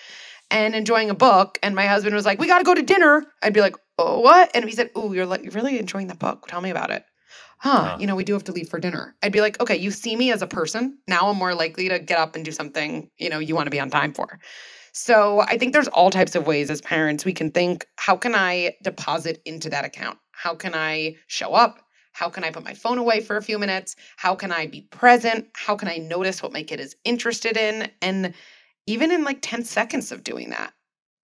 and 0.50 0.74
enjoying 0.74 1.10
a 1.10 1.14
book 1.14 1.58
and 1.62 1.74
my 1.74 1.86
husband 1.86 2.14
was 2.14 2.24
like, 2.24 2.38
we 2.38 2.46
got 2.46 2.58
to 2.58 2.64
go 2.64 2.74
to 2.74 2.82
dinner, 2.82 3.26
I'd 3.42 3.52
be 3.52 3.60
like, 3.60 3.76
oh, 3.98 4.20
what? 4.20 4.50
And 4.54 4.64
he 4.64 4.72
said, 4.72 4.90
oh, 4.94 5.12
you're, 5.12 5.26
like, 5.26 5.42
you're 5.42 5.52
really 5.52 5.78
enjoying 5.78 6.06
the 6.06 6.14
book. 6.14 6.46
Tell 6.48 6.62
me 6.62 6.70
about 6.70 6.90
it. 6.90 7.04
Huh, 7.62 7.96
you 8.00 8.08
know, 8.08 8.16
we 8.16 8.24
do 8.24 8.32
have 8.32 8.42
to 8.44 8.52
leave 8.52 8.68
for 8.68 8.80
dinner. 8.80 9.14
I'd 9.22 9.30
be 9.30 9.40
like, 9.40 9.60
okay, 9.60 9.76
you 9.76 9.92
see 9.92 10.16
me 10.16 10.32
as 10.32 10.42
a 10.42 10.48
person. 10.48 10.98
Now 11.06 11.28
I'm 11.28 11.36
more 11.36 11.54
likely 11.54 11.88
to 11.90 12.00
get 12.00 12.18
up 12.18 12.34
and 12.34 12.44
do 12.44 12.50
something, 12.50 13.08
you 13.18 13.30
know, 13.30 13.38
you 13.38 13.54
want 13.54 13.66
to 13.66 13.70
be 13.70 13.78
on 13.78 13.88
time 13.88 14.12
for. 14.12 14.40
So 14.92 15.42
I 15.42 15.58
think 15.58 15.72
there's 15.72 15.86
all 15.86 16.10
types 16.10 16.34
of 16.34 16.44
ways 16.44 16.70
as 16.70 16.80
parents 16.80 17.24
we 17.24 17.32
can 17.32 17.52
think, 17.52 17.86
how 17.94 18.16
can 18.16 18.34
I 18.34 18.74
deposit 18.82 19.40
into 19.44 19.70
that 19.70 19.84
account? 19.84 20.18
How 20.32 20.56
can 20.56 20.74
I 20.74 21.14
show 21.28 21.54
up? 21.54 21.78
How 22.14 22.28
can 22.28 22.42
I 22.42 22.50
put 22.50 22.64
my 22.64 22.74
phone 22.74 22.98
away 22.98 23.20
for 23.20 23.36
a 23.36 23.42
few 23.42 23.60
minutes? 23.60 23.94
How 24.16 24.34
can 24.34 24.50
I 24.50 24.66
be 24.66 24.80
present? 24.90 25.46
How 25.54 25.76
can 25.76 25.86
I 25.86 25.98
notice 25.98 26.42
what 26.42 26.52
my 26.52 26.64
kid 26.64 26.80
is 26.80 26.96
interested 27.04 27.56
in? 27.56 27.88
And 28.02 28.34
even 28.88 29.12
in 29.12 29.22
like 29.22 29.38
10 29.40 29.62
seconds 29.62 30.10
of 30.10 30.24
doing 30.24 30.50
that, 30.50 30.72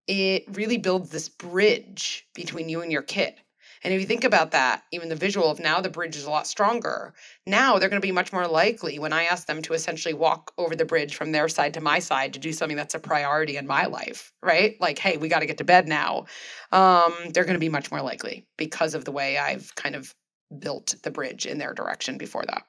it 0.06 0.44
really 0.52 0.78
builds 0.78 1.10
this 1.10 1.28
bridge 1.28 2.28
between 2.32 2.68
you 2.68 2.80
and 2.80 2.92
your 2.92 3.02
kid. 3.02 3.34
And 3.84 3.94
if 3.94 4.00
you 4.00 4.06
think 4.06 4.24
about 4.24 4.50
that, 4.52 4.82
even 4.92 5.08
the 5.08 5.16
visual 5.16 5.50
of 5.50 5.60
now 5.60 5.80
the 5.80 5.90
bridge 5.90 6.16
is 6.16 6.24
a 6.24 6.30
lot 6.30 6.46
stronger. 6.46 7.14
Now 7.46 7.78
they're 7.78 7.88
going 7.88 8.00
to 8.00 8.06
be 8.06 8.12
much 8.12 8.32
more 8.32 8.46
likely 8.46 8.98
when 8.98 9.12
I 9.12 9.24
ask 9.24 9.46
them 9.46 9.62
to 9.62 9.72
essentially 9.72 10.14
walk 10.14 10.52
over 10.58 10.74
the 10.74 10.84
bridge 10.84 11.14
from 11.14 11.32
their 11.32 11.48
side 11.48 11.74
to 11.74 11.80
my 11.80 11.98
side 11.98 12.32
to 12.34 12.38
do 12.38 12.52
something 12.52 12.76
that's 12.76 12.94
a 12.94 12.98
priority 12.98 13.56
in 13.56 13.66
my 13.66 13.86
life, 13.86 14.32
right? 14.42 14.76
Like, 14.80 14.98
hey, 14.98 15.16
we 15.16 15.28
got 15.28 15.40
to 15.40 15.46
get 15.46 15.58
to 15.58 15.64
bed 15.64 15.88
now. 15.88 16.26
Um, 16.72 17.14
they're 17.30 17.44
going 17.44 17.54
to 17.54 17.60
be 17.60 17.68
much 17.68 17.90
more 17.90 18.02
likely 18.02 18.46
because 18.56 18.94
of 18.94 19.04
the 19.04 19.12
way 19.12 19.38
I've 19.38 19.74
kind 19.74 19.94
of 19.94 20.14
built 20.58 20.94
the 21.02 21.10
bridge 21.10 21.46
in 21.46 21.58
their 21.58 21.74
direction 21.74 22.18
before 22.18 22.44
that. 22.46 22.62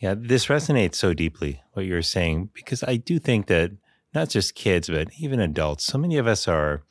Yeah, 0.00 0.14
this 0.16 0.46
resonates 0.46 0.96
so 0.96 1.14
deeply, 1.14 1.62
what 1.72 1.86
you're 1.86 2.02
saying, 2.02 2.50
because 2.54 2.82
I 2.82 2.96
do 2.96 3.18
think 3.18 3.46
that 3.46 3.70
not 4.14 4.28
just 4.28 4.54
kids, 4.54 4.88
but 4.88 5.08
even 5.18 5.40
adults. 5.40 5.84
So 5.86 5.98
many 5.98 6.18
of 6.18 6.26
us 6.26 6.46
are 6.46 6.82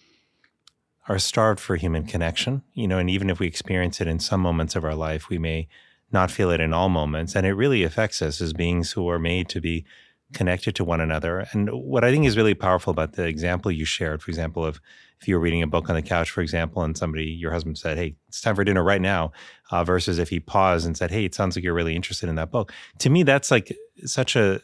are 1.08 1.20
starved 1.20 1.60
for 1.60 1.76
human 1.76 2.06
connection, 2.06 2.64
you 2.74 2.88
know, 2.88 2.98
and 2.98 3.10
even 3.10 3.30
if 3.30 3.40
we 3.40 3.48
experience 3.48 4.00
it 4.00 4.08
in 4.08 4.20
some 4.20 4.40
moments 4.40 4.76
of 4.76 4.86
our 4.86 4.96
life, 4.96 5.30
we 5.30 5.38
may 5.38 5.68
not 6.12 6.32
feel 6.32 6.52
it 6.52 6.62
in 6.62 6.74
all 6.74 6.90
moments. 6.90 7.36
And 7.36 7.46
it 7.46 7.54
really 7.54 7.84
affects 7.84 8.22
us 8.22 8.40
as 8.40 8.54
beings 8.54 8.92
who 8.92 9.10
are 9.10 9.20
made 9.20 9.50
to 9.50 9.60
be 9.60 9.86
connected 10.34 10.76
to 10.76 10.84
one 10.84 11.02
another. 11.02 11.46
And 11.52 11.70
what 11.70 12.04
I 12.04 12.12
think 12.12 12.26
is 12.26 12.38
really 12.38 12.54
powerful 12.54 12.92
about 12.92 13.14
the 13.14 13.26
example 13.26 13.72
you 13.72 13.86
shared, 13.86 14.22
for 14.22 14.32
example, 14.32 14.66
of 14.66 14.80
if 15.20 15.28
you 15.28 15.36
were 15.36 15.42
reading 15.42 15.62
a 15.62 15.68
book 15.68 15.90
on 15.90 15.96
the 15.96 16.02
couch, 16.02 16.32
for 16.32 16.42
example, 16.42 16.84
and 16.84 16.98
somebody, 16.98 17.26
your 17.26 17.52
husband 17.52 17.78
said, 17.78 17.98
Hey, 17.98 18.16
it's 18.28 18.42
time 18.42 18.56
for 18.56 18.64
dinner 18.64 18.84
right 18.84 19.02
now, 19.02 19.32
uh, 19.72 19.84
versus 19.84 20.20
if 20.20 20.30
he 20.30 20.40
paused 20.40 20.86
and 20.86 20.98
said, 20.98 21.12
Hey, 21.12 21.26
it 21.26 21.36
sounds 21.36 21.56
like 21.56 21.64
you're 21.64 21.74
really 21.74 21.96
interested 21.96 22.30
in 22.30 22.36
that 22.36 22.52
book. 22.52 22.74
To 23.00 23.10
me, 23.10 23.24
that's 23.24 23.52
like 23.52 23.76
such 24.06 24.36
a, 24.36 24.62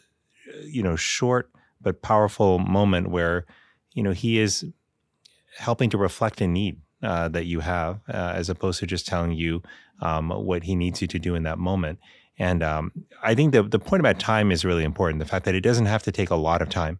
you 0.64 0.82
know, 0.82 0.96
short 0.96 1.50
but 1.80 2.02
powerful 2.02 2.58
moment 2.58 3.10
where 3.10 3.46
you 3.94 4.02
know 4.02 4.12
he 4.12 4.38
is 4.38 4.64
helping 5.56 5.90
to 5.90 5.98
reflect 5.98 6.40
a 6.40 6.46
need 6.46 6.80
uh, 7.02 7.28
that 7.28 7.46
you 7.46 7.60
have 7.60 8.00
uh, 8.08 8.32
as 8.34 8.48
opposed 8.48 8.80
to 8.80 8.86
just 8.86 9.06
telling 9.06 9.32
you 9.32 9.62
um, 10.00 10.30
what 10.30 10.64
he 10.64 10.74
needs 10.74 11.00
you 11.00 11.08
to 11.08 11.18
do 11.18 11.34
in 11.34 11.42
that 11.44 11.58
moment. 11.58 11.98
And 12.38 12.62
um, 12.62 12.92
i 13.22 13.34
think 13.34 13.52
the, 13.52 13.62
the 13.62 13.78
point 13.78 14.00
about 14.00 14.18
time 14.18 14.50
is 14.50 14.64
really 14.64 14.84
important 14.84 15.18
the 15.18 15.26
fact 15.26 15.44
that 15.44 15.54
it 15.54 15.60
doesn't 15.60 15.86
have 15.86 16.02
to 16.04 16.12
take 16.12 16.30
a 16.30 16.36
lot 16.36 16.62
of 16.62 16.70
time 16.70 16.98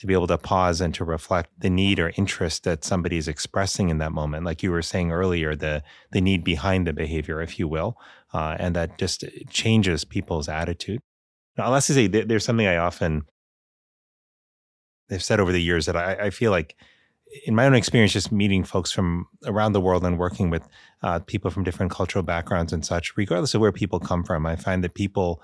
to 0.00 0.06
be 0.06 0.14
able 0.14 0.26
to 0.26 0.38
pause 0.38 0.80
and 0.80 0.94
to 0.94 1.04
reflect 1.04 1.50
the 1.58 1.68
need 1.68 2.00
or 2.00 2.12
interest 2.16 2.64
that 2.64 2.84
somebody 2.84 3.18
is 3.18 3.28
expressing 3.28 3.90
in 3.90 3.98
that 3.98 4.12
moment. 4.12 4.46
Like 4.46 4.62
you 4.62 4.70
were 4.70 4.80
saying 4.80 5.12
earlier 5.12 5.54
the 5.54 5.82
the 6.10 6.20
need 6.20 6.42
behind 6.42 6.86
the 6.86 6.92
behavior 6.92 7.40
if 7.40 7.58
you 7.58 7.68
will 7.68 7.96
uh, 8.32 8.56
and 8.58 8.74
that 8.74 8.98
just 8.98 9.24
changes 9.50 10.04
people's 10.04 10.48
attitude. 10.48 11.00
Now, 11.56 11.66
unless 11.66 11.90
I 11.90 11.94
say 11.94 12.06
there's 12.06 12.44
something 12.44 12.66
I 12.66 12.78
often 12.78 13.26
they've 15.08 15.22
said 15.22 15.40
over 15.40 15.52
the 15.52 15.62
years 15.62 15.86
that 15.86 15.96
I, 15.96 16.14
I, 16.14 16.30
feel 16.30 16.52
like 16.52 16.76
in 17.44 17.54
my 17.54 17.66
own 17.66 17.74
experience 17.74 18.12
just 18.12 18.32
meeting 18.32 18.64
folks 18.64 18.90
from 18.90 19.26
around 19.44 19.72
the 19.72 19.80
world 19.80 20.04
and 20.04 20.18
working 20.18 20.50
with 20.50 20.66
uh, 21.02 21.18
people 21.20 21.50
from 21.50 21.64
different 21.64 21.92
cultural 21.92 22.22
backgrounds 22.22 22.72
and 22.72 22.84
such 22.84 23.16
regardless 23.16 23.54
of 23.54 23.60
where 23.60 23.72
people 23.72 24.00
come 24.00 24.24
from 24.24 24.46
i 24.46 24.56
find 24.56 24.82
that 24.84 24.94
people 24.94 25.42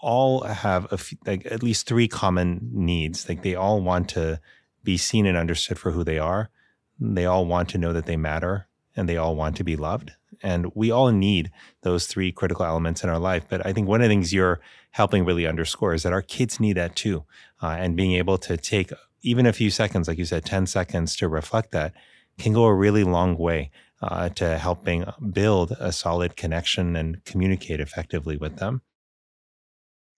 all 0.00 0.42
have 0.42 0.92
a 0.92 0.98
few, 0.98 1.16
like 1.26 1.46
at 1.46 1.62
least 1.62 1.86
three 1.86 2.08
common 2.08 2.68
needs 2.72 3.28
like 3.28 3.42
they 3.42 3.54
all 3.54 3.80
want 3.80 4.08
to 4.08 4.40
be 4.82 4.96
seen 4.96 5.26
and 5.26 5.36
understood 5.36 5.78
for 5.78 5.92
who 5.92 6.04
they 6.04 6.18
are 6.18 6.50
they 6.98 7.26
all 7.26 7.46
want 7.46 7.68
to 7.68 7.78
know 7.78 7.92
that 7.92 8.06
they 8.06 8.16
matter 8.16 8.66
and 8.96 9.08
they 9.08 9.16
all 9.16 9.34
want 9.34 9.56
to 9.56 9.64
be 9.64 9.76
loved 9.76 10.12
and 10.42 10.72
we 10.74 10.90
all 10.90 11.10
need 11.10 11.50
those 11.82 12.06
three 12.06 12.32
critical 12.32 12.64
elements 12.64 13.04
in 13.04 13.10
our 13.10 13.18
life. 13.18 13.44
But 13.48 13.64
I 13.64 13.72
think 13.72 13.86
one 13.86 14.00
of 14.00 14.04
the 14.04 14.08
things 14.08 14.32
you're 14.32 14.60
helping 14.90 15.24
really 15.24 15.46
underscore 15.46 15.94
is 15.94 16.02
that 16.02 16.12
our 16.12 16.22
kids 16.22 16.58
need 16.60 16.76
that 16.76 16.96
too. 16.96 17.24
uh, 17.62 17.76
and 17.78 17.96
being 17.96 18.12
able 18.14 18.38
to 18.38 18.56
take 18.56 18.92
even 19.22 19.46
a 19.46 19.52
few 19.52 19.70
seconds, 19.70 20.08
like 20.08 20.18
you 20.18 20.24
said, 20.24 20.44
10 20.44 20.66
seconds 20.66 21.16
to 21.16 21.28
reflect 21.28 21.70
that 21.72 21.92
can 22.38 22.52
go 22.52 22.64
a 22.64 22.74
really 22.74 23.04
long 23.04 23.36
way 23.36 23.70
uh, 24.02 24.28
to 24.30 24.58
helping 24.58 25.04
build 25.32 25.72
a 25.78 25.92
solid 25.92 26.36
connection 26.36 26.96
and 26.96 27.24
communicate 27.24 27.80
effectively 27.80 28.36
with 28.36 28.56
them. 28.56 28.82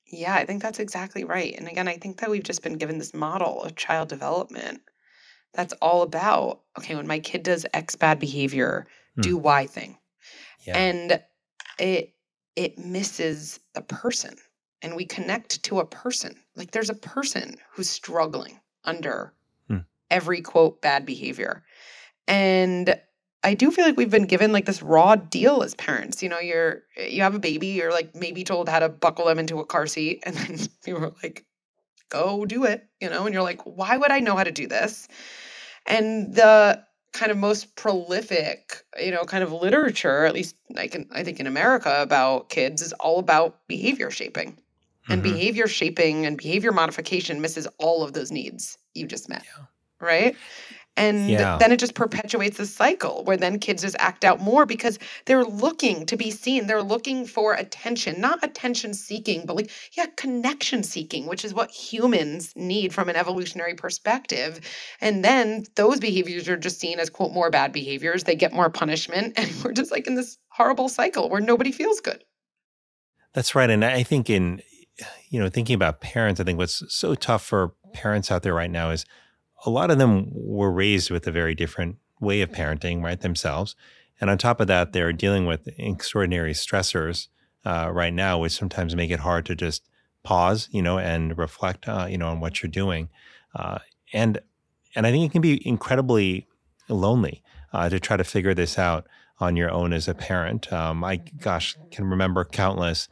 Yeah, 0.07 0.35
I 0.35 0.45
think 0.45 0.63
that's 0.63 0.79
exactly 0.79 1.25
right. 1.25 1.55
And 1.57 1.69
again, 1.69 1.89
I 1.89 1.97
think 1.97 2.21
that 2.21 2.31
we've 2.31 2.43
just 2.43 2.63
been 2.63 2.79
given 2.79 2.99
this 2.99 3.15
model 3.15 3.63
of 3.63 3.77
child 3.77 4.09
development 4.09 4.81
that's 5.53 5.75
all 5.75 6.03
about 6.03 6.61
okay, 6.79 6.97
when 6.97 7.07
my 7.07 7.21
kid 7.21 7.43
does 7.43 7.65
X 7.73 7.95
bad 7.95 8.19
behavior, 8.19 8.87
hmm. 9.15 9.21
do 9.23 9.37
Y 9.37 9.67
thing. 9.67 9.99
Yeah. 10.67 10.77
And 10.77 11.23
it 11.79 12.15
it 12.57 12.79
misses 12.79 13.61
the 13.75 13.83
person 13.83 14.37
and 14.83 14.95
we 14.95 15.05
connect 15.05 15.63
to 15.65 15.81
a 15.81 15.87
person. 15.87 16.37
Like 16.57 16.71
there's 16.71 16.91
a 16.91 16.95
person 16.95 17.57
who's 17.73 17.91
struggling 17.91 18.61
under 18.85 19.33
hmm. 19.69 19.79
every 20.11 20.41
quote 20.41 20.81
bad 20.83 21.07
behavior. 21.07 21.65
And 22.27 22.99
I 23.45 23.53
do 23.55 23.71
feel 23.71 23.85
like 23.85 23.99
we've 23.99 24.11
been 24.11 24.27
given 24.27 24.53
like 24.53 24.65
this 24.65 24.83
raw 24.83 25.17
deal 25.17 25.63
as 25.63 25.75
parents. 25.75 26.23
You 26.23 26.31
know, 26.31 26.39
you're 26.39 26.83
you 26.97 27.23
have 27.23 27.35
a 27.35 27.39
baby, 27.39 27.69
you're 27.69 27.93
like 27.93 28.15
maybe 28.15 28.43
told 28.43 28.69
how 28.69 28.79
to 28.79 28.89
buckle 28.89 29.27
them 29.27 29.39
into 29.39 29.61
a 29.61 29.67
car 29.67 29.87
seat, 29.87 30.23
and 30.25 30.35
then 30.35 30.59
you 30.87 30.95
were 30.95 31.13
like, 31.23 31.45
go 32.09 32.47
do 32.47 32.65
it, 32.65 32.89
you 33.01 33.11
know, 33.11 33.27
and 33.27 33.35
you're 33.35 33.43
like, 33.43 33.63
why 33.63 33.97
would 33.97 34.11
I 34.11 34.21
know 34.21 34.37
how 34.37 34.45
to 34.45 34.53
do 34.53 34.67
this? 34.67 35.09
And 35.87 36.35
the 36.35 36.83
kind 37.13 37.31
of 37.31 37.37
most 37.37 37.77
prolific, 37.77 38.83
you 39.01 39.11
know, 39.11 39.25
kind 39.25 39.45
of 39.45 39.53
literature, 39.53 40.25
at 40.25 40.35
least 40.35 40.57
I 40.77 40.89
can 40.89 41.07
I 41.13 41.23
think 41.23 41.39
in 41.39 41.47
America 41.47 41.95
about 42.01 42.49
kids 42.49 42.81
is 42.81 42.95
all 42.95 43.19
about 43.19 43.67
behavior 43.69 44.11
shaping. 44.11 44.59
And 45.09 45.23
mm-hmm. 45.23 45.33
behavior 45.33 45.67
shaping 45.67 46.27
and 46.27 46.37
behavior 46.37 46.73
modification 46.73 47.41
misses 47.41 47.67
all 47.79 48.03
of 48.03 48.13
those 48.13 48.31
needs 48.31 48.79
you 48.95 49.07
just 49.07 49.29
met. 49.29 49.45
Yeah. 49.45 49.65
Right? 50.01 50.37
And 50.97 51.29
yeah. 51.29 51.59
then 51.59 51.73
it 51.73 51.81
just 51.81 51.95
perpetuates 51.95 52.59
the 52.59 52.67
cycle 52.67 53.25
where 53.25 53.37
then 53.37 53.59
kids 53.59 53.83
just 53.83 53.97
act 53.99 54.25
out 54.25 54.41
more 54.41 54.65
because 54.65 54.99
they're 55.25 55.45
looking 55.45 56.07
to 56.07 56.17
be 56.17 56.31
seen. 56.31 56.69
They're 56.69 56.85
looking 56.85 57.27
for 57.27 57.55
attention, 57.55 58.21
not 58.21 58.39
attention 58.45 58.95
seeking, 58.95 59.45
but 59.45 59.57
like, 59.57 59.71
yeah, 59.97 60.07
connection 60.17 60.85
seeking, 60.85 61.27
which 61.27 61.45
is 61.45 61.53
what 61.53 61.73
humans 61.73 62.53
need 62.55 62.93
from 62.93 63.09
an 63.09 63.17
evolutionary 63.17 63.75
perspective. 63.75 64.61
And 65.01 65.25
then 65.25 65.65
those 65.75 65.99
behaviors 65.99 66.49
are 66.49 66.57
just 66.57 66.79
seen 66.79 67.01
as, 67.01 67.11
quote, 67.11 67.33
more 67.33 67.51
bad 67.51 67.73
behaviors. 67.73 68.23
They 68.23 68.37
get 68.37 68.53
more 68.53 68.71
punishment. 68.71 69.35
And 69.45 69.51
we're 69.63 69.73
just 69.73 69.91
like 69.91 70.07
in 70.07 70.15
this 70.15 70.39
horrible 70.49 70.89
cycle 70.89 71.29
where 71.29 71.41
nobody 71.41 71.73
feels 71.73 72.01
good. 72.01 72.23
That's 73.35 73.55
right. 73.55 73.69
And 73.69 73.85
I 73.85 74.05
think 74.05 74.31
in, 74.31 74.63
you 75.29 75.41
know, 75.41 75.49
thinking 75.49 75.75
about 75.75 76.01
parents, 76.01 76.41
I 76.41 76.45
think 76.45 76.59
what's 76.59 76.83
so 76.89 77.15
tough 77.15 77.45
for 77.45 77.75
parents 77.93 78.31
out 78.31 78.43
there 78.43 78.55
right 78.55 78.71
now 78.71 78.91
is 78.91 79.05
a 79.67 79.71
lot 79.71 79.91
of 79.91 79.99
them 79.99 80.29
were 80.33 80.71
raised 80.71 81.11
with 81.11 81.27
a 81.27 81.33
very 81.33 81.55
different 81.55 81.97
way 82.21 82.41
of 82.43 82.51
parenting, 82.51 83.03
right, 83.03 83.21
themselves. 83.21 83.75
And 84.21 84.31
on 84.31 84.39
top 84.39 84.61
of 84.61 84.67
that, 84.69 84.93
they're 84.93 85.13
dealing 85.13 85.47
with 85.47 85.69
extraordinary 85.79 86.53
stressors 86.53 87.29
uh, 87.65 87.91
right 87.93 88.13
now, 88.13 88.39
which 88.39 88.53
sometimes 88.53 88.95
make 88.95 89.11
it 89.11 89.21
hard 89.21 89.47
to 89.47 89.55
just 89.55 89.89
pause, 90.23 90.69
you 90.71 90.83
know, 90.83 90.99
and 90.99 91.37
reflect, 91.37 91.89
uh, 91.89 92.07
you 92.09 92.19
know, 92.19 92.29
on 92.29 92.41
what 92.41 92.63
you're 92.63 92.71
doing. 92.71 93.09
Uh, 93.55 93.79
and 94.13 94.39
and 94.97 95.07
I 95.07 95.11
think 95.11 95.25
it 95.25 95.33
can 95.33 95.43
be 95.43 95.67
incredibly 95.67 96.47
lonely 96.89 97.43
uh, 97.73 97.89
to 97.89 97.99
try 97.99 98.17
to 98.17 98.25
figure 98.25 98.55
this 98.55 98.79
out 98.79 99.07
on 99.41 99.57
your 99.57 99.71
own 99.71 99.93
as 99.93 100.07
a 100.07 100.15
parent. 100.15 100.73
Um, 100.73 101.03
I, 101.03 101.17
gosh, 101.17 101.77
can 101.91 102.05
remember 102.09 102.45
countless 102.45 103.09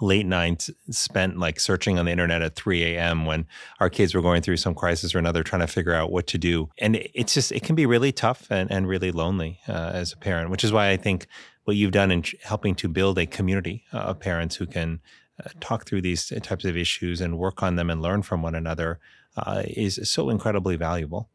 late 0.00 0.26
nights 0.26 0.70
spent 0.90 1.38
like 1.38 1.60
searching 1.60 1.98
on 1.98 2.06
the 2.06 2.10
internet 2.10 2.42
at 2.42 2.56
3 2.56 2.82
a.m. 2.84 3.24
when 3.24 3.46
our 3.80 3.88
kids 3.88 4.14
were 4.14 4.22
going 4.22 4.42
through 4.42 4.56
some 4.56 4.74
crisis 4.74 5.14
or 5.14 5.18
another, 5.18 5.42
trying 5.42 5.60
to 5.60 5.66
figure 5.66 5.94
out 5.94 6.10
what 6.10 6.26
to 6.28 6.38
do. 6.38 6.68
And 6.78 6.96
it's 7.14 7.34
just, 7.34 7.52
it 7.52 7.62
can 7.62 7.76
be 7.76 7.86
really 7.86 8.12
tough 8.12 8.50
and, 8.50 8.70
and 8.70 8.88
really 8.88 9.12
lonely 9.12 9.60
uh, 9.68 9.90
as 9.94 10.12
a 10.12 10.16
parent, 10.16 10.50
which 10.50 10.64
is 10.64 10.72
why 10.72 10.90
I 10.90 10.96
think 10.96 11.26
what 11.64 11.76
you've 11.76 11.92
done 11.92 12.10
in 12.10 12.24
helping 12.42 12.74
to 12.76 12.88
build 12.88 13.18
a 13.18 13.26
community 13.26 13.84
uh, 13.92 13.98
of 13.98 14.20
parents 14.20 14.56
who 14.56 14.66
can 14.66 15.00
uh, 15.44 15.50
talk 15.60 15.86
through 15.86 16.02
these 16.02 16.32
types 16.42 16.64
of 16.64 16.76
issues 16.76 17.20
and 17.20 17.38
work 17.38 17.62
on 17.62 17.76
them 17.76 17.90
and 17.90 18.02
learn 18.02 18.22
from 18.22 18.42
one 18.42 18.54
another 18.54 18.98
uh, 19.36 19.62
is 19.66 20.00
so 20.10 20.30
incredibly 20.30 20.76
valuable. 20.76 21.28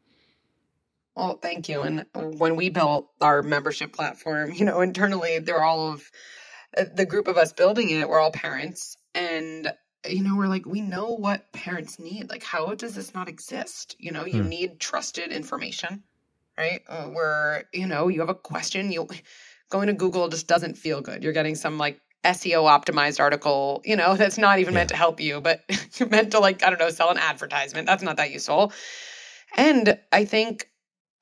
Well, 1.14 1.38
thank 1.40 1.68
you. 1.68 1.82
And 1.82 2.06
when 2.14 2.56
we 2.56 2.70
built 2.70 3.10
our 3.20 3.42
membership 3.42 3.92
platform, 3.92 4.52
you 4.54 4.64
know, 4.64 4.80
internally, 4.80 5.38
there 5.38 5.58
are 5.58 5.64
all 5.64 5.92
of 5.92 6.10
the 6.94 7.06
group 7.06 7.28
of 7.28 7.36
us 7.36 7.52
building 7.52 7.90
it, 7.90 8.08
we're 8.08 8.20
all 8.20 8.32
parents. 8.32 8.96
And, 9.14 9.72
you 10.08 10.22
know, 10.22 10.36
we're 10.36 10.48
like, 10.48 10.66
we 10.66 10.80
know 10.80 11.10
what 11.10 11.52
parents 11.52 11.98
need. 11.98 12.30
Like, 12.30 12.42
how 12.42 12.74
does 12.74 12.94
this 12.94 13.14
not 13.14 13.28
exist? 13.28 13.96
You 13.98 14.12
know, 14.12 14.24
you 14.24 14.42
hmm. 14.42 14.48
need 14.48 14.80
trusted 14.80 15.30
information, 15.30 16.02
right? 16.56 16.82
Uh, 16.88 17.06
where, 17.06 17.64
you 17.72 17.86
know, 17.86 18.08
you 18.08 18.20
have 18.20 18.28
a 18.28 18.34
question, 18.34 18.90
you 18.90 19.06
going 19.70 19.86
to 19.86 19.94
Google 19.94 20.28
just 20.28 20.46
doesn't 20.46 20.76
feel 20.76 21.00
good. 21.00 21.24
You're 21.24 21.32
getting 21.32 21.54
some 21.54 21.78
like 21.78 22.00
SEO 22.24 22.64
optimized 22.68 23.20
article, 23.20 23.82
you 23.84 23.96
know, 23.96 24.16
that's 24.16 24.38
not 24.38 24.58
even 24.58 24.74
yeah. 24.74 24.80
meant 24.80 24.90
to 24.90 24.96
help 24.96 25.20
you, 25.20 25.40
but 25.40 25.62
you're 25.96 26.08
meant 26.08 26.32
to 26.32 26.38
like, 26.38 26.62
I 26.62 26.70
don't 26.70 26.78
know, 26.78 26.90
sell 26.90 27.10
an 27.10 27.18
advertisement. 27.18 27.86
That's 27.86 28.02
not 28.02 28.18
that 28.18 28.30
useful. 28.30 28.72
And 29.56 29.98
I 30.12 30.24
think, 30.24 30.68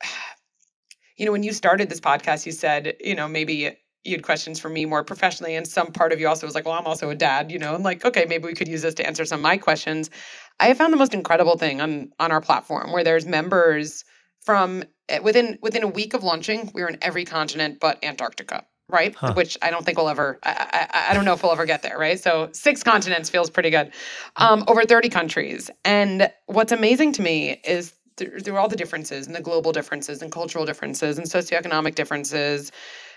you 1.17 1.27
know, 1.27 1.33
when 1.33 1.43
you 1.43 1.53
started 1.53 1.89
this 1.89 2.01
podcast, 2.01 2.47
you 2.47 2.53
said, 2.53 2.97
you 3.01 3.15
know, 3.15 3.29
maybe 3.29 3.77
you 4.05 4.13
had 4.13 4.23
questions 4.23 4.59
for 4.59 4.69
me 4.69 4.87
more 4.87 5.05
professionally 5.05 5.55
and 5.55 5.67
some 5.67 5.93
part 5.93 6.13
of 6.13 6.21
you 6.21 6.27
also 6.27 6.47
was 6.47 6.55
like 6.55 6.65
well 6.65 6.75
i'm 6.75 6.87
also 6.87 7.11
a 7.11 7.15
dad 7.15 7.51
you 7.51 7.59
know 7.59 7.75
and 7.75 7.85
like 7.85 8.05
okay 8.05 8.25
maybe 8.29 8.47
we 8.47 8.55
could 8.55 8.69
use 8.69 8.83
this 8.83 8.95
to 8.95 9.07
answer 9.07 9.25
some 9.25 9.41
of 9.41 9.43
my 9.43 9.57
questions. 9.57 10.11
I 10.59 10.67
have 10.67 10.77
found 10.77 10.93
the 10.93 10.99
most 10.99 11.15
incredible 11.15 11.57
thing 11.57 11.81
on 11.81 12.13
on 12.19 12.33
our 12.33 12.41
platform 12.41 12.93
where 12.93 13.05
there's 13.05 13.27
members 13.27 14.05
from 14.43 14.85
eh, 15.09 15.19
within 15.21 15.59
within 15.63 15.83
a 15.83 15.89
week 15.89 16.15
of 16.15 16.23
launching 16.23 16.71
we 16.75 16.83
are 16.83 16.89
in 16.89 16.99
every 17.03 17.25
continent 17.25 17.79
but 17.81 18.03
antarctica 18.05 18.65
right? 18.89 19.15
Huh. 19.15 19.35
which 19.35 19.57
i 19.63 19.71
don't 19.71 19.85
think 19.85 19.99
we'll 19.99 20.09
ever 20.09 20.39
I, 20.43 20.89
I, 20.93 21.11
I 21.11 21.15
don't 21.15 21.25
know 21.25 21.35
if 21.35 21.43
we'll 21.43 21.53
ever 21.53 21.67
get 21.67 21.83
there 21.83 21.99
right? 21.99 22.19
So 22.19 22.49
six 22.53 22.83
continents 22.83 23.31
feels 23.31 23.51
pretty 23.51 23.71
good. 23.71 23.93
Um, 24.37 24.65
over 24.69 24.85
30 24.85 25.09
countries. 25.09 25.71
And 25.85 26.31
what's 26.47 26.73
amazing 26.73 27.13
to 27.15 27.23
me 27.23 27.61
is 27.65 27.95
through 28.17 28.57
all 28.57 28.69
the 28.69 28.77
differences 28.77 29.27
and 29.27 29.35
the 29.35 29.41
global 29.41 29.73
differences 29.73 30.21
and 30.21 30.31
cultural 30.31 30.67
differences 30.67 31.19
and 31.19 31.27
socioeconomic 31.27 31.95
differences 31.95 32.71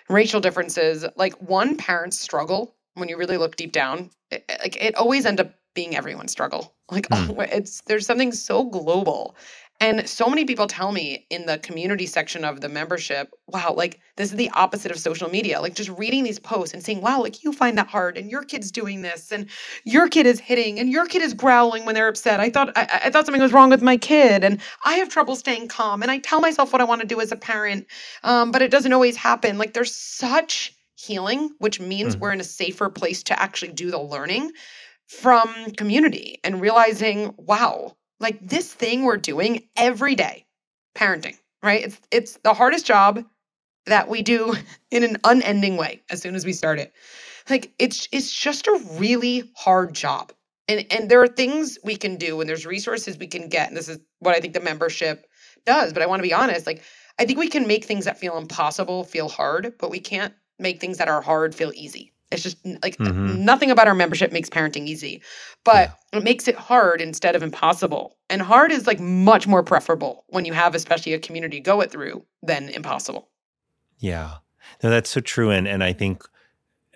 racial 0.10 0.40
differences, 0.40 1.06
like 1.16 1.34
one 1.42 1.78
parent's 1.78 2.20
struggle 2.20 2.76
when 2.96 3.10
you 3.10 3.18
really 3.18 3.38
look 3.38 3.56
deep 3.56 3.72
down, 3.72 4.10
it, 4.32 4.46
like 4.62 4.76
it 4.82 4.96
always 4.96 5.26
end 5.26 5.40
up 5.40 5.54
being 5.74 5.96
everyone's 5.96 6.32
struggle. 6.32 6.76
Like 6.92 7.08
mm. 7.10 7.48
it's 7.52 7.82
there's 7.82 8.06
something 8.06 8.32
so 8.32 8.64
global. 8.64 9.36
And 9.80 10.08
so 10.08 10.28
many 10.30 10.46
people 10.46 10.68
tell 10.68 10.94
me 10.94 11.26
in 11.30 11.46
the 11.46 11.58
community 11.58 12.06
section 12.06 12.46
of 12.46 12.62
the 12.62 12.70
membership, 12.70 13.30
wow, 13.48 13.74
like 13.76 14.00
this 14.16 14.32
is 14.32 14.38
the 14.38 14.50
opposite 14.52 14.92
of 14.92 15.00
social 15.00 15.30
media. 15.30 15.60
Like 15.60 15.74
just 15.74 15.90
reading 15.90 16.24
these 16.24 16.40
posts 16.40 16.74
and 16.74 16.82
saying, 16.82 17.02
wow, 17.02 17.22
like 17.22 17.44
you 17.44 17.52
find 17.52 17.78
that 17.78 17.88
hard 17.88 18.18
and 18.18 18.32
your 18.32 18.44
kid's 18.44 18.72
doing 18.72 19.02
this 19.02 19.32
and 19.32 19.50
your 19.84 20.08
kid 20.08 20.26
is 20.26 20.40
hitting 20.40 20.80
and 20.80 20.90
your 20.90 21.06
kid 21.06 21.22
is 21.22 21.34
growling 21.34 21.86
when 21.86 21.96
they're 21.96 22.08
upset. 22.08 22.40
I 22.40 22.50
thought 22.50 22.72
I, 22.78 23.02
I 23.06 23.10
thought 23.10 23.26
something 23.26 23.42
was 23.42 23.52
wrong 23.52 23.72
with 23.72 23.82
my 23.82 23.98
kid 23.98 24.44
and 24.44 24.62
I 24.86 24.96
have 24.96 25.10
trouble 25.10 25.36
staying 25.36 25.68
calm 25.68 26.02
and 26.02 26.10
I 26.10 26.20
tell 26.20 26.40
myself 26.40 26.72
what 26.72 26.82
I 26.82 26.86
want 26.86 27.02
to 27.02 27.08
do 27.08 27.20
as 27.20 27.32
a 27.34 27.36
parent, 27.36 27.88
um, 28.24 28.52
but 28.52 28.62
it 28.62 28.72
doesn't 28.72 28.94
always 28.94 29.18
happen. 29.18 29.58
Like 29.58 29.74
there's 29.74 29.94
such 29.94 30.74
healing, 30.96 31.50
which 31.60 31.80
means 31.80 32.16
mm 32.16 32.20
we're 32.20 32.32
in 32.32 32.40
a 32.40 32.46
safer 32.46 32.90
place 32.90 33.24
to 33.24 33.42
actually 33.42 33.74
do 33.74 33.92
the 33.92 34.00
learning 34.00 34.52
from 35.08 35.50
community 35.78 36.40
and 36.44 36.62
realizing, 36.62 37.34
wow, 37.38 37.98
like 38.24 38.40
this 38.42 38.74
thing 38.74 39.04
we're 39.04 39.18
doing 39.18 39.68
every 39.76 40.16
day, 40.16 40.46
parenting, 40.96 41.38
right? 41.62 41.84
It's 41.84 42.02
it's 42.10 42.38
the 42.38 42.54
hardest 42.54 42.88
job 42.88 43.24
that 43.86 44.10
we 44.10 44.24
do 44.24 44.56
in 44.92 45.04
an 45.04 45.18
unending 45.24 45.78
way 45.78 46.02
as 46.10 46.22
soon 46.22 46.34
as 46.34 46.46
we 46.46 46.54
start 46.54 46.80
it. 46.80 46.94
Like 47.50 47.74
it's 47.78 48.08
it's 48.12 48.34
just 48.34 48.66
a 48.66 48.82
really 48.94 49.52
hard 49.56 49.94
job. 49.94 50.32
And 50.68 50.86
and 50.92 51.12
there 51.12 51.22
are 51.22 51.28
things 51.28 51.78
we 51.84 51.98
can 51.98 52.16
do 52.16 52.40
and 52.40 52.50
there's 52.50 52.66
resources 52.66 53.18
we 53.18 53.28
can 53.28 53.50
get. 53.50 53.68
And 53.68 53.78
this 53.78 53.90
is 53.90 54.00
what 54.20 54.36
I 54.36 54.40
think 54.40 54.54
the 54.54 54.62
membership 54.62 55.28
does, 55.66 55.94
but 55.94 56.02
I 56.02 56.08
want 56.08 56.22
to 56.22 56.28
be 56.28 56.34
honest, 56.34 56.66
like 56.66 56.82
I 57.20 57.26
think 57.26 57.38
we 57.38 57.50
can 57.50 57.68
make 57.68 57.86
things 57.86 58.06
that 58.06 58.18
feel 58.18 58.38
impossible 58.38 59.04
feel 59.04 59.28
hard, 59.28 59.74
but 59.78 59.92
we 59.92 60.00
can't 60.00 60.34
make 60.58 60.80
things 60.80 60.98
that 60.98 61.10
are 61.10 61.22
hard 61.22 61.54
feel 61.54 61.74
easy. 61.76 62.13
It's 62.34 62.44
just 62.44 62.58
like 62.66 62.98
mm-hmm. 62.98 63.44
nothing 63.44 63.72
about 63.72 63.88
our 63.88 63.94
membership 63.94 64.32
makes 64.32 64.50
parenting 64.50 64.88
easy, 64.88 65.22
but 65.64 65.92
yeah. 66.12 66.20
it 66.20 66.24
makes 66.24 66.48
it 66.48 66.56
hard 66.56 67.02
instead 67.02 67.36
of 67.36 67.44
impossible. 67.44 68.18
And 68.30 68.42
hard 68.42 68.72
is 68.72 68.88
like 68.88 69.00
much 69.00 69.48
more 69.48 69.64
preferable 69.64 70.26
when 70.28 70.46
you 70.46 70.54
have, 70.54 70.76
especially 70.76 71.14
a 71.14 71.20
community 71.20 71.60
go 71.60 71.82
it 71.82 71.92
through, 71.92 72.26
than 72.42 72.70
impossible. 72.70 73.30
Yeah, 74.00 74.38
no, 74.82 74.90
that's 74.90 75.10
so 75.10 75.22
true. 75.22 75.52
And 75.52 75.68
and 75.68 75.84
I 75.84 75.94
think 75.94 76.24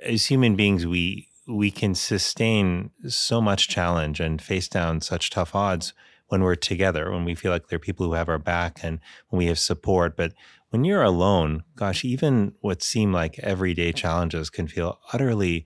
as 0.03 0.25
human 0.25 0.55
beings, 0.55 0.85
we 0.85 1.29
we 1.47 1.71
can 1.71 1.95
sustain 1.95 2.91
so 3.07 3.39
much 3.39 3.69
challenge 3.69 4.19
and 4.19 4.41
face 4.41 4.67
down 4.67 5.01
such 5.01 5.29
tough 5.29 5.55
odds 5.55 5.93
when 6.27 6.43
we're 6.43 6.55
together, 6.55 7.11
when 7.11 7.23
we 7.23 7.35
feel 7.35 7.51
like 7.51 7.67
there 7.67 7.77
are 7.77 7.79
people 7.79 8.05
who 8.05 8.13
have 8.13 8.27
our 8.27 8.37
back 8.37 8.79
and 8.83 8.99
when 9.29 9.37
we 9.37 9.45
have 9.45 9.59
support. 9.59 10.17
But 10.17 10.33
when 10.69 10.83
you're 10.83 11.03
alone, 11.03 11.63
gosh, 11.75 12.03
even 12.03 12.53
what 12.61 12.83
seem 12.83 13.13
like 13.13 13.39
everyday 13.39 13.93
challenges 13.93 14.49
can 14.49 14.67
feel 14.67 14.99
utterly 15.13 15.65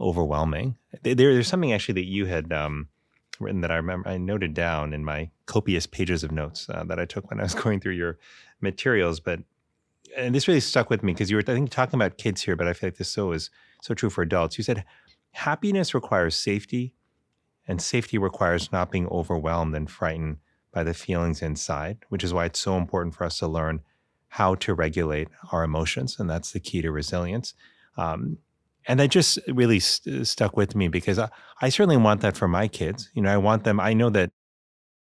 overwhelming. 0.00 0.76
There, 1.02 1.14
there's 1.14 1.48
something 1.48 1.72
actually 1.72 1.94
that 1.94 2.06
you 2.06 2.26
had 2.26 2.52
um, 2.52 2.88
written 3.38 3.60
that 3.60 3.70
I 3.70 3.76
remember 3.76 4.08
I 4.08 4.18
noted 4.18 4.54
down 4.54 4.92
in 4.92 5.04
my 5.04 5.30
copious 5.46 5.86
pages 5.86 6.24
of 6.24 6.32
notes 6.32 6.68
uh, 6.68 6.84
that 6.84 6.98
I 6.98 7.04
took 7.04 7.30
when 7.30 7.40
I 7.40 7.44
was 7.44 7.54
going 7.62 7.80
through 7.80 7.94
your 7.94 8.18
materials. 8.60 9.20
But 9.20 9.40
and 10.16 10.34
this 10.34 10.48
really 10.48 10.60
stuck 10.60 10.90
with 10.90 11.04
me 11.04 11.12
because 11.12 11.30
you 11.30 11.36
were 11.36 11.42
I 11.42 11.54
think 11.54 11.70
talking 11.70 11.98
about 11.98 12.18
kids 12.18 12.42
here, 12.42 12.56
but 12.56 12.66
I 12.66 12.72
feel 12.72 12.88
like 12.88 12.96
this 12.96 13.10
so 13.10 13.32
is 13.32 13.50
so 13.82 13.94
true 13.94 14.10
for 14.10 14.22
adults. 14.22 14.58
You 14.58 14.64
said 14.64 14.84
happiness 15.32 15.94
requires 15.94 16.34
safety, 16.34 16.94
and 17.68 17.80
safety 17.80 18.18
requires 18.18 18.72
not 18.72 18.90
being 18.90 19.06
overwhelmed 19.08 19.76
and 19.76 19.88
frightened 19.88 20.38
by 20.72 20.82
the 20.82 20.94
feelings 20.94 21.42
inside, 21.42 21.98
which 22.08 22.24
is 22.24 22.32
why 22.32 22.46
it's 22.46 22.58
so 22.58 22.76
important 22.76 23.14
for 23.14 23.24
us 23.24 23.38
to 23.38 23.46
learn 23.46 23.82
how 24.30 24.54
to 24.54 24.74
regulate 24.74 25.28
our 25.52 25.62
emotions, 25.64 26.18
and 26.18 26.30
that's 26.30 26.52
the 26.52 26.60
key 26.60 26.82
to 26.82 26.90
resilience. 26.90 27.54
Um, 27.96 28.38
and 28.86 28.98
that 28.98 29.10
just 29.10 29.38
really 29.48 29.80
st- 29.80 30.26
stuck 30.26 30.56
with 30.56 30.74
me 30.74 30.88
because 30.88 31.18
I, 31.18 31.28
I 31.60 31.68
certainly 31.68 31.96
want 31.96 32.22
that 32.22 32.36
for 32.36 32.48
my 32.48 32.68
kids. 32.68 33.10
You 33.14 33.22
know, 33.22 33.32
I 33.32 33.36
want 33.36 33.64
them. 33.64 33.78
I 33.78 33.92
know 33.92 34.08
that 34.10 34.30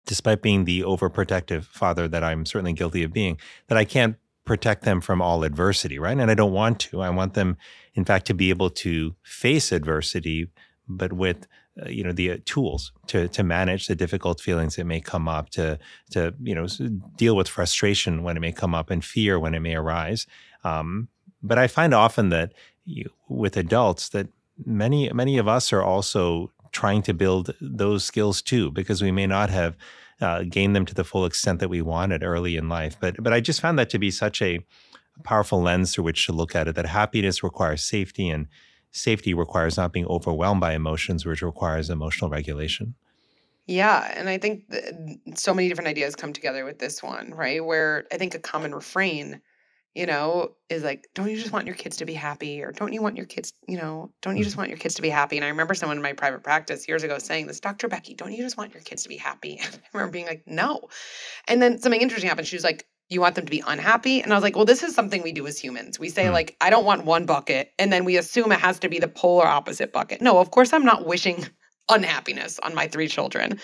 despite 0.06 0.42
being 0.42 0.64
the 0.64 0.82
overprotective 0.82 1.64
father 1.64 2.08
that 2.08 2.22
I'm 2.22 2.44
certainly 2.44 2.72
guilty 2.72 3.02
of 3.02 3.12
being, 3.12 3.38
that 3.68 3.78
I 3.78 3.84
can't 3.84 4.16
protect 4.44 4.82
them 4.82 5.00
from 5.00 5.22
all 5.22 5.44
adversity, 5.44 5.98
right? 5.98 6.18
And 6.18 6.30
I 6.30 6.34
don't 6.34 6.52
want 6.52 6.78
to. 6.80 7.00
I 7.00 7.10
want 7.10 7.34
them, 7.34 7.56
in 7.94 8.04
fact, 8.04 8.26
to 8.26 8.34
be 8.34 8.50
able 8.50 8.70
to 8.70 9.14
face 9.22 9.72
adversity, 9.72 10.50
but 10.86 11.12
with 11.12 11.46
uh, 11.83 11.89
you 11.89 12.05
know 12.05 12.12
the 12.12 12.31
uh, 12.31 12.37
tools 12.45 12.93
to 13.09 13.29
to 13.29 13.43
manage 13.43 13.87
the 13.87 13.97
difficult 13.97 14.41
feelings 14.41 14.77
that 14.77 14.85
may 14.85 15.01
come 15.01 15.29
up, 15.29 15.51
to 15.51 15.79
to 16.11 16.35
you 16.43 16.55
know 16.55 16.66
deal 17.16 17.35
with 17.37 17.49
frustration 17.49 18.22
when 18.22 18.37
it 18.37 18.41
may 18.41 18.53
come 18.53 18.75
up 18.75 18.91
and 18.91 19.05
fear 19.05 19.39
when 19.39 19.55
it 19.55 19.61
may 19.61 19.75
arise. 19.75 20.27
Um, 20.62 21.09
but 21.43 21.59
I 21.59 21.66
find 21.66 21.93
often 21.93 22.31
that 22.31 22.53
you, 22.85 23.11
with 23.29 23.57
adults 23.57 24.09
that 24.11 24.29
many 24.64 25.12
many 25.12 25.39
of 25.39 25.49
us 25.49 25.72
are 25.72 25.83
also 25.83 26.53
trying 26.70 27.03
to 27.03 27.14
build 27.14 27.55
those 27.61 28.05
skills 28.05 28.43
too, 28.43 28.70
because 28.70 29.03
we 29.03 29.12
may 29.12 29.27
not 29.27 29.51
have 29.51 29.77
uh, 30.20 30.43
gained 30.49 30.77
them 30.77 30.87
to 30.87 30.95
the 30.95 31.05
full 31.05 31.25
extent 31.25 31.61
that 31.61 31.68
we 31.68 31.83
wanted 31.83 32.22
early 32.22 32.57
in 32.57 32.68
life. 32.68 32.97
But 33.01 33.22
but 33.22 33.33
I 33.33 33.41
just 33.41 33.61
found 33.61 33.79
that 33.79 33.91
to 33.91 33.99
be 33.99 34.11
such 34.11 34.41
a 34.43 34.61
powerful 35.22 35.62
lens 35.62 35.95
through 35.95 36.05
which 36.05 36.27
to 36.27 36.33
look 36.33 36.55
at 36.55 36.68
it. 36.68 36.75
That 36.75 36.87
happiness 36.87 37.43
requires 37.43 37.83
safety, 37.83 38.29
and 38.29 38.47
safety 38.95 39.34
requires 39.34 39.76
not 39.76 39.92
being 39.92 40.07
overwhelmed 40.07 40.61
by 40.61 40.72
emotions, 40.72 41.26
which 41.26 41.42
requires 41.42 41.90
emotional 41.90 42.30
regulation. 42.30 42.95
Yeah, 43.66 44.12
and 44.16 44.28
I 44.28 44.38
think 44.38 44.64
so 45.34 45.53
many 45.55 45.68
different 45.68 45.88
ideas 45.88 46.14
come 46.14 46.32
together 46.32 46.64
with 46.64 46.78
this 46.78 47.03
one, 47.03 47.32
right? 47.34 47.64
Where 47.64 48.05
I 48.12 48.18
think 48.18 48.34
a 48.34 48.38
common 48.38 48.74
refrain 48.74 49.40
you 49.95 50.07
know, 50.07 50.51
is 50.68 50.82
like, 50.82 51.07
don't 51.14 51.30
you 51.30 51.36
just 51.36 51.53
want 51.53 51.66
your 51.66 51.76
kids 51.76 51.97
to 51.99 52.05
be 52.05 52.14
happy? 52.14 52.62
Or 52.62 52.72
don't 52.72 52.92
you 52.92 53.01
want 53.01 53.16
your 53.16 53.26
kids, 53.26 53.53
you 53.68 53.78
know, 53.78 54.11
don't 54.22 54.36
you 54.36 54.42
just 54.42 54.55
mm-hmm. 54.55 54.62
want 54.62 54.70
your 54.70 54.78
kids 54.78 54.97
to 54.97 55.03
be 55.03 55.09
happy? 55.09 55.36
And 55.36 55.45
I 55.45 55.49
remember 55.49 55.72
someone 55.74 55.97
in 55.97 56.03
my 56.03 56.12
private 56.12 56.42
practice 56.42 56.88
years 56.88 57.05
ago 57.05 57.18
saying 57.18 57.47
this, 57.47 57.61
Dr. 57.61 57.86
Becky, 57.86 58.14
don't 58.14 58.32
you 58.32 58.42
just 58.42 58.57
want 58.57 58.74
your 58.74 58.82
kids 58.82 59.05
to 59.05 59.09
be 59.09 59.16
happy? 59.16 59.59
And 59.62 59.72
I 59.95 59.97
remember 59.97 60.12
being 60.12 60.26
like, 60.26 60.42
no. 60.47 60.88
And 61.47 61.62
then 61.62 61.78
something 61.78 62.01
interesting 62.01 62.28
happened. 62.28 62.49
She 62.49 62.57
was 62.57 62.64
like, 62.64 62.86
you 63.09 63.20
want 63.20 63.34
them 63.34 63.44
to 63.44 63.50
be 63.50 63.62
unhappy? 63.66 64.20
And 64.20 64.32
I 64.32 64.36
was 64.36 64.42
like, 64.42 64.57
well, 64.57 64.64
this 64.64 64.82
is 64.82 64.94
something 64.94 65.22
we 65.22 65.32
do 65.32 65.46
as 65.46 65.59
humans. 65.59 65.98
We 65.98 66.09
say, 66.09 66.24
mm. 66.24 66.32
like, 66.32 66.57
I 66.61 66.70
don't 66.70 66.84
want 66.84 67.05
one 67.05 67.26
bucket. 67.26 67.72
And 67.78 67.92
then 67.92 68.05
we 68.05 68.16
assume 68.16 68.52
it 68.52 68.61
has 68.61 68.78
to 68.80 68.88
be 68.88 68.98
the 68.98 69.09
polar 69.09 69.46
opposite 69.46 69.92
bucket. 69.92 70.20
No, 70.20 70.38
of 70.38 70.50
course, 70.50 70.72
I'm 70.72 70.84
not 70.84 71.07
wishing 71.07 71.46
unhappiness 71.88 72.59
on 72.61 72.74
my 72.74 72.88
three 72.88 73.09
children. 73.09 73.61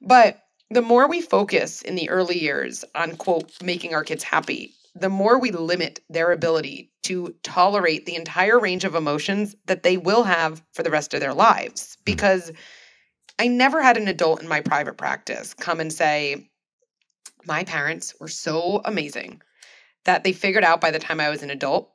But 0.00 0.38
the 0.70 0.82
more 0.82 1.08
we 1.08 1.20
focus 1.20 1.82
in 1.82 1.94
the 1.94 2.10
early 2.10 2.38
years 2.38 2.84
on, 2.94 3.16
quote, 3.16 3.50
making 3.62 3.94
our 3.94 4.04
kids 4.04 4.22
happy, 4.22 4.74
the 4.94 5.08
more 5.08 5.38
we 5.38 5.50
limit 5.50 6.00
their 6.08 6.32
ability 6.32 6.90
to 7.04 7.34
tolerate 7.42 8.06
the 8.06 8.16
entire 8.16 8.58
range 8.58 8.84
of 8.84 8.94
emotions 8.94 9.54
that 9.66 9.82
they 9.82 9.96
will 9.96 10.24
have 10.24 10.62
for 10.72 10.82
the 10.82 10.90
rest 10.90 11.14
of 11.14 11.20
their 11.20 11.34
lives. 11.34 11.96
Hmm. 11.98 12.02
Because 12.04 12.52
I 13.38 13.48
never 13.48 13.82
had 13.82 13.96
an 13.96 14.08
adult 14.08 14.42
in 14.42 14.48
my 14.48 14.60
private 14.60 14.96
practice 14.96 15.54
come 15.54 15.80
and 15.80 15.92
say, 15.92 16.48
My 17.46 17.62
parents 17.64 18.14
were 18.18 18.28
so 18.28 18.82
amazing 18.84 19.40
that 20.04 20.24
they 20.24 20.32
figured 20.32 20.64
out 20.64 20.80
by 20.80 20.90
the 20.90 20.98
time 20.98 21.20
I 21.20 21.30
was 21.30 21.42
an 21.42 21.50
adult 21.50 21.92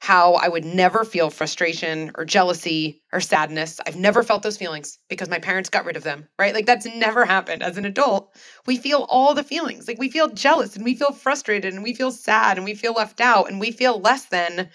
how 0.00 0.32
I 0.34 0.48
would 0.48 0.64
never 0.64 1.04
feel 1.04 1.28
frustration 1.28 2.10
or 2.16 2.24
jealousy 2.24 3.02
or 3.12 3.20
sadness. 3.20 3.78
I've 3.86 3.96
never 3.96 4.22
felt 4.22 4.42
those 4.42 4.56
feelings 4.56 4.98
because 5.10 5.28
my 5.28 5.38
parents 5.38 5.68
got 5.68 5.84
rid 5.84 5.96
of 5.96 6.04
them, 6.04 6.26
right? 6.38 6.54
Like 6.54 6.64
that's 6.64 6.86
never 6.86 7.26
happened. 7.26 7.62
As 7.62 7.76
an 7.76 7.84
adult, 7.84 8.34
we 8.66 8.78
feel 8.78 9.06
all 9.10 9.34
the 9.34 9.44
feelings. 9.44 9.86
Like 9.86 9.98
we 9.98 10.08
feel 10.08 10.30
jealous 10.30 10.74
and 10.74 10.86
we 10.86 10.94
feel 10.94 11.12
frustrated 11.12 11.74
and 11.74 11.82
we 11.82 11.94
feel 11.94 12.10
sad 12.10 12.56
and 12.56 12.64
we 12.64 12.74
feel 12.74 12.94
left 12.94 13.20
out 13.20 13.50
and 13.50 13.60
we 13.60 13.70
feel 13.70 14.00
less 14.00 14.24
than. 14.24 14.70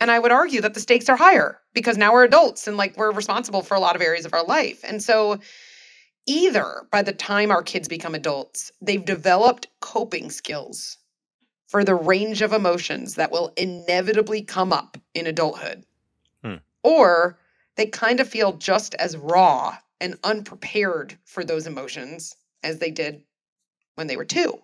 And 0.00 0.10
I 0.10 0.18
would 0.18 0.32
argue 0.32 0.60
that 0.60 0.74
the 0.74 0.80
stakes 0.80 1.08
are 1.08 1.16
higher 1.16 1.60
because 1.72 1.96
now 1.96 2.12
we're 2.12 2.24
adults 2.24 2.66
and 2.66 2.76
like 2.76 2.96
we're 2.96 3.12
responsible 3.12 3.62
for 3.62 3.76
a 3.76 3.80
lot 3.80 3.94
of 3.94 4.02
areas 4.02 4.26
of 4.26 4.34
our 4.34 4.44
life. 4.44 4.80
And 4.82 5.00
so, 5.00 5.38
either 6.26 6.86
by 6.90 7.02
the 7.02 7.12
time 7.12 7.50
our 7.50 7.62
kids 7.62 7.88
become 7.88 8.14
adults, 8.14 8.72
they've 8.80 9.04
developed 9.04 9.68
coping 9.80 10.30
skills 10.30 10.98
for 11.68 11.84
the 11.84 11.94
range 11.94 12.42
of 12.42 12.52
emotions 12.52 13.14
that 13.14 13.32
will 13.32 13.52
inevitably 13.56 14.42
come 14.42 14.72
up 14.72 14.96
in 15.14 15.26
adulthood. 15.26 15.84
Hmm. 16.42 16.56
Or 16.82 17.38
they 17.76 17.86
kind 17.86 18.20
of 18.20 18.28
feel 18.28 18.52
just 18.54 18.94
as 18.94 19.16
raw 19.16 19.76
and 20.00 20.18
unprepared 20.24 21.16
for 21.24 21.44
those 21.44 21.66
emotions 21.66 22.36
as 22.62 22.78
they 22.78 22.90
did 22.90 23.22
when 23.94 24.06
they 24.06 24.16
were 24.16 24.24
two, 24.24 24.60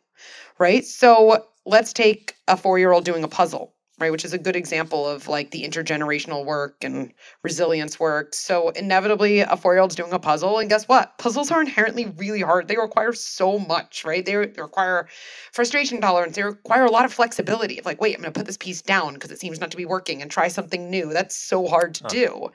right? 0.58 0.84
So 0.84 1.46
let's 1.64 1.92
take 1.92 2.34
a 2.48 2.56
four 2.56 2.78
year 2.78 2.92
old 2.92 3.04
doing 3.04 3.24
a 3.24 3.28
puzzle 3.28 3.74
right? 3.98 4.10
Which 4.10 4.24
is 4.24 4.32
a 4.32 4.38
good 4.38 4.56
example 4.56 5.06
of 5.06 5.28
like 5.28 5.50
the 5.50 5.62
intergenerational 5.62 6.44
work 6.44 6.82
and 6.82 7.12
resilience 7.42 8.00
work. 8.00 8.34
So, 8.34 8.70
inevitably, 8.70 9.40
a 9.40 9.56
four 9.56 9.74
year 9.74 9.80
old's 9.80 9.94
doing 9.94 10.12
a 10.12 10.18
puzzle. 10.18 10.58
And 10.58 10.68
guess 10.68 10.88
what? 10.88 11.18
Puzzles 11.18 11.50
are 11.50 11.60
inherently 11.60 12.06
really 12.16 12.40
hard. 12.40 12.68
They 12.68 12.76
require 12.76 13.12
so 13.12 13.58
much, 13.58 14.04
right? 14.04 14.24
They, 14.24 14.34
they 14.34 14.62
require 14.62 15.08
frustration 15.52 16.00
tolerance. 16.00 16.36
They 16.36 16.42
require 16.42 16.84
a 16.84 16.90
lot 16.90 17.04
of 17.04 17.12
flexibility 17.12 17.78
of 17.78 17.86
like, 17.86 18.00
wait, 18.00 18.14
I'm 18.14 18.22
going 18.22 18.32
to 18.32 18.38
put 18.38 18.46
this 18.46 18.56
piece 18.56 18.82
down 18.82 19.14
because 19.14 19.30
it 19.30 19.40
seems 19.40 19.60
not 19.60 19.70
to 19.70 19.76
be 19.76 19.86
working 19.86 20.22
and 20.22 20.30
try 20.30 20.48
something 20.48 20.90
new. 20.90 21.12
That's 21.12 21.36
so 21.36 21.66
hard 21.66 21.94
to 21.96 22.04
huh. 22.04 22.08
do, 22.08 22.48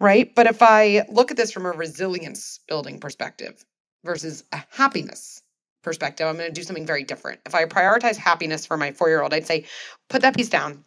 right? 0.00 0.34
But 0.34 0.46
if 0.46 0.62
I 0.62 1.04
look 1.10 1.30
at 1.30 1.36
this 1.36 1.52
from 1.52 1.66
a 1.66 1.72
resilience 1.72 2.60
building 2.68 3.00
perspective 3.00 3.64
versus 4.04 4.44
a 4.52 4.62
happiness 4.70 5.42
perspective, 5.86 6.26
I'm 6.26 6.36
going 6.36 6.48
to 6.48 6.52
do 6.52 6.64
something 6.64 6.84
very 6.84 7.04
different. 7.04 7.40
If 7.46 7.54
I 7.54 7.64
prioritize 7.64 8.16
happiness 8.16 8.66
for 8.66 8.76
my 8.76 8.90
four 8.90 9.08
year 9.08 9.22
old, 9.22 9.32
I'd 9.32 9.46
say, 9.46 9.64
put 10.10 10.20
that 10.22 10.36
piece 10.36 10.50
down. 10.50 10.84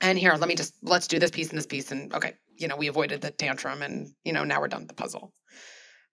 And 0.00 0.18
here, 0.18 0.34
let 0.34 0.48
me 0.48 0.56
just, 0.56 0.74
let's 0.82 1.06
do 1.06 1.20
this 1.20 1.30
piece 1.30 1.48
and 1.48 1.56
this 1.56 1.66
piece. 1.66 1.92
And 1.92 2.12
okay, 2.12 2.34
you 2.58 2.66
know, 2.66 2.76
we 2.76 2.88
avoided 2.88 3.20
the 3.20 3.30
tantrum 3.30 3.82
and, 3.82 4.12
you 4.24 4.32
know, 4.32 4.42
now 4.42 4.60
we're 4.60 4.68
done 4.68 4.80
with 4.80 4.88
the 4.88 4.94
puzzle. 4.94 5.32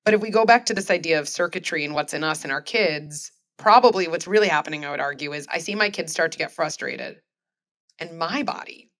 But 0.05 0.13
if 0.13 0.21
we 0.21 0.29
go 0.29 0.45
back 0.45 0.67
to 0.67 0.75
this 0.75 0.91
idea 0.91 1.19
of 1.19 1.27
circuitry 1.27 1.83
and 1.83 1.95
what's 1.95 2.13
in 2.13 2.23
us 2.23 2.43
and 2.43 2.53
our 2.53 2.61
kids, 2.61 3.31
probably 3.57 4.07
what's 4.07 4.27
really 4.27 4.47
happening, 4.47 4.85
I 4.85 4.91
would 4.91 4.99
argue, 4.99 5.33
is 5.33 5.47
I 5.51 5.57
see 5.57 5.73
my 5.73 5.89
kids 5.89 6.11
start 6.11 6.31
to 6.33 6.37
get 6.37 6.51
frustrated 6.51 7.17
and 7.97 8.17
my 8.17 8.43
body 8.43 8.91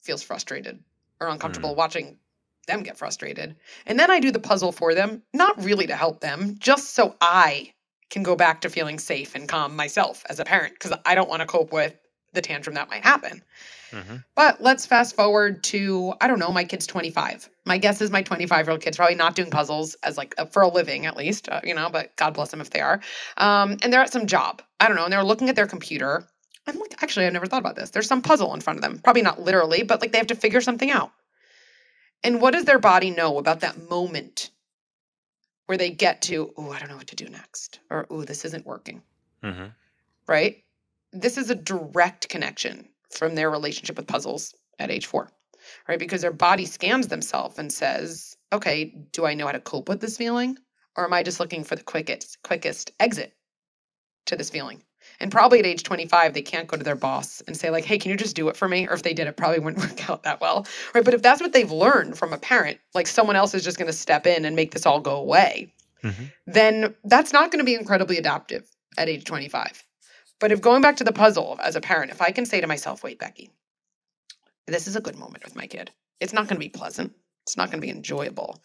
feels 0.00 0.22
frustrated 0.22 0.82
or 1.20 1.28
uncomfortable 1.28 1.74
mm. 1.74 1.76
watching 1.76 2.18
them 2.66 2.82
get 2.82 2.96
frustrated. 2.96 3.54
And 3.84 3.98
then 3.98 4.10
I 4.10 4.18
do 4.18 4.30
the 4.30 4.38
puzzle 4.38 4.72
for 4.72 4.94
them, 4.94 5.22
not 5.34 5.62
really 5.62 5.86
to 5.88 5.96
help 5.96 6.20
them, 6.20 6.56
just 6.58 6.94
so 6.94 7.16
I 7.20 7.74
can 8.12 8.22
go 8.22 8.36
back 8.36 8.60
to 8.60 8.68
feeling 8.68 8.98
safe 8.98 9.34
and 9.34 9.48
calm 9.48 9.74
myself 9.74 10.22
as 10.28 10.38
a 10.38 10.44
parent 10.44 10.74
because 10.74 10.96
I 11.04 11.14
don't 11.14 11.30
want 11.30 11.40
to 11.40 11.46
cope 11.46 11.72
with 11.72 11.96
the 12.34 12.42
tantrum 12.42 12.74
that 12.74 12.90
might 12.90 13.02
happen. 13.02 13.42
Mm-hmm. 13.90 14.16
But 14.36 14.62
let's 14.62 14.86
fast 14.86 15.16
forward 15.16 15.64
to 15.64 16.14
I 16.20 16.28
don't 16.28 16.38
know, 16.38 16.52
my 16.52 16.64
kid's 16.64 16.86
25. 16.86 17.48
My 17.64 17.78
guess 17.78 18.00
is 18.00 18.10
my 18.10 18.22
25 18.22 18.66
year 18.66 18.72
old 18.72 18.82
kid's 18.82 18.98
probably 18.98 19.16
not 19.16 19.34
doing 19.34 19.50
puzzles 19.50 19.94
as 20.02 20.16
like 20.16 20.34
a, 20.38 20.46
for 20.46 20.62
a 20.62 20.68
living 20.68 21.06
at 21.06 21.16
least, 21.16 21.48
uh, 21.48 21.60
you 21.64 21.74
know. 21.74 21.88
But 21.90 22.14
God 22.16 22.34
bless 22.34 22.50
them 22.50 22.60
if 22.60 22.70
they 22.70 22.80
are. 22.80 23.00
Um, 23.38 23.78
and 23.82 23.92
they're 23.92 24.02
at 24.02 24.12
some 24.12 24.26
job. 24.26 24.62
I 24.78 24.88
don't 24.88 24.96
know, 24.96 25.04
and 25.04 25.12
they're 25.12 25.24
looking 25.24 25.48
at 25.48 25.56
their 25.56 25.66
computer. 25.66 26.26
I'm 26.66 26.78
like, 26.78 27.02
actually, 27.02 27.26
I've 27.26 27.32
never 27.32 27.46
thought 27.46 27.60
about 27.60 27.76
this. 27.76 27.90
There's 27.90 28.06
some 28.06 28.22
puzzle 28.22 28.54
in 28.54 28.60
front 28.60 28.78
of 28.78 28.82
them. 28.82 29.00
Probably 29.02 29.22
not 29.22 29.40
literally, 29.40 29.82
but 29.82 30.00
like 30.00 30.12
they 30.12 30.18
have 30.18 30.28
to 30.28 30.36
figure 30.36 30.60
something 30.60 30.90
out. 30.90 31.10
And 32.22 32.40
what 32.40 32.52
does 32.52 32.66
their 32.66 32.78
body 32.78 33.10
know 33.10 33.38
about 33.38 33.60
that 33.60 33.90
moment 33.90 34.50
where 35.72 35.78
they 35.78 35.88
get 35.88 36.20
to, 36.20 36.52
oh, 36.58 36.70
I 36.70 36.78
don't 36.78 36.90
know 36.90 36.98
what 36.98 37.06
to 37.06 37.16
do 37.16 37.30
next, 37.30 37.80
or 37.88 38.06
oh, 38.10 38.24
this 38.24 38.44
isn't 38.44 38.66
working. 38.66 39.00
Mm-hmm. 39.42 39.68
Right? 40.28 40.64
This 41.14 41.38
is 41.38 41.48
a 41.48 41.54
direct 41.54 42.28
connection 42.28 42.90
from 43.08 43.34
their 43.34 43.50
relationship 43.50 43.96
with 43.96 44.06
puzzles 44.06 44.54
at 44.78 44.90
age 44.90 45.06
four, 45.06 45.30
right? 45.88 45.98
Because 45.98 46.20
their 46.20 46.30
body 46.30 46.66
scans 46.66 47.08
themselves 47.08 47.58
and 47.58 47.72
says, 47.72 48.36
okay, 48.52 48.94
do 49.12 49.24
I 49.24 49.32
know 49.32 49.46
how 49.46 49.52
to 49.52 49.60
cope 49.60 49.88
with 49.88 50.02
this 50.02 50.18
feeling? 50.18 50.58
Or 50.94 51.06
am 51.06 51.14
I 51.14 51.22
just 51.22 51.40
looking 51.40 51.64
for 51.64 51.74
the 51.74 51.82
quickest, 51.82 52.42
quickest 52.42 52.90
exit 53.00 53.32
to 54.26 54.36
this 54.36 54.50
feeling? 54.50 54.82
And 55.20 55.30
probably 55.30 55.58
at 55.58 55.66
age 55.66 55.82
25, 55.82 56.34
they 56.34 56.42
can't 56.42 56.66
go 56.66 56.76
to 56.76 56.84
their 56.84 56.96
boss 56.96 57.42
and 57.46 57.56
say, 57.56 57.70
like, 57.70 57.84
hey, 57.84 57.98
can 57.98 58.10
you 58.10 58.16
just 58.16 58.36
do 58.36 58.48
it 58.48 58.56
for 58.56 58.68
me? 58.68 58.88
Or 58.88 58.94
if 58.94 59.02
they 59.02 59.14
did, 59.14 59.26
it 59.26 59.36
probably 59.36 59.60
wouldn't 59.60 59.82
work 59.88 60.10
out 60.10 60.24
that 60.24 60.40
well. 60.40 60.66
Right. 60.94 61.04
But 61.04 61.14
if 61.14 61.22
that's 61.22 61.40
what 61.40 61.52
they've 61.52 61.70
learned 61.70 62.18
from 62.18 62.32
a 62.32 62.38
parent, 62.38 62.78
like 62.94 63.06
someone 63.06 63.36
else 63.36 63.54
is 63.54 63.64
just 63.64 63.78
going 63.78 63.90
to 63.90 63.92
step 63.92 64.26
in 64.26 64.44
and 64.44 64.56
make 64.56 64.72
this 64.72 64.86
all 64.86 65.00
go 65.00 65.16
away, 65.16 65.72
mm-hmm. 66.02 66.24
then 66.46 66.94
that's 67.04 67.32
not 67.32 67.50
going 67.50 67.60
to 67.60 67.64
be 67.64 67.74
incredibly 67.74 68.18
adaptive 68.18 68.68
at 68.98 69.08
age 69.08 69.24
25. 69.24 69.84
But 70.40 70.50
if 70.50 70.60
going 70.60 70.82
back 70.82 70.96
to 70.96 71.04
the 71.04 71.12
puzzle 71.12 71.58
as 71.62 71.76
a 71.76 71.80
parent, 71.80 72.10
if 72.10 72.20
I 72.20 72.32
can 72.32 72.46
say 72.46 72.60
to 72.60 72.66
myself, 72.66 73.04
wait, 73.04 73.18
Becky, 73.18 73.50
this 74.66 74.88
is 74.88 74.96
a 74.96 75.00
good 75.00 75.16
moment 75.16 75.44
with 75.44 75.54
my 75.54 75.66
kid. 75.66 75.90
It's 76.20 76.32
not 76.32 76.48
going 76.48 76.56
to 76.56 76.60
be 76.60 76.68
pleasant. 76.68 77.12
It's 77.44 77.56
not 77.56 77.70
going 77.70 77.80
to 77.80 77.86
be 77.86 77.90
enjoyable. 77.90 78.60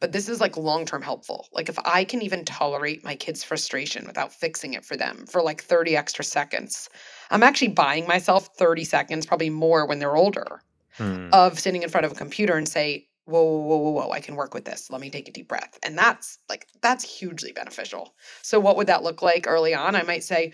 But 0.00 0.12
this 0.12 0.28
is 0.28 0.40
like 0.40 0.56
long 0.56 0.84
term 0.84 1.02
helpful. 1.02 1.48
Like 1.52 1.68
if 1.68 1.78
I 1.84 2.04
can 2.04 2.22
even 2.22 2.44
tolerate 2.44 3.04
my 3.04 3.14
kids' 3.14 3.44
frustration 3.44 4.06
without 4.06 4.32
fixing 4.32 4.74
it 4.74 4.84
for 4.84 4.96
them 4.96 5.26
for 5.26 5.42
like 5.42 5.62
30 5.62 5.96
extra 5.96 6.24
seconds, 6.24 6.88
I'm 7.30 7.42
actually 7.42 7.68
buying 7.68 8.06
myself 8.06 8.48
30 8.56 8.84
seconds, 8.84 9.26
probably 9.26 9.50
more 9.50 9.86
when 9.86 9.98
they're 9.98 10.16
older, 10.16 10.62
hmm. 10.96 11.28
of 11.32 11.60
sitting 11.60 11.82
in 11.82 11.90
front 11.90 12.06
of 12.06 12.12
a 12.12 12.16
computer 12.16 12.56
and 12.56 12.68
say, 12.68 13.06
whoa, 13.26 13.42
whoa, 13.42 13.76
whoa, 13.76 13.90
whoa, 13.90 14.10
I 14.10 14.20
can 14.20 14.34
work 14.34 14.54
with 14.54 14.64
this. 14.64 14.90
Let 14.90 15.00
me 15.00 15.10
take 15.10 15.28
a 15.28 15.32
deep 15.32 15.48
breath. 15.48 15.78
And 15.84 15.96
that's 15.96 16.38
like, 16.48 16.66
that's 16.80 17.04
hugely 17.04 17.52
beneficial. 17.52 18.14
So, 18.42 18.58
what 18.58 18.76
would 18.76 18.88
that 18.88 19.02
look 19.02 19.22
like 19.22 19.46
early 19.46 19.74
on? 19.74 19.94
I 19.94 20.02
might 20.02 20.24
say, 20.24 20.52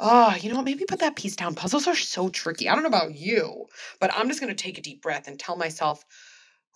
oh, 0.00 0.36
you 0.40 0.48
know 0.48 0.56
what? 0.56 0.64
Maybe 0.64 0.84
put 0.84 1.00
that 1.00 1.16
piece 1.16 1.36
down. 1.36 1.54
Puzzles 1.54 1.86
are 1.86 1.96
so 1.96 2.28
tricky. 2.28 2.68
I 2.68 2.74
don't 2.74 2.82
know 2.82 2.88
about 2.88 3.14
you, 3.14 3.66
but 4.00 4.10
I'm 4.14 4.28
just 4.28 4.40
going 4.40 4.54
to 4.54 4.62
take 4.62 4.78
a 4.78 4.82
deep 4.82 5.02
breath 5.02 5.26
and 5.26 5.38
tell 5.38 5.56
myself, 5.56 6.04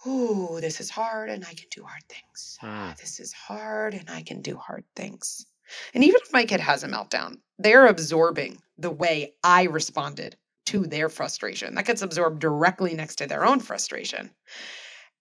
ooh, 0.06 0.58
this 0.60 0.80
is 0.80 0.90
hard 0.90 1.30
and 1.30 1.44
I 1.44 1.54
can 1.54 1.68
do 1.70 1.82
hard 1.82 2.02
things. 2.08 2.58
Mm. 2.62 2.96
This 2.98 3.20
is 3.20 3.32
hard 3.32 3.94
and 3.94 4.08
I 4.10 4.22
can 4.22 4.42
do 4.42 4.56
hard 4.56 4.84
things. 4.96 5.46
And 5.94 6.04
even 6.04 6.20
if 6.22 6.32
my 6.32 6.44
kid 6.44 6.60
has 6.60 6.84
a 6.84 6.88
meltdown, 6.88 7.38
they're 7.58 7.86
absorbing 7.86 8.60
the 8.78 8.90
way 8.90 9.34
I 9.42 9.64
responded 9.64 10.36
to 10.66 10.86
their 10.86 11.08
frustration. 11.08 11.74
That 11.74 11.86
gets 11.86 12.02
absorbed 12.02 12.40
directly 12.40 12.94
next 12.94 13.16
to 13.16 13.26
their 13.26 13.44
own 13.44 13.60
frustration. 13.60 14.30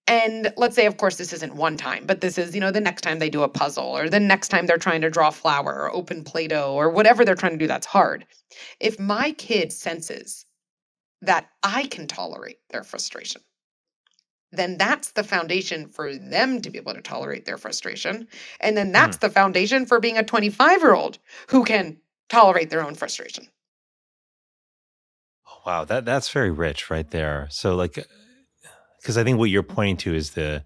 And 0.07 0.51
let's 0.57 0.75
say, 0.75 0.87
of 0.87 0.97
course, 0.97 1.17
this 1.17 1.31
isn't 1.31 1.55
one 1.55 1.77
time, 1.77 2.05
but 2.05 2.21
this 2.21 2.37
is, 2.37 2.53
you 2.53 2.59
know, 2.59 2.71
the 2.71 2.81
next 2.81 3.01
time 3.01 3.19
they 3.19 3.29
do 3.29 3.43
a 3.43 3.49
puzzle 3.49 3.85
or 3.85 4.09
the 4.09 4.19
next 4.19 4.49
time 4.49 4.65
they're 4.65 4.77
trying 4.77 5.01
to 5.01 5.09
draw 5.09 5.29
a 5.29 5.31
flower 5.31 5.73
or 5.73 5.95
open 5.95 6.23
Play 6.23 6.47
Doh 6.47 6.73
or 6.73 6.89
whatever 6.89 7.23
they're 7.23 7.35
trying 7.35 7.53
to 7.53 7.57
do 7.57 7.67
that's 7.67 7.85
hard. 7.85 8.25
If 8.79 8.99
my 8.99 9.31
kid 9.31 9.71
senses 9.71 10.45
that 11.21 11.49
I 11.63 11.85
can 11.85 12.07
tolerate 12.07 12.57
their 12.71 12.83
frustration, 12.83 13.41
then 14.51 14.77
that's 14.77 15.11
the 15.11 15.23
foundation 15.23 15.87
for 15.87 16.15
them 16.15 16.61
to 16.61 16.69
be 16.69 16.77
able 16.77 16.93
to 16.93 17.01
tolerate 17.01 17.45
their 17.45 17.57
frustration. 17.57 18.27
And 18.59 18.75
then 18.75 18.91
that's 18.91 19.17
mm. 19.17 19.21
the 19.21 19.29
foundation 19.29 19.85
for 19.85 19.99
being 19.99 20.17
a 20.17 20.23
25 20.23 20.81
year 20.81 20.93
old 20.93 21.19
who 21.47 21.63
can 21.63 21.97
tolerate 22.29 22.69
their 22.69 22.85
own 22.85 22.95
frustration. 22.95 23.47
Oh, 25.47 25.61
wow, 25.65 25.85
that 25.85 26.05
that's 26.05 26.29
very 26.29 26.51
rich 26.51 26.89
right 26.89 27.09
there. 27.11 27.47
So 27.49 27.75
like 27.75 28.05
because 29.01 29.17
I 29.17 29.23
think 29.23 29.37
what 29.37 29.49
you're 29.49 29.63
pointing 29.63 29.97
to 29.97 30.13
is 30.13 30.31
the 30.31 30.63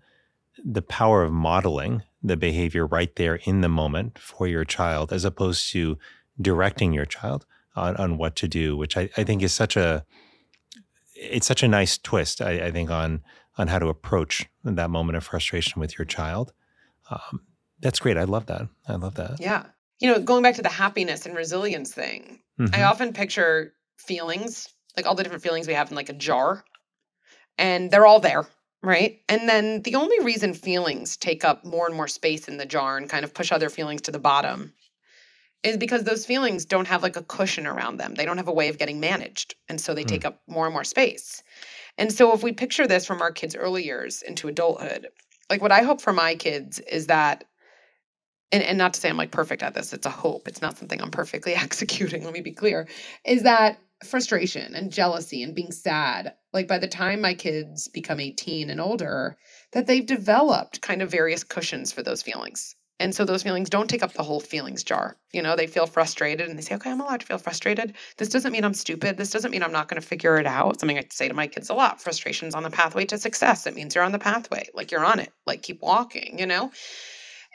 the 0.63 0.81
power 0.81 1.23
of 1.23 1.31
modeling 1.31 2.03
the 2.23 2.37
behavior 2.37 2.87
right 2.87 3.15
there 3.17 3.35
in 3.43 3.61
the 3.61 3.69
moment 3.69 4.17
for 4.17 4.47
your 4.47 4.65
child 4.65 5.13
as 5.13 5.25
opposed 5.25 5.71
to 5.71 5.97
directing 6.41 6.91
your 6.91 7.05
child 7.05 7.45
on, 7.75 7.95
on 7.97 8.17
what 8.17 8.35
to 8.37 8.47
do, 8.47 8.75
which 8.75 8.97
I, 8.97 9.09
I 9.17 9.23
think 9.23 9.43
is 9.43 9.53
such 9.53 9.77
a 9.77 10.05
it's 11.15 11.47
such 11.47 11.63
a 11.63 11.67
nice 11.67 11.97
twist, 11.97 12.41
I, 12.41 12.65
I 12.65 12.71
think, 12.71 12.91
on 12.91 13.23
on 13.57 13.67
how 13.67 13.79
to 13.79 13.87
approach 13.87 14.45
that 14.63 14.89
moment 14.89 15.17
of 15.17 15.23
frustration 15.23 15.79
with 15.79 15.97
your 15.97 16.05
child. 16.05 16.53
Um, 17.09 17.41
that's 17.79 17.99
great. 17.99 18.17
I 18.17 18.23
love 18.23 18.47
that. 18.47 18.67
I 18.87 18.95
love 18.95 19.15
that. 19.15 19.39
Yeah. 19.39 19.65
You 19.99 20.11
know, 20.11 20.19
going 20.19 20.43
back 20.43 20.55
to 20.55 20.61
the 20.61 20.69
happiness 20.69 21.25
and 21.25 21.35
resilience 21.35 21.93
thing, 21.93 22.39
mm-hmm. 22.59 22.73
I 22.73 22.83
often 22.83 23.13
picture 23.13 23.73
feelings, 23.97 24.67
like 24.97 25.05
all 25.05 25.15
the 25.15 25.23
different 25.23 25.43
feelings 25.43 25.67
we 25.67 25.73
have 25.73 25.89
in 25.89 25.95
like 25.95 26.09
a 26.09 26.13
jar, 26.13 26.65
and 27.57 27.89
they're 27.89 28.05
all 28.05 28.19
there, 28.19 28.45
right? 28.83 29.21
And 29.29 29.47
then 29.47 29.81
the 29.83 29.95
only 29.95 30.19
reason 30.23 30.53
feelings 30.53 31.15
take 31.15 31.45
up 31.45 31.63
more 31.63 31.87
and 31.87 31.95
more 31.95 32.07
space 32.07 32.47
in 32.47 32.57
the 32.57 32.65
jar 32.65 32.97
and 32.97 33.09
kind 33.09 33.23
of 33.23 33.33
push 33.33 33.51
other 33.51 33.69
feelings 33.69 34.01
to 34.03 34.11
the 34.11 34.19
bottom 34.19 34.73
is 35.63 35.77
because 35.77 36.03
those 36.03 36.25
feelings 36.25 36.65
don't 36.65 36.87
have 36.87 37.01
like 37.01 37.15
a 37.15 37.23
cushion 37.23 37.65
around 37.65 37.97
them. 37.97 38.15
They 38.15 38.25
don't 38.25 38.37
have 38.37 38.47
a 38.47 38.53
way 38.53 38.69
of 38.69 38.77
getting 38.77 38.99
managed. 38.99 39.55
And 39.67 39.81
so 39.81 39.93
they 39.93 40.03
mm. 40.03 40.09
take 40.09 40.25
up 40.25 40.41
more 40.47 40.65
and 40.65 40.73
more 40.73 40.83
space. 40.83 41.41
And 41.97 42.11
so 42.11 42.33
if 42.33 42.43
we 42.43 42.51
picture 42.51 42.87
this 42.87 43.05
from 43.05 43.21
our 43.21 43.31
kids' 43.31 43.55
early 43.55 43.85
years 43.85 44.21
into 44.21 44.47
adulthood, 44.47 45.07
like 45.49 45.61
what 45.61 45.71
I 45.71 45.83
hope 45.83 46.01
for 46.01 46.13
my 46.13 46.35
kids 46.35 46.79
is 46.79 47.07
that 47.07 47.45
and, 48.51 48.63
and 48.63 48.77
not 48.77 48.93
to 48.93 48.99
say 48.99 49.09
I'm 49.09 49.17
like 49.17 49.31
perfect 49.31 49.63
at 49.63 49.73
this, 49.73 49.91
it's 49.91 50.05
a 50.05 50.11
hope. 50.11 50.47
It's 50.47 50.61
not 50.61 50.77
something 50.77 51.01
I'm 51.01 51.11
perfectly 51.11 51.55
executing, 51.55 52.23
let 52.23 52.33
me 52.33 52.41
be 52.41 52.51
clear, 52.51 52.87
is 53.25 53.43
that 53.43 53.79
frustration 54.03 54.75
and 54.75 54.91
jealousy 54.91 55.41
and 55.41 55.55
being 55.55 55.71
sad, 55.71 56.33
like 56.53 56.67
by 56.67 56.77
the 56.77 56.87
time 56.87 57.21
my 57.21 57.33
kids 57.33 57.87
become 57.87 58.19
18 58.19 58.69
and 58.69 58.79
older, 58.79 59.37
that 59.71 59.87
they've 59.87 60.05
developed 60.05 60.81
kind 60.81 61.01
of 61.01 61.11
various 61.11 61.43
cushions 61.43 61.91
for 61.91 62.03
those 62.03 62.21
feelings. 62.21 62.75
And 62.99 63.13
so 63.13 63.25
those 63.25 63.43
feelings 63.43 63.69
don't 63.69 63.89
take 63.89 64.03
up 64.03 64.13
the 64.13 64.23
whole 64.23 64.39
feelings 64.39 64.83
jar. 64.83 65.17
You 65.33 65.41
know, 65.41 65.55
they 65.55 65.67
feel 65.67 65.85
frustrated 65.85 66.47
and 66.49 66.57
they 66.57 66.61
say, 66.61 66.75
okay, 66.75 66.89
I'm 66.89 67.01
allowed 67.01 67.19
to 67.19 67.25
feel 67.25 67.37
frustrated. 67.37 67.93
This 68.17 68.29
doesn't 68.29 68.53
mean 68.53 68.63
I'm 68.63 68.73
stupid. 68.73 69.17
This 69.17 69.31
doesn't 69.31 69.51
mean 69.51 69.63
I'm 69.63 69.71
not 69.73 69.89
going 69.89 70.01
to 70.01 70.07
figure 70.07 70.37
it 70.37 70.45
out. 70.45 70.79
Something 70.79 70.97
I 70.97 71.03
say 71.11 71.27
to 71.27 71.33
my 71.33 71.47
kids 71.47 71.69
a 71.69 71.73
lot 71.73 72.01
frustration's 72.01 72.55
on 72.55 72.63
the 72.63 72.69
pathway 72.69 73.03
to 73.05 73.17
success. 73.17 73.67
It 73.67 73.75
means 73.75 73.95
you're 73.95 74.03
on 74.03 74.13
the 74.13 74.19
pathway, 74.19 74.69
like 74.73 74.91
you're 74.91 75.03
on 75.03 75.19
it, 75.19 75.33
like 75.45 75.61
keep 75.61 75.81
walking, 75.81 76.39
you 76.39 76.45
know? 76.45 76.71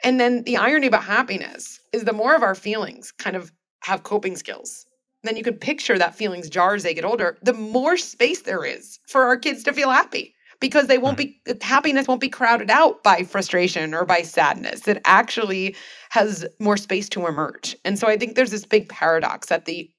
And 0.03 0.19
then 0.19 0.43
the 0.43 0.57
irony 0.57 0.87
about 0.87 1.03
happiness 1.03 1.79
is 1.91 2.03
the 2.03 2.13
more 2.13 2.35
of 2.35 2.43
our 2.43 2.55
feelings 2.55 3.11
kind 3.11 3.35
of 3.35 3.51
have 3.83 4.03
coping 4.03 4.35
skills, 4.35 4.85
then 5.23 5.37
you 5.37 5.43
could 5.43 5.61
picture 5.61 5.97
that 5.97 6.15
feelings 6.15 6.49
jar 6.49 6.75
as 6.75 6.83
they 6.83 6.93
get 6.93 7.05
older, 7.05 7.37
the 7.41 7.53
more 7.53 7.97
space 7.97 8.41
there 8.41 8.65
is 8.65 8.99
for 9.07 9.23
our 9.23 9.37
kids 9.37 9.63
to 9.63 9.73
feel 9.73 9.89
happy 9.89 10.35
because 10.61 10.87
they 10.87 10.97
won't 10.97 11.17
be 11.17 11.41
happiness 11.59 12.07
won't 12.07 12.21
be 12.21 12.29
crowded 12.29 12.69
out 12.69 13.03
by 13.03 13.23
frustration 13.23 13.93
or 13.93 14.05
by 14.05 14.21
sadness. 14.21 14.87
It 14.87 15.01
actually 15.03 15.75
has 16.11 16.45
more 16.59 16.77
space 16.77 17.09
to 17.09 17.27
emerge. 17.27 17.75
And 17.83 17.99
so 17.99 18.07
i 18.07 18.15
think 18.15 18.35
there's 18.35 18.51
this 18.51 18.65
big 18.65 18.87
paradox 18.87 19.47
that 19.47 19.65
the 19.65 19.89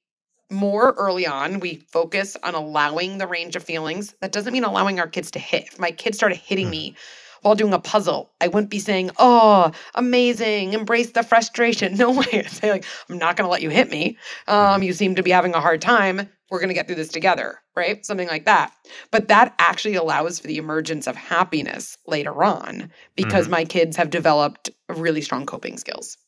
more 0.51 0.93
early 0.99 1.27
on 1.27 1.61
we 1.61 1.77
focus 1.91 2.37
on 2.43 2.55
allowing 2.55 3.19
the 3.19 3.27
range 3.27 3.57
of 3.57 3.65
feelings 3.65 4.15
that 4.21 4.33
doesn't 4.33 4.53
mean 4.53 4.65
allowing 4.65 4.99
our 5.01 5.09
kids 5.09 5.31
to 5.33 5.39
hit. 5.39 5.65
If 5.65 5.79
my 5.79 5.91
kids 5.91 6.17
started 6.17 6.37
hitting 6.37 6.71
me 6.71 6.91
mm-hmm. 6.91 7.39
while 7.43 7.55
doing 7.55 7.73
a 7.73 7.79
puzzle 7.79 8.31
i 8.41 8.49
wouldn't 8.49 8.71
be 8.71 8.79
saying 8.79 9.11
oh 9.19 9.73
amazing 9.95 10.73
embrace 10.75 11.11
the 11.11 11.23
frustration. 11.23 11.97
No 12.03 12.13
way 12.13 12.27
i'd 12.33 12.51
say 12.51 12.71
like 12.71 12.85
i'm 13.11 13.19
not 13.19 13.37
going 13.37 13.47
to 13.47 13.51
let 13.51 13.63
you 13.63 13.71
hit 13.71 13.91
me. 13.91 14.17
Um, 14.47 14.57
mm-hmm. 14.57 14.83
you 14.85 14.93
seem 14.93 15.17
to 15.17 15.23
be 15.23 15.31
having 15.31 15.55
a 15.55 15.61
hard 15.61 15.83
time 15.83 16.29
we're 16.53 16.59
going 16.59 16.69
to 16.69 16.75
get 16.75 16.87
through 16.87 16.97
this 16.97 17.09
together, 17.09 17.59
right? 17.75 18.05
Something 18.05 18.29
like 18.29 18.45
that. 18.45 18.75
But 19.11 19.29
that 19.29 19.55
actually 19.59 19.95
allows 19.95 20.39
for 20.39 20.49
the 20.49 20.59
emergence 20.59 21.07
of 21.07 21.17
happiness 21.17 21.97
later 22.07 22.45
on 22.45 22.91
because 23.17 23.45
mm-hmm. 23.45 23.53
my 23.53 23.65
kids 23.65 23.97
have 23.97 24.11
developed 24.11 24.69
really 24.91 25.23
strong 25.23 25.47
coping 25.47 25.79
skills. 25.79 26.19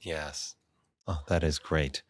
Yes. 0.00 0.54
Oh, 1.08 1.18
that 1.26 1.42
is 1.42 1.58
great. 1.58 2.04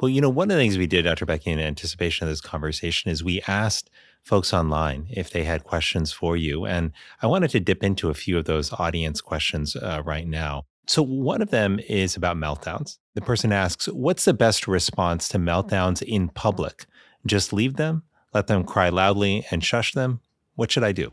Well, 0.00 0.08
you 0.08 0.20
know, 0.20 0.28
one 0.28 0.50
of 0.50 0.56
the 0.56 0.60
things 0.60 0.78
we 0.78 0.88
did, 0.88 1.02
Dr. 1.02 1.26
Becky, 1.26 1.52
in 1.52 1.60
anticipation 1.60 2.26
of 2.26 2.32
this 2.32 2.40
conversation 2.40 3.08
is 3.08 3.22
we 3.22 3.40
asked 3.46 3.88
folks 4.24 4.52
online 4.52 5.06
if 5.08 5.30
they 5.30 5.44
had 5.44 5.62
questions 5.62 6.10
for 6.10 6.36
you. 6.36 6.66
And 6.66 6.90
I 7.22 7.28
wanted 7.28 7.50
to 7.50 7.60
dip 7.60 7.84
into 7.84 8.10
a 8.10 8.14
few 8.14 8.36
of 8.36 8.46
those 8.46 8.72
audience 8.72 9.20
questions 9.20 9.76
uh, 9.76 10.02
right 10.04 10.26
now. 10.26 10.64
So, 10.88 11.02
one 11.02 11.42
of 11.42 11.50
them 11.50 11.80
is 11.88 12.16
about 12.16 12.36
meltdowns. 12.36 12.98
The 13.14 13.20
person 13.20 13.52
asks, 13.52 13.86
What's 13.86 14.24
the 14.24 14.34
best 14.34 14.68
response 14.68 15.28
to 15.28 15.38
meltdowns 15.38 16.00
in 16.00 16.28
public? 16.28 16.86
Just 17.26 17.52
leave 17.52 17.76
them, 17.76 18.04
let 18.32 18.46
them 18.46 18.62
cry 18.64 18.88
loudly, 18.88 19.44
and 19.50 19.64
shush 19.64 19.92
them? 19.92 20.20
What 20.54 20.70
should 20.70 20.84
I 20.84 20.92
do? 20.92 21.12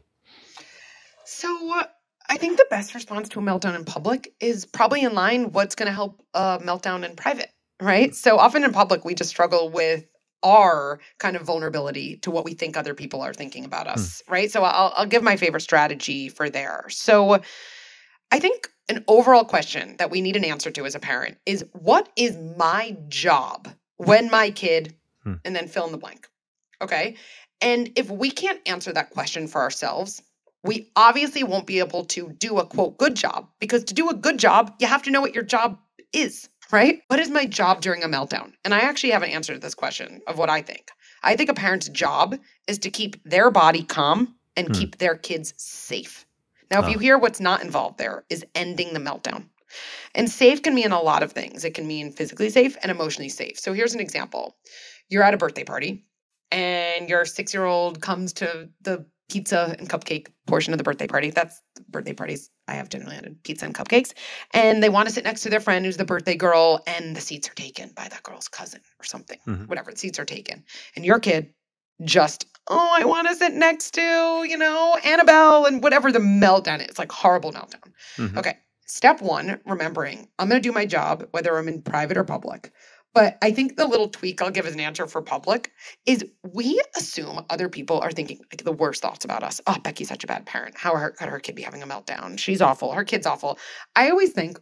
So, 1.26 1.80
uh, 1.80 1.84
I 2.30 2.38
think 2.38 2.57
the 2.57 2.67
best 2.69 2.93
response 2.93 3.30
to 3.30 3.39
a 3.39 3.41
meltdown 3.41 3.76
in 3.76 3.84
public 3.84 4.34
is 4.39 4.65
probably 4.65 5.01
in 5.01 5.13
line 5.13 5.51
what's 5.51 5.76
going 5.76 5.88
to 5.88 5.93
help 5.93 6.24
a 6.34 6.59
meltdown 6.59 7.03
in 7.03 7.15
private, 7.15 7.49
right? 7.82 8.13
So, 8.13 8.38
often 8.38 8.63
in 8.63 8.74
public, 8.74 9.03
we 9.03 9.15
just 9.15 9.32
struggle 9.32 9.69
with 9.69 10.05
our 10.43 10.99
kind 11.19 11.36
of 11.36 11.43
vulnerability 11.43 12.17
to 12.17 12.30
what 12.30 12.45
we 12.45 12.53
think 12.53 12.76
other 12.76 12.93
people 12.93 13.21
are 13.21 13.34
thinking 13.34 13.65
about 13.65 13.88
us, 13.88 14.21
hmm. 14.28 14.34
right? 14.34 14.51
So, 14.51 14.63
I'll, 14.63 14.93
I'll 14.95 15.07
give 15.07 15.24
my 15.24 15.36
favorite 15.36 15.61
strategy 15.61 16.30
for 16.30 16.49
there. 16.49 16.86
So, 16.89 17.41
I 18.34 18.40
think 18.40 18.68
an 18.90 19.06
overall 19.08 19.46
question 19.46 19.96
that 20.00 20.10
we 20.10 20.20
need 20.20 20.36
an 20.36 20.44
answer 20.44 20.72
to 20.72 20.88
as 20.88 20.96
a 20.96 21.00
parent 21.00 21.38
is 21.46 21.64
what 21.74 22.10
is 22.16 22.36
my 22.58 22.98
job 23.08 23.70
when 23.98 24.32
my 24.32 24.50
kid, 24.50 24.96
hmm. 25.24 25.36
and 25.46 25.56
then 25.56 25.68
fill 25.68 25.86
in 25.86 25.92
the 25.92 26.00
blank. 26.00 26.28
Okay. 26.82 27.16
And 27.62 27.92
if 27.96 28.10
we 28.10 28.32
can't 28.32 28.60
answer 28.68 28.92
that 28.92 29.12
question 29.12 29.48
for 29.48 29.62
ourselves, 29.62 30.24
we 30.64 30.90
obviously 30.96 31.44
won't 31.44 31.68
be 31.68 31.78
able 31.78 32.06
to 32.06 32.32
do 32.40 32.58
a 32.58 32.66
quote 32.66 32.98
good 32.98 33.16
job 33.16 33.50
because 33.60 33.84
to 33.84 33.94
do 33.94 34.10
a 34.10 34.16
good 34.16 34.40
job, 34.40 34.74
you 34.80 34.88
have 34.88 35.04
to 35.04 35.12
know 35.12 35.22
what 35.22 35.36
your 35.36 35.44
job 35.44 35.78
is, 36.12 36.50
right? 36.72 37.04
What 37.10 37.20
is 37.20 37.30
my 37.30 37.46
job 37.46 37.82
during 37.82 38.02
a 38.02 38.08
meltdown? 38.08 38.54
And 38.66 38.74
I 38.74 38.80
actually 38.80 39.12
haven't 39.12 39.30
answered 39.30 39.62
this 39.62 39.76
question 39.76 40.22
of 40.26 40.40
what 40.40 40.50
I 40.50 40.64
think. 40.64 40.90
I 41.22 41.36
think 41.36 41.52
a 41.52 41.54
parent's 41.54 41.88
job 41.88 42.40
is 42.68 42.80
to 42.80 42.90
keep 42.90 43.24
their 43.26 43.52
body 43.52 43.84
calm 43.84 44.34
and 44.58 44.70
hmm. 44.70 44.74
keep 44.74 44.98
their 44.98 45.16
kids 45.16 45.54
safe. 45.56 46.26
Now, 46.74 46.86
if 46.86 46.91
you 46.91 46.99
hear 46.99 47.17
what's 47.17 47.39
not 47.39 47.63
involved 47.63 47.97
there, 47.97 48.26
is 48.30 48.45
ending 48.55 48.93
the 48.93 48.99
meltdown. 48.99 49.45
And 50.15 50.30
safe 50.30 50.61
can 50.61 50.76
mean 50.76 50.91
a 50.91 51.01
lot 51.01 51.24
of 51.24 51.32
things. 51.32 51.63
It 51.63 51.74
can 51.74 51.88
mean 51.88 52.11
physically 52.11 52.49
safe 52.49 52.78
and 52.82 52.91
emotionally 52.91 53.30
safe. 53.30 53.59
So 53.59 53.74
here's 53.74 53.93
an 53.93 53.99
example 53.99 54.55
you're 55.09 55.24
at 55.24 55.34
a 55.34 55.38
birthday 55.38 55.63
party, 55.63 56.05
and 56.51 57.09
your 57.09 57.26
six 57.26 57.53
year 57.53 57.65
old 57.65 58.01
comes 58.01 58.34
to 58.34 58.69
the 58.82 59.05
pizza 59.30 59.76
and 59.80 59.89
cupcake 59.89 60.28
portion 60.47 60.74
of 60.74 60.78
the 60.78 60.84
birthday 60.84 61.07
party. 61.07 61.32
That's 61.32 61.61
birthday 61.89 62.13
parties 62.13 62.49
I 62.67 62.74
have 62.74 62.89
generally 62.89 63.15
had 63.15 63.43
pizza 63.43 63.65
and 63.65 63.74
cupcakes. 63.74 64.13
And 64.53 64.84
they 64.84 64.89
want 64.89 65.07
to 65.07 65.13
sit 65.13 65.24
next 65.24 65.41
to 65.41 65.49
their 65.49 65.59
friend 65.59 65.86
who's 65.86 65.97
the 65.97 66.05
birthday 66.05 66.36
girl, 66.36 66.82
and 66.88 67.15
the 67.15 67.21
seats 67.21 67.49
are 67.49 67.55
taken 67.55 67.91
by 67.95 68.07
that 68.07 68.24
girl's 68.24 68.47
cousin 68.47 68.82
or 68.99 69.05
something, 69.05 69.39
mm-hmm. 69.47 69.65
whatever. 69.65 69.91
The 69.91 69.97
seats 69.97 70.19
are 70.19 70.26
taken. 70.26 70.63
And 70.95 71.05
your 71.05 71.19
kid 71.19 71.53
just 72.03 72.45
oh, 72.68 72.89
I 72.93 73.05
want 73.05 73.28
to 73.28 73.36
sit 73.36 73.53
next 73.53 73.91
to, 73.95 74.45
you 74.47 74.57
know, 74.57 74.97
Annabelle 75.03 75.66
and 75.66 75.82
whatever 75.84 76.11
the 76.11 76.20
meltdown 76.20 76.88
is, 76.89 76.97
like 76.97 77.11
horrible 77.11 77.51
meltdown. 77.51 77.91
Mm-hmm. 78.18 78.38
Okay. 78.38 78.57
Step 78.86 79.22
one, 79.22 79.59
remembering 79.66 80.28
I'm 80.38 80.49
going 80.49 80.61
to 80.61 80.68
do 80.68 80.74
my 80.74 80.86
job, 80.86 81.28
whether 81.32 81.57
I'm 81.57 81.68
in 81.68 81.82
private 81.82 82.18
or 82.18 82.24
public. 82.24 82.72
But 83.14 83.38
I 83.41 83.51
think 83.51 83.78
the 83.78 83.88
little 83.88 84.09
tweak 84.09 84.41
I'll 84.41 84.49
give 84.49 84.66
as 84.66 84.74
an 84.74 84.80
answer 84.80 85.05
for 85.05 85.22
public 85.22 85.72
is 86.05 86.26
we 86.51 86.82
assume 86.97 87.45
other 87.49 87.70
people 87.70 87.99
are 87.99 88.11
thinking 88.11 88.39
like 88.51 88.64
the 88.64 88.72
worst 88.72 89.01
thoughts 89.01 89.24
about 89.24 89.43
us. 89.43 89.61
Oh, 89.68 89.78
Becky's 89.84 90.09
such 90.09 90.24
a 90.24 90.28
bad 90.28 90.45
parent. 90.45 90.76
How 90.78 90.95
her, 90.95 91.11
could 91.11 91.30
her 91.30 91.39
kid 91.39 91.55
be 91.55 91.61
having 91.61 91.84
a 91.84 91.88
meltdown? 91.88 92.39
She's 92.39 92.61
awful. 92.61 92.91
Her 92.91 93.03
kid's 93.03 93.28
awful. 93.28 93.59
I 93.95 94.09
always 94.09 94.32
think 94.32 94.59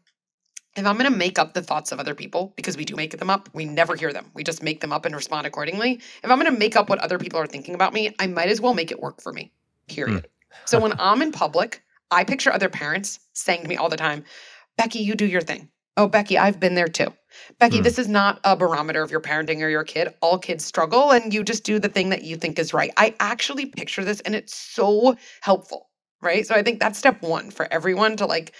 if 0.75 0.85
I'm 0.85 0.97
going 0.97 1.11
to 1.11 1.17
make 1.17 1.37
up 1.37 1.53
the 1.53 1.61
thoughts 1.61 1.91
of 1.91 1.99
other 1.99 2.15
people, 2.15 2.53
because 2.55 2.77
we 2.77 2.85
do 2.85 2.95
make 2.95 3.17
them 3.17 3.29
up, 3.29 3.49
we 3.53 3.65
never 3.65 3.95
hear 3.95 4.13
them. 4.13 4.31
We 4.33 4.43
just 4.43 4.63
make 4.63 4.79
them 4.79 4.93
up 4.93 5.05
and 5.05 5.13
respond 5.13 5.45
accordingly. 5.45 5.99
If 6.23 6.31
I'm 6.31 6.39
going 6.39 6.51
to 6.51 6.57
make 6.57 6.75
up 6.75 6.89
what 6.89 6.99
other 6.99 7.19
people 7.19 7.39
are 7.39 7.47
thinking 7.47 7.75
about 7.75 7.93
me, 7.93 8.15
I 8.19 8.27
might 8.27 8.49
as 8.49 8.61
well 8.61 8.73
make 8.73 8.91
it 8.91 9.01
work 9.01 9.21
for 9.21 9.33
me, 9.33 9.51
period. 9.87 10.23
Mm. 10.23 10.55
so 10.65 10.79
when 10.79 10.93
I'm 10.99 11.21
in 11.21 11.31
public, 11.31 11.83
I 12.09 12.23
picture 12.23 12.53
other 12.53 12.69
parents 12.69 13.19
saying 13.33 13.63
to 13.63 13.67
me 13.67 13.75
all 13.75 13.89
the 13.89 13.97
time, 13.97 14.23
Becky, 14.77 14.99
you 14.99 15.15
do 15.15 15.25
your 15.25 15.41
thing. 15.41 15.69
Oh, 15.97 16.07
Becky, 16.07 16.37
I've 16.37 16.59
been 16.59 16.75
there 16.75 16.87
too. 16.87 17.13
Becky, 17.59 17.79
mm. 17.79 17.83
this 17.83 17.99
is 17.99 18.07
not 18.07 18.39
a 18.45 18.55
barometer 18.55 19.03
of 19.03 19.11
your 19.11 19.19
parenting 19.19 19.61
or 19.61 19.67
your 19.67 19.83
kid. 19.83 20.13
All 20.21 20.37
kids 20.37 20.63
struggle 20.63 21.11
and 21.11 21.33
you 21.33 21.43
just 21.43 21.65
do 21.65 21.79
the 21.79 21.89
thing 21.89 22.09
that 22.09 22.23
you 22.23 22.37
think 22.37 22.57
is 22.57 22.73
right. 22.73 22.91
I 22.95 23.13
actually 23.19 23.65
picture 23.65 24.03
this 24.03 24.21
and 24.21 24.33
it's 24.33 24.55
so 24.55 25.17
helpful, 25.41 25.89
right? 26.21 26.47
So 26.47 26.55
I 26.55 26.63
think 26.63 26.79
that's 26.79 26.97
step 26.97 27.21
one 27.21 27.51
for 27.51 27.67
everyone 27.71 28.15
to 28.17 28.25
like 28.25 28.53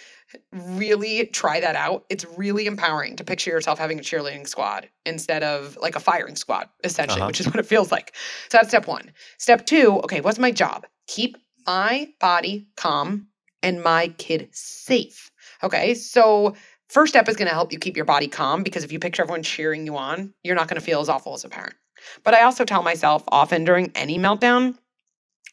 really 0.51 1.27
try 1.27 1.59
that 1.59 1.75
out. 1.75 2.05
It's 2.09 2.25
really 2.37 2.65
empowering 2.65 3.15
to 3.17 3.23
picture 3.23 3.51
yourself 3.51 3.79
having 3.79 3.99
a 3.99 4.01
cheerleading 4.01 4.47
squad 4.47 4.89
instead 5.05 5.43
of 5.43 5.77
like 5.81 5.95
a 5.95 5.99
firing 5.99 6.35
squad, 6.35 6.69
essentially, 6.83 7.21
uh-huh. 7.21 7.27
which 7.27 7.39
is 7.39 7.47
what 7.47 7.57
it 7.57 7.65
feels 7.65 7.91
like. 7.91 8.15
So 8.49 8.57
that's 8.57 8.69
step 8.69 8.87
one. 8.87 9.11
Step 9.37 9.65
two, 9.65 9.99
okay, 10.03 10.21
what's 10.21 10.39
my 10.39 10.51
job? 10.51 10.85
Keep 11.07 11.37
my 11.65 12.09
body 12.19 12.67
calm 12.75 13.27
and 13.63 13.81
my 13.83 14.09
kid 14.17 14.49
safe. 14.51 15.31
Okay, 15.63 15.93
so 15.93 16.55
first 16.89 17.13
step 17.13 17.29
is 17.29 17.35
going 17.35 17.47
to 17.47 17.53
help 17.53 17.71
you 17.71 17.79
keep 17.79 17.95
your 17.95 18.05
body 18.05 18.27
calm 18.27 18.63
because 18.63 18.83
if 18.83 18.91
you 18.91 18.99
picture 18.99 19.21
everyone 19.21 19.43
cheering 19.43 19.85
you 19.85 19.97
on, 19.97 20.33
you're 20.43 20.55
not 20.55 20.67
going 20.67 20.79
to 20.79 20.85
feel 20.85 21.01
as 21.01 21.09
awful 21.09 21.33
as 21.33 21.43
a 21.43 21.49
parent. 21.49 21.75
But 22.23 22.33
I 22.33 22.43
also 22.43 22.65
tell 22.65 22.81
myself 22.83 23.23
often 23.27 23.63
during 23.63 23.91
any 23.93 24.17
meltdown, 24.17 24.75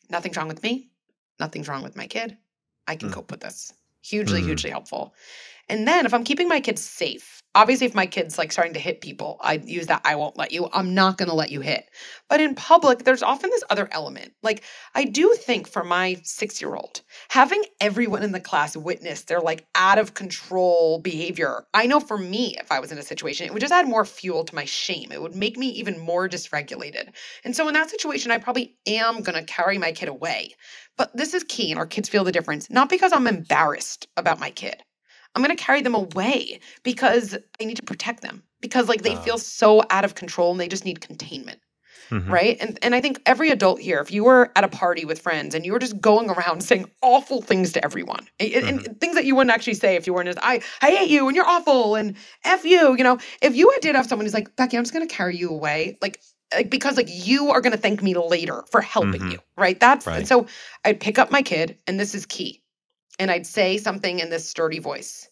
nothing's 0.09 0.37
wrong 0.37 0.49
with 0.49 0.63
me, 0.63 0.89
nothing's 1.39 1.69
wrong 1.69 1.83
with 1.83 1.97
my 1.97 2.07
kid. 2.07 2.37
I 2.87 2.97
can 2.97 3.11
mm. 3.11 3.13
cope 3.13 3.31
with 3.31 3.41
this. 3.41 3.73
Hugely, 4.03 4.43
mm. 4.43 4.47
hugely 4.47 4.71
helpful. 4.71 5.15
And 5.69 5.87
then 5.87 6.07
if 6.07 6.15
I'm 6.15 6.25
keeping 6.25 6.49
my 6.49 6.61
kids 6.61 6.83
safe, 6.83 7.38
obviously 7.55 7.87
if 7.87 7.95
my 7.95 8.07
kid's 8.07 8.39
like 8.39 8.53
starting 8.53 8.75
to 8.75 8.81
hit 8.81 9.01
people, 9.01 9.39
I 9.41 9.55
use 9.55 9.87
that 9.87 10.03
I 10.05 10.17
won't 10.17 10.37
let 10.37 10.53
you. 10.53 10.69
I'm 10.73 10.95
not 10.95 11.19
going 11.19 11.29
to 11.29 11.35
let 11.35 11.51
you 11.51 11.61
hit. 11.61 11.85
But 12.29 12.41
in 12.41 12.55
public, 12.55 13.05
there's 13.05 13.23
often 13.23 13.51
this 13.51 13.65
other 13.71 13.89
element. 13.91 14.33
Like 14.43 14.63
I 14.95 15.05
do 15.05 15.35
think 15.35 15.69
for 15.69 15.85
my 15.85 16.17
6-year-old, 16.23 17.03
having 17.29 17.63
everyone 17.81 18.23
in 18.23 18.33
the 18.33 18.41
class 18.41 18.77
witness 18.77 19.23
their 19.23 19.41
like 19.41 19.67
out 19.75 19.99
of 19.99 20.15
control 20.15 21.01
behavior. 21.01 21.65
I 21.75 21.87
know 21.87 22.01
for 22.01 22.19
me 22.19 22.57
if 22.59 22.71
I 22.71 22.81
was 22.81 22.93
in 22.93 22.99
a 22.99 23.03
situation, 23.03 23.47
it 23.47 23.53
would 23.53 23.61
just 23.61 23.73
add 23.73 23.89
more 23.89 24.05
fuel 24.05 24.45
to 24.45 24.55
my 24.55 24.65
shame. 24.65 25.11
It 25.13 25.23
would 25.23 25.35
make 25.35 25.57
me 25.57 25.69
even 25.71 25.99
more 25.99 26.29
dysregulated. 26.29 27.11
And 27.45 27.57
so 27.57 27.67
in 27.69 27.75
that 27.75 27.91
situation, 27.91 28.31
I 28.31 28.39
probably 28.39 28.77
am 28.87 29.23
going 29.23 29.39
to 29.39 29.53
carry 29.53 29.79
my 29.79 29.93
kid 29.93 30.09
away. 30.09 30.55
But 30.97 31.17
this 31.17 31.33
is 31.33 31.45
key, 31.45 31.71
and 31.71 31.79
our 31.79 31.87
kids 31.87 32.09
feel 32.09 32.25
the 32.25 32.33
difference, 32.33 32.69
not 32.71 32.89
because 32.89 33.13
I'm 33.13 33.29
embarrassed 33.29 34.09
about 34.17 34.41
my 34.41 34.51
kid. 34.51 34.83
I'm 35.35 35.43
going 35.43 35.57
to 35.57 35.63
carry 35.63 35.83
them 35.83 35.95
away 35.95 36.61
because 36.83 37.37
I 37.61 37.65
need 37.65 37.77
to 37.77 37.83
protect 37.83 38.23
them 38.23 38.43
because 38.61 38.89
like 38.89 39.03
they 39.03 39.15
uh. 39.15 39.21
feel 39.21 39.39
so 39.39 39.83
out 39.91 40.05
of 40.05 40.15
control 40.15 40.51
and 40.51 40.61
they 40.61 40.69
just 40.69 40.85
need 40.85 41.01
containment. 41.01 41.61
Mm-hmm. 42.11 42.33
Right. 42.33 42.57
And 42.59 42.79
and 42.81 42.95
I 42.95 43.03
think 43.03 43.21
every 43.27 43.51
adult 43.51 43.81
here, 43.81 44.01
if 44.01 44.11
you 44.11 44.25
were 44.25 44.51
at 44.57 44.65
a 44.65 44.69
party 44.69 45.05
with 45.05 45.21
friends 45.21 45.55
and 45.55 45.67
you 45.67 45.73
were 45.73 45.79
just 45.79 46.01
going 46.01 46.31
around 46.31 46.63
saying 46.63 46.91
awful 47.03 47.43
things 47.43 47.73
to 47.73 47.85
everyone, 47.85 48.27
and, 48.41 48.51
mm-hmm. 48.51 48.69
and 48.87 49.01
things 49.01 49.15
that 49.15 49.27
you 49.27 49.37
wouldn't 49.37 49.53
actually 49.53 49.75
say 49.75 49.95
if 49.95 50.07
you 50.07 50.15
weren't 50.15 50.27
just 50.27 50.39
I 50.41 50.63
I 50.81 50.91
hate 50.91 51.11
you 51.11 51.27
and 51.27 51.37
you're 51.37 51.47
awful 51.47 51.97
and 51.97 52.17
F 52.45 52.65
you, 52.65 52.97
you 52.97 53.05
know, 53.05 53.19
if 53.43 53.55
you 53.55 53.71
did 53.83 53.95
have 53.95 54.07
someone 54.07 54.25
who's 54.25 54.33
like, 54.33 54.57
Becky, 54.57 54.79
I'm 54.79 54.85
just 54.85 54.95
gonna 54.95 55.07
carry 55.07 55.37
you 55.37 55.51
away, 55.51 55.99
like 56.01 56.23
like 56.55 56.71
because 56.71 56.97
like 56.97 57.09
you 57.11 57.51
are 57.51 57.61
going 57.61 57.73
to 57.73 57.79
thank 57.79 58.03
me 58.03 58.15
later 58.15 58.65
for 58.71 58.81
helping 58.81 59.21
mm-hmm. 59.21 59.33
you 59.33 59.39
right 59.57 59.79
that's 59.81 60.07
right. 60.07 60.27
so 60.27 60.47
i'd 60.85 60.99
pick 60.99 61.19
up 61.19 61.31
my 61.31 61.43
kid 61.43 61.77
and 61.87 62.01
this 62.01 62.15
is 62.15 62.25
key 62.25 62.63
and 63.19 63.31
i'd 63.31 63.47
say 63.47 63.79
something 63.79 64.19
in 64.19 64.31
this 64.31 64.49
sturdy 64.49 64.79
voice. 64.79 65.29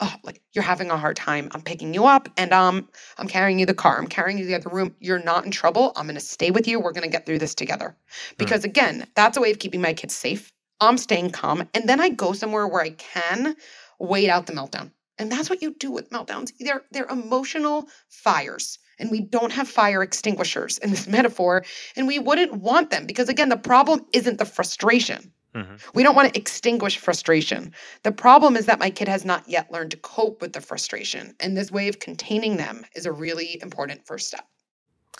Oh 0.00 0.14
like 0.22 0.40
you're 0.52 0.62
having 0.62 0.90
a 0.90 0.96
hard 0.96 1.16
time. 1.16 1.48
I'm 1.52 1.62
picking 1.62 1.92
you 1.92 2.06
up 2.06 2.28
and 2.36 2.52
um 2.52 2.88
i'm 3.18 3.28
carrying 3.28 3.58
you 3.58 3.66
the 3.66 3.74
car. 3.74 3.98
I'm 3.98 4.06
carrying 4.06 4.38
you 4.38 4.44
to 4.44 4.48
the 4.48 4.54
other 4.54 4.70
room. 4.70 4.94
You're 5.00 5.22
not 5.22 5.44
in 5.44 5.50
trouble. 5.50 5.92
I'm 5.96 6.06
going 6.06 6.14
to 6.14 6.20
stay 6.20 6.50
with 6.50 6.68
you. 6.68 6.78
We're 6.78 6.92
going 6.92 7.02
to 7.10 7.10
get 7.10 7.26
through 7.26 7.40
this 7.40 7.54
together. 7.54 7.96
Hmm. 8.08 8.34
because 8.38 8.64
again 8.64 9.06
that's 9.14 9.36
a 9.36 9.40
way 9.40 9.50
of 9.50 9.58
keeping 9.58 9.80
my 9.80 9.94
kids 9.94 10.14
safe. 10.14 10.52
I'm 10.80 10.98
staying 10.98 11.30
calm 11.30 11.68
and 11.74 11.88
then 11.88 12.00
i 12.00 12.08
go 12.08 12.32
somewhere 12.32 12.66
where 12.66 12.82
i 12.82 12.90
can 12.90 13.56
wait 13.98 14.28
out 14.28 14.46
the 14.46 14.52
meltdown. 14.52 14.92
And 15.20 15.32
that's 15.32 15.50
what 15.50 15.62
you 15.62 15.74
do 15.74 15.90
with 15.90 16.10
meltdowns. 16.10 16.52
They're 16.60 16.84
they're 16.92 17.06
emotional 17.06 17.88
fires 18.08 18.78
and 18.98 19.10
we 19.10 19.20
don't 19.20 19.52
have 19.52 19.68
fire 19.68 20.02
extinguishers 20.02 20.78
in 20.78 20.90
this 20.90 21.06
metaphor, 21.16 21.64
and 21.96 22.06
we 22.06 22.18
wouldn't 22.18 22.54
want 22.54 22.90
them 22.90 23.06
because, 23.06 23.28
again, 23.28 23.48
the 23.48 23.56
problem 23.56 24.04
isn't 24.12 24.38
the 24.38 24.44
frustration. 24.44 25.32
Mm-hmm. 25.58 25.74
We 25.94 26.02
don't 26.02 26.14
want 26.14 26.32
to 26.32 26.38
extinguish 26.38 26.98
frustration. 26.98 27.72
The 28.02 28.12
problem 28.12 28.56
is 28.56 28.66
that 28.66 28.78
my 28.78 28.90
kid 28.90 29.08
has 29.08 29.24
not 29.24 29.48
yet 29.48 29.70
learned 29.72 29.90
to 29.92 29.96
cope 29.96 30.40
with 30.40 30.52
the 30.52 30.60
frustration, 30.60 31.34
and 31.40 31.56
this 31.56 31.70
way 31.70 31.88
of 31.88 31.98
containing 31.98 32.56
them 32.56 32.84
is 32.94 33.06
a 33.06 33.12
really 33.12 33.58
important 33.62 34.06
first 34.06 34.28
step. 34.28 34.46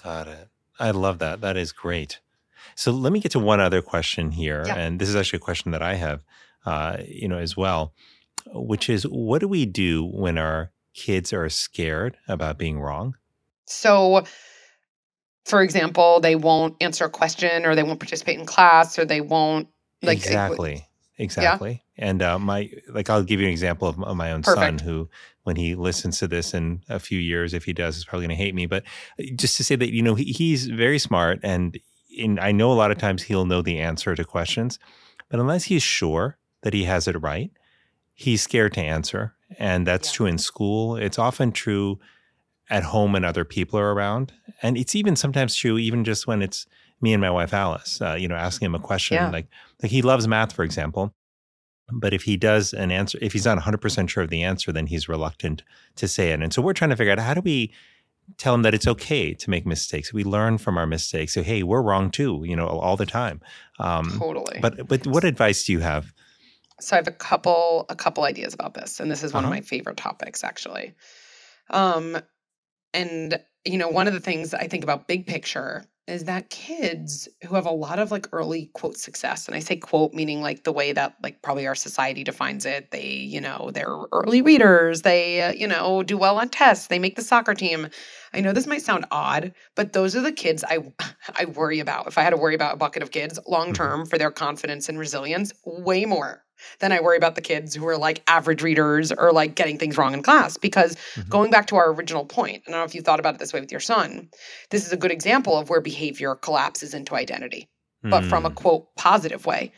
Got 0.02 0.28
it. 0.28 0.48
I 0.78 0.92
love 0.92 1.18
that. 1.18 1.40
That 1.40 1.56
is 1.56 1.72
great. 1.72 2.20
So 2.74 2.92
let 2.92 3.12
me 3.12 3.20
get 3.20 3.32
to 3.32 3.38
one 3.38 3.60
other 3.60 3.82
question 3.82 4.30
here, 4.30 4.62
yeah. 4.66 4.76
and 4.76 5.00
this 5.00 5.08
is 5.08 5.16
actually 5.16 5.38
a 5.38 5.40
question 5.40 5.72
that 5.72 5.82
I 5.82 5.94
have, 5.94 6.22
uh, 6.64 6.98
you 7.06 7.28
know, 7.28 7.38
as 7.38 7.56
well, 7.56 7.92
which 8.46 8.88
is, 8.88 9.04
what 9.04 9.40
do 9.40 9.48
we 9.48 9.66
do 9.66 10.04
when 10.04 10.38
our 10.38 10.70
kids 10.94 11.32
are 11.32 11.48
scared 11.48 12.16
about 12.28 12.58
being 12.58 12.78
wrong? 12.78 13.16
So, 13.66 14.24
for 15.44 15.62
example, 15.62 16.20
they 16.20 16.36
won't 16.36 16.76
answer 16.80 17.04
a 17.04 17.10
question 17.10 17.64
or 17.64 17.74
they 17.74 17.82
won't 17.82 18.00
participate 18.00 18.38
in 18.38 18.46
class 18.46 18.98
or 18.98 19.04
they 19.04 19.20
won't 19.20 19.68
like 20.02 20.18
exactly. 20.18 20.86
Exactly. 21.20 21.82
Yeah? 21.96 22.04
And 22.06 22.22
uh, 22.22 22.38
my 22.38 22.70
like 22.88 23.10
I'll 23.10 23.24
give 23.24 23.40
you 23.40 23.46
an 23.46 23.52
example 23.52 23.88
of, 23.88 24.00
of 24.02 24.16
my 24.16 24.30
own 24.30 24.42
Perfect. 24.42 24.80
son 24.80 24.86
who 24.86 25.08
when 25.42 25.56
he 25.56 25.74
listens 25.74 26.18
to 26.20 26.28
this 26.28 26.54
in 26.54 26.82
a 26.88 27.00
few 27.00 27.18
years 27.18 27.54
if 27.54 27.64
he 27.64 27.72
does 27.72 27.96
is 27.96 28.04
probably 28.04 28.26
going 28.26 28.36
to 28.36 28.42
hate 28.42 28.54
me 28.54 28.66
but 28.66 28.84
uh, 29.18 29.24
just 29.34 29.56
to 29.56 29.64
say 29.64 29.74
that 29.74 29.92
you 29.92 30.00
know 30.00 30.14
he, 30.14 30.24
he's 30.24 30.66
very 30.66 30.98
smart 30.98 31.40
and 31.42 31.78
in, 32.16 32.38
I 32.38 32.52
know 32.52 32.70
a 32.70 32.74
lot 32.74 32.92
of 32.92 32.98
times 32.98 33.24
he'll 33.24 33.46
know 33.46 33.62
the 33.62 33.80
answer 33.80 34.14
to 34.14 34.24
questions 34.24 34.78
but 35.28 35.40
unless 35.40 35.64
he's 35.64 35.82
sure 35.82 36.38
that 36.62 36.72
he 36.72 36.84
has 36.84 37.08
it 37.08 37.20
right 37.20 37.50
he's 38.14 38.42
scared 38.42 38.74
to 38.74 38.80
answer 38.80 39.34
and 39.58 39.84
that's 39.86 40.12
yeah. 40.12 40.16
true 40.16 40.26
in 40.26 40.38
school 40.38 40.94
it's 40.94 41.18
often 41.18 41.50
true 41.50 41.98
at 42.70 42.84
home 42.84 43.14
and 43.14 43.24
other 43.24 43.44
people 43.44 43.78
are 43.78 43.92
around. 43.92 44.32
And 44.62 44.76
it's 44.76 44.94
even 44.94 45.16
sometimes 45.16 45.54
true, 45.54 45.78
even 45.78 46.04
just 46.04 46.26
when 46.26 46.42
it's 46.42 46.66
me 47.00 47.12
and 47.12 47.20
my 47.20 47.30
wife 47.30 47.54
Alice, 47.54 48.00
uh, 48.00 48.16
you 48.18 48.28
know, 48.28 48.34
asking 48.34 48.66
him 48.66 48.74
a 48.74 48.80
question. 48.80 49.16
Yeah. 49.16 49.30
Like, 49.30 49.46
like 49.82 49.90
he 49.90 50.02
loves 50.02 50.26
math, 50.26 50.52
for 50.52 50.64
example. 50.64 51.14
But 51.90 52.12
if 52.12 52.22
he 52.22 52.36
does 52.36 52.74
an 52.74 52.90
answer, 52.90 53.18
if 53.22 53.32
he's 53.32 53.46
not 53.46 53.58
100% 53.58 54.08
sure 54.08 54.22
of 54.22 54.30
the 54.30 54.42
answer, 54.42 54.72
then 54.72 54.86
he's 54.86 55.08
reluctant 55.08 55.62
to 55.96 56.06
say 56.06 56.32
it. 56.32 56.42
And 56.42 56.52
so 56.52 56.60
we're 56.60 56.74
trying 56.74 56.90
to 56.90 56.96
figure 56.96 57.12
out 57.12 57.18
how 57.18 57.34
do 57.34 57.40
we 57.40 57.72
tell 58.36 58.54
him 58.54 58.62
that 58.62 58.74
it's 58.74 58.86
okay 58.86 59.32
to 59.32 59.50
make 59.50 59.64
mistakes. 59.64 60.12
We 60.12 60.22
learn 60.22 60.58
from 60.58 60.76
our 60.76 60.86
mistakes. 60.86 61.32
So, 61.32 61.42
hey, 61.42 61.62
we're 61.62 61.80
wrong 61.80 62.10
too, 62.10 62.42
you 62.44 62.54
know, 62.54 62.66
all 62.66 62.96
the 62.96 63.06
time. 63.06 63.40
Um, 63.78 64.16
totally. 64.18 64.58
But, 64.60 64.86
but 64.86 65.06
what 65.06 65.24
advice 65.24 65.64
do 65.64 65.72
you 65.72 65.80
have? 65.80 66.12
So 66.80 66.94
I 66.94 66.98
have 66.98 67.08
a 67.08 67.12
couple, 67.12 67.86
a 67.88 67.96
couple 67.96 68.24
ideas 68.24 68.52
about 68.52 68.74
this. 68.74 69.00
And 69.00 69.10
this 69.10 69.22
is 69.22 69.32
one 69.32 69.44
uh-huh. 69.44 69.52
of 69.52 69.56
my 69.56 69.62
favorite 69.62 69.96
topics, 69.96 70.44
actually. 70.44 70.94
Um, 71.70 72.18
and, 72.92 73.40
you 73.64 73.78
know, 73.78 73.88
one 73.88 74.06
of 74.06 74.12
the 74.12 74.20
things 74.20 74.52
I 74.52 74.68
think 74.68 74.84
about 74.84 75.08
big 75.08 75.26
picture 75.26 75.86
is 76.08 76.24
that 76.24 76.48
kids 76.48 77.28
who 77.44 77.54
have 77.54 77.66
a 77.66 77.70
lot 77.70 77.98
of 77.98 78.10
like 78.10 78.26
early 78.32 78.70
quote 78.72 78.96
success, 78.96 79.46
and 79.46 79.54
I 79.54 79.58
say 79.58 79.76
quote 79.76 80.14
meaning 80.14 80.40
like 80.40 80.64
the 80.64 80.72
way 80.72 80.92
that 80.92 81.14
like 81.22 81.42
probably 81.42 81.66
our 81.66 81.74
society 81.74 82.24
defines 82.24 82.64
it, 82.64 82.90
they, 82.90 83.06
you 83.06 83.40
know, 83.40 83.70
they're 83.72 83.96
early 84.12 84.40
readers, 84.40 85.02
they, 85.02 85.42
uh, 85.42 85.52
you 85.52 85.68
know, 85.68 86.02
do 86.02 86.16
well 86.16 86.38
on 86.38 86.48
tests, 86.48 86.86
they 86.86 86.98
make 86.98 87.16
the 87.16 87.22
soccer 87.22 87.54
team. 87.54 87.88
I 88.32 88.40
know 88.40 88.52
this 88.52 88.66
might 88.66 88.82
sound 88.82 89.04
odd, 89.10 89.52
but 89.74 89.92
those 89.92 90.16
are 90.16 90.22
the 90.22 90.32
kids 90.32 90.64
I 90.66 90.78
I 91.38 91.44
worry 91.44 91.78
about. 91.78 92.06
If 92.06 92.16
I 92.16 92.22
had 92.22 92.30
to 92.30 92.36
worry 92.36 92.54
about 92.54 92.74
a 92.74 92.78
bucket 92.78 93.02
of 93.02 93.10
kids 93.10 93.38
long 93.46 93.66
mm-hmm. 93.66 93.74
term 93.74 94.06
for 94.06 94.16
their 94.16 94.30
confidence 94.30 94.88
and 94.88 94.98
resilience, 94.98 95.52
way 95.64 96.06
more 96.06 96.42
then 96.80 96.92
I 96.92 97.00
worry 97.00 97.16
about 97.16 97.34
the 97.34 97.40
kids 97.40 97.74
who 97.74 97.86
are 97.86 97.96
like 97.96 98.22
average 98.26 98.62
readers 98.62 99.12
or 99.12 99.32
like 99.32 99.54
getting 99.54 99.78
things 99.78 99.96
wrong 99.96 100.14
in 100.14 100.22
class. 100.22 100.56
Because 100.56 100.96
mm-hmm. 101.14 101.28
going 101.28 101.50
back 101.50 101.66
to 101.68 101.76
our 101.76 101.92
original 101.92 102.24
point, 102.24 102.62
I 102.66 102.70
don't 102.70 102.80
know 102.80 102.84
if 102.84 102.94
you 102.94 103.02
thought 103.02 103.20
about 103.20 103.34
it 103.34 103.40
this 103.40 103.52
way 103.52 103.60
with 103.60 103.72
your 103.72 103.80
son, 103.80 104.28
this 104.70 104.86
is 104.86 104.92
a 104.92 104.96
good 104.96 105.10
example 105.10 105.56
of 105.56 105.70
where 105.70 105.80
behavior 105.80 106.34
collapses 106.34 106.94
into 106.94 107.14
identity, 107.14 107.68
mm. 108.04 108.10
but 108.10 108.24
from 108.24 108.46
a 108.46 108.50
mm. 108.50 108.54
quote 108.54 108.94
positive 108.96 109.46
way. 109.46 109.72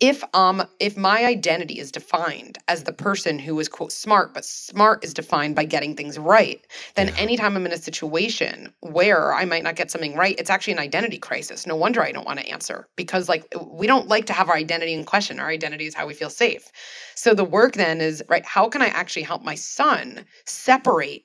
If 0.00 0.22
um 0.34 0.62
if 0.78 0.96
my 0.96 1.24
identity 1.24 1.78
is 1.78 1.90
defined 1.90 2.58
as 2.68 2.84
the 2.84 2.92
person 2.92 3.38
who 3.38 3.58
is 3.58 3.68
quote 3.68 3.92
smart 3.92 4.34
but 4.34 4.44
smart 4.44 5.02
is 5.02 5.14
defined 5.14 5.54
by 5.56 5.64
getting 5.64 5.96
things 5.96 6.18
right 6.18 6.66
then 6.96 7.08
Yeah. 7.08 7.14
anytime 7.16 7.56
i'm 7.56 7.64
in 7.64 7.72
a 7.72 7.78
situation 7.78 8.72
where 8.80 9.32
i 9.32 9.44
might 9.46 9.62
not 9.62 9.76
get 9.76 9.90
something 9.90 10.14
right 10.14 10.38
it's 10.38 10.50
actually 10.50 10.74
an 10.74 10.78
identity 10.80 11.18
crisis 11.18 11.66
no 11.66 11.76
wonder 11.76 12.02
i 12.02 12.12
don't 12.12 12.26
want 12.26 12.38
to 12.40 12.48
answer 12.48 12.86
because 12.96 13.28
like 13.28 13.46
we 13.70 13.86
don't 13.86 14.08
like 14.08 14.26
to 14.26 14.32
have 14.34 14.48
our 14.50 14.56
identity 14.56 14.92
in 14.92 15.04
question 15.04 15.40
our 15.40 15.48
identity 15.48 15.86
is 15.86 15.94
how 15.94 16.06
we 16.06 16.14
feel 16.14 16.30
safe 16.30 16.70
so 17.14 17.32
the 17.32 17.44
work 17.44 17.74
then 17.74 18.00
is 18.02 18.22
right 18.28 18.44
how 18.44 18.68
can 18.68 18.82
i 18.82 18.88
actually 18.88 19.22
help 19.22 19.42
my 19.42 19.54
son 19.54 20.24
separate 20.44 21.22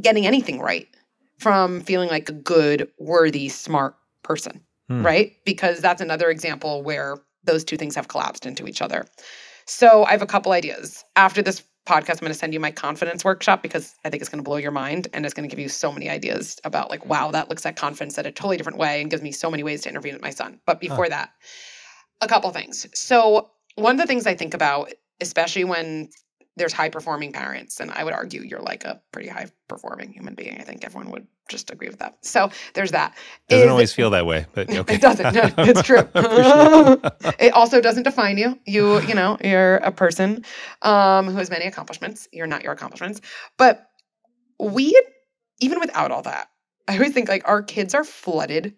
getting 0.00 0.26
anything 0.26 0.58
right 0.58 0.88
from 1.38 1.80
feeling 1.80 2.08
like 2.08 2.28
a 2.28 2.32
good 2.32 2.88
worthy 2.98 3.48
smart 3.48 3.94
person 4.22 4.60
Hmm. 4.90 5.06
right 5.06 5.32
because 5.46 5.80
that's 5.80 6.02
another 6.02 6.28
example 6.28 6.82
where 6.82 7.16
those 7.44 7.64
two 7.64 7.76
things 7.76 7.94
have 7.94 8.08
collapsed 8.08 8.46
into 8.46 8.66
each 8.66 8.82
other. 8.82 9.06
So 9.66 10.04
i 10.04 10.10
have 10.10 10.22
a 10.22 10.26
couple 10.26 10.52
ideas. 10.52 11.04
After 11.16 11.42
this 11.42 11.62
podcast 11.86 12.12
i'm 12.12 12.20
going 12.20 12.32
to 12.32 12.38
send 12.38 12.54
you 12.54 12.60
my 12.60 12.70
confidence 12.70 13.26
workshop 13.26 13.62
because 13.62 13.94
i 14.06 14.08
think 14.08 14.22
it's 14.22 14.30
going 14.30 14.42
to 14.42 14.48
blow 14.48 14.56
your 14.56 14.70
mind 14.70 15.06
and 15.12 15.26
it's 15.26 15.34
going 15.34 15.46
to 15.46 15.54
give 15.54 15.62
you 15.62 15.68
so 15.68 15.92
many 15.92 16.08
ideas 16.08 16.58
about 16.64 16.88
like 16.88 17.04
wow 17.04 17.30
that 17.30 17.50
looks 17.50 17.66
at 17.66 17.76
confidence 17.76 18.16
in 18.16 18.24
a 18.24 18.32
totally 18.32 18.56
different 18.56 18.78
way 18.78 19.02
and 19.02 19.10
gives 19.10 19.22
me 19.22 19.30
so 19.30 19.50
many 19.50 19.62
ways 19.62 19.82
to 19.82 19.90
intervene 19.90 20.14
with 20.14 20.22
my 20.22 20.30
son. 20.30 20.58
But 20.64 20.80
before 20.80 21.10
that 21.10 21.30
a 22.22 22.26
couple 22.26 22.50
things. 22.52 22.86
So 22.94 23.50
one 23.76 23.94
of 23.96 24.00
the 24.00 24.06
things 24.06 24.26
i 24.26 24.34
think 24.34 24.54
about 24.54 24.92
especially 25.20 25.64
when 25.64 26.08
there's 26.56 26.72
high 26.72 26.88
performing 26.88 27.32
parents 27.32 27.80
and 27.80 27.90
i 27.90 28.04
would 28.04 28.14
argue 28.14 28.42
you're 28.42 28.60
like 28.60 28.84
a 28.84 29.00
pretty 29.12 29.28
high 29.28 29.46
performing 29.68 30.12
human 30.12 30.34
being 30.34 30.58
i 30.60 30.64
think 30.64 30.84
everyone 30.84 31.10
would 31.10 31.26
just 31.48 31.70
agree 31.70 31.88
with 31.88 31.98
that 31.98 32.16
so 32.24 32.50
there's 32.74 32.90
that 32.92 33.14
It 33.48 33.54
Doesn't 33.54 33.66
is- 33.68 33.70
always 33.70 33.92
feel 33.92 34.10
that 34.10 34.26
way, 34.26 34.46
but 34.54 34.70
okay. 34.74 34.94
it 34.94 35.00
doesn't. 35.00 35.34
No, 35.34 35.50
it's 35.58 35.82
true. 35.82 35.98
It. 36.14 37.36
it 37.38 37.52
also 37.52 37.80
doesn't 37.80 38.02
define 38.04 38.38
you. 38.38 38.58
You, 38.66 39.00
you 39.02 39.14
know, 39.14 39.36
you're 39.44 39.76
a 39.76 39.92
person 39.92 40.44
um, 40.82 41.26
who 41.28 41.36
has 41.36 41.50
many 41.50 41.66
accomplishments. 41.66 42.28
You're 42.32 42.46
not 42.46 42.62
your 42.62 42.72
accomplishments. 42.72 43.20
But 43.58 43.86
we, 44.58 44.98
even 45.60 45.80
without 45.80 46.10
all 46.10 46.22
that, 46.22 46.48
I 46.88 46.94
always 46.94 47.12
think 47.12 47.28
like 47.28 47.46
our 47.48 47.62
kids 47.62 47.94
are 47.94 48.04
flooded 48.04 48.74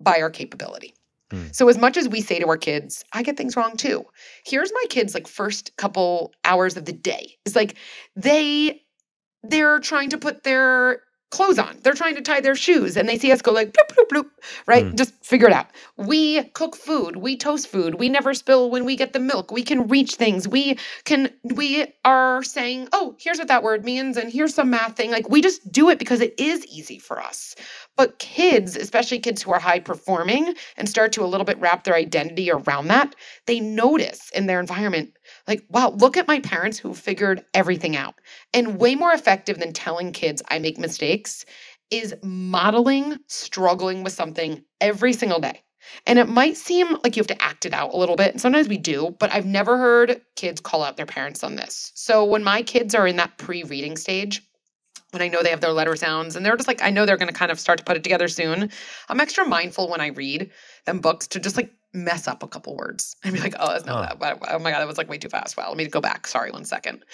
by 0.00 0.20
our 0.20 0.30
capability. 0.30 0.94
Hmm. 1.30 1.46
So 1.52 1.68
as 1.68 1.78
much 1.78 1.96
as 1.96 2.08
we 2.08 2.20
say 2.20 2.38
to 2.38 2.46
our 2.48 2.56
kids, 2.58 3.04
I 3.12 3.22
get 3.22 3.36
things 3.36 3.56
wrong 3.56 3.76
too. 3.76 4.04
Here's 4.44 4.72
my 4.72 4.84
kids 4.90 5.14
like 5.14 5.26
first 5.26 5.76
couple 5.76 6.32
hours 6.44 6.76
of 6.76 6.84
the 6.84 6.92
day. 6.92 7.36
It's 7.44 7.56
like 7.56 7.76
they 8.16 8.82
they're 9.42 9.78
trying 9.80 10.10
to 10.10 10.18
put 10.18 10.42
their 10.42 11.00
clothes 11.34 11.58
on. 11.58 11.76
They're 11.82 11.94
trying 11.94 12.14
to 12.14 12.22
tie 12.22 12.40
their 12.40 12.54
shoes 12.54 12.96
and 12.96 13.08
they 13.08 13.18
see 13.18 13.32
us 13.32 13.42
go 13.42 13.50
like 13.52 13.72
bloop 13.72 13.96
bloop 13.96 14.08
bloop, 14.08 14.30
right? 14.66 14.86
Hmm. 14.86 14.94
Just 14.94 15.12
figure 15.24 15.48
it 15.48 15.52
out. 15.52 15.66
We 15.96 16.44
cook 16.50 16.76
food, 16.76 17.16
we 17.16 17.36
toast 17.36 17.66
food, 17.66 17.96
we 17.96 18.08
never 18.08 18.34
spill 18.34 18.70
when 18.70 18.84
we 18.84 18.94
get 18.94 19.12
the 19.12 19.18
milk. 19.18 19.50
We 19.50 19.64
can 19.64 19.88
reach 19.88 20.14
things. 20.14 20.46
We 20.46 20.78
can 21.04 21.30
we 21.42 21.86
are 22.04 22.42
saying, 22.44 22.88
"Oh, 22.92 23.16
here's 23.18 23.38
what 23.38 23.48
that 23.48 23.64
word 23.64 23.84
means 23.84 24.16
and 24.16 24.32
here's 24.32 24.54
some 24.54 24.70
math 24.70 24.96
thing." 24.96 25.10
Like 25.10 25.28
we 25.28 25.42
just 25.42 25.72
do 25.72 25.90
it 25.90 25.98
because 25.98 26.20
it 26.20 26.34
is 26.38 26.64
easy 26.66 26.98
for 27.00 27.20
us. 27.20 27.56
But 27.96 28.20
kids, 28.20 28.76
especially 28.76 29.18
kids 29.18 29.42
who 29.42 29.52
are 29.52 29.58
high 29.60 29.80
performing 29.80 30.54
and 30.76 30.88
start 30.88 31.12
to 31.12 31.24
a 31.24 31.26
little 31.26 31.44
bit 31.44 31.58
wrap 31.58 31.82
their 31.82 31.94
identity 31.94 32.50
around 32.50 32.88
that, 32.88 33.14
they 33.46 33.58
notice 33.58 34.30
in 34.30 34.46
their 34.46 34.60
environment 34.60 35.13
like, 35.46 35.64
wow, 35.68 35.90
look 35.90 36.16
at 36.16 36.28
my 36.28 36.40
parents 36.40 36.78
who 36.78 36.94
figured 36.94 37.44
everything 37.52 37.96
out. 37.96 38.14
And 38.52 38.78
way 38.78 38.94
more 38.94 39.12
effective 39.12 39.58
than 39.58 39.72
telling 39.72 40.12
kids 40.12 40.42
I 40.48 40.58
make 40.58 40.78
mistakes 40.78 41.44
is 41.90 42.14
modeling 42.22 43.18
struggling 43.26 44.02
with 44.02 44.12
something 44.12 44.64
every 44.80 45.12
single 45.12 45.40
day. 45.40 45.62
And 46.06 46.18
it 46.18 46.28
might 46.28 46.56
seem 46.56 46.96
like 47.04 47.16
you 47.16 47.20
have 47.20 47.26
to 47.26 47.42
act 47.42 47.66
it 47.66 47.74
out 47.74 47.92
a 47.92 47.96
little 47.96 48.16
bit. 48.16 48.32
And 48.32 48.40
sometimes 48.40 48.68
we 48.68 48.78
do, 48.78 49.14
but 49.18 49.32
I've 49.32 49.46
never 49.46 49.76
heard 49.76 50.22
kids 50.34 50.60
call 50.60 50.82
out 50.82 50.96
their 50.96 51.06
parents 51.06 51.44
on 51.44 51.56
this. 51.56 51.92
So 51.94 52.24
when 52.24 52.42
my 52.42 52.62
kids 52.62 52.94
are 52.94 53.06
in 53.06 53.16
that 53.16 53.36
pre 53.36 53.62
reading 53.64 53.96
stage, 53.96 54.42
when 55.10 55.22
I 55.22 55.28
know 55.28 55.42
they 55.42 55.50
have 55.50 55.60
their 55.60 55.72
letter 55.72 55.94
sounds 55.94 56.36
and 56.36 56.44
they're 56.44 56.56
just 56.56 56.68
like, 56.68 56.82
I 56.82 56.90
know 56.90 57.06
they're 57.06 57.16
going 57.16 57.32
to 57.32 57.34
kind 57.34 57.52
of 57.52 57.60
start 57.60 57.78
to 57.78 57.84
put 57.84 57.96
it 57.96 58.02
together 58.02 58.28
soon, 58.28 58.70
I'm 59.08 59.20
extra 59.20 59.46
mindful 59.46 59.88
when 59.88 60.00
I 60.00 60.08
read 60.08 60.50
them 60.86 61.00
books 61.00 61.28
to 61.28 61.40
just 61.40 61.56
like 61.56 61.70
mess 61.94 62.28
up 62.28 62.42
a 62.42 62.48
couple 62.48 62.76
words 62.76 63.16
and 63.24 63.34
be 63.34 63.40
like, 63.40 63.54
oh, 63.58 63.72
that's 63.72 63.86
not 63.86 63.96
Huh. 63.96 64.16
that. 64.20 64.38
Oh 64.50 64.58
my 64.58 64.70
God, 64.70 64.80
that 64.80 64.88
was 64.88 64.98
like 64.98 65.08
way 65.08 65.18
too 65.18 65.28
fast. 65.28 65.56
Wow, 65.56 65.68
let 65.68 65.76
me 65.76 65.86
go 65.86 66.00
back. 66.00 66.26
Sorry, 66.26 66.50
one 66.50 66.64
second. 66.64 67.04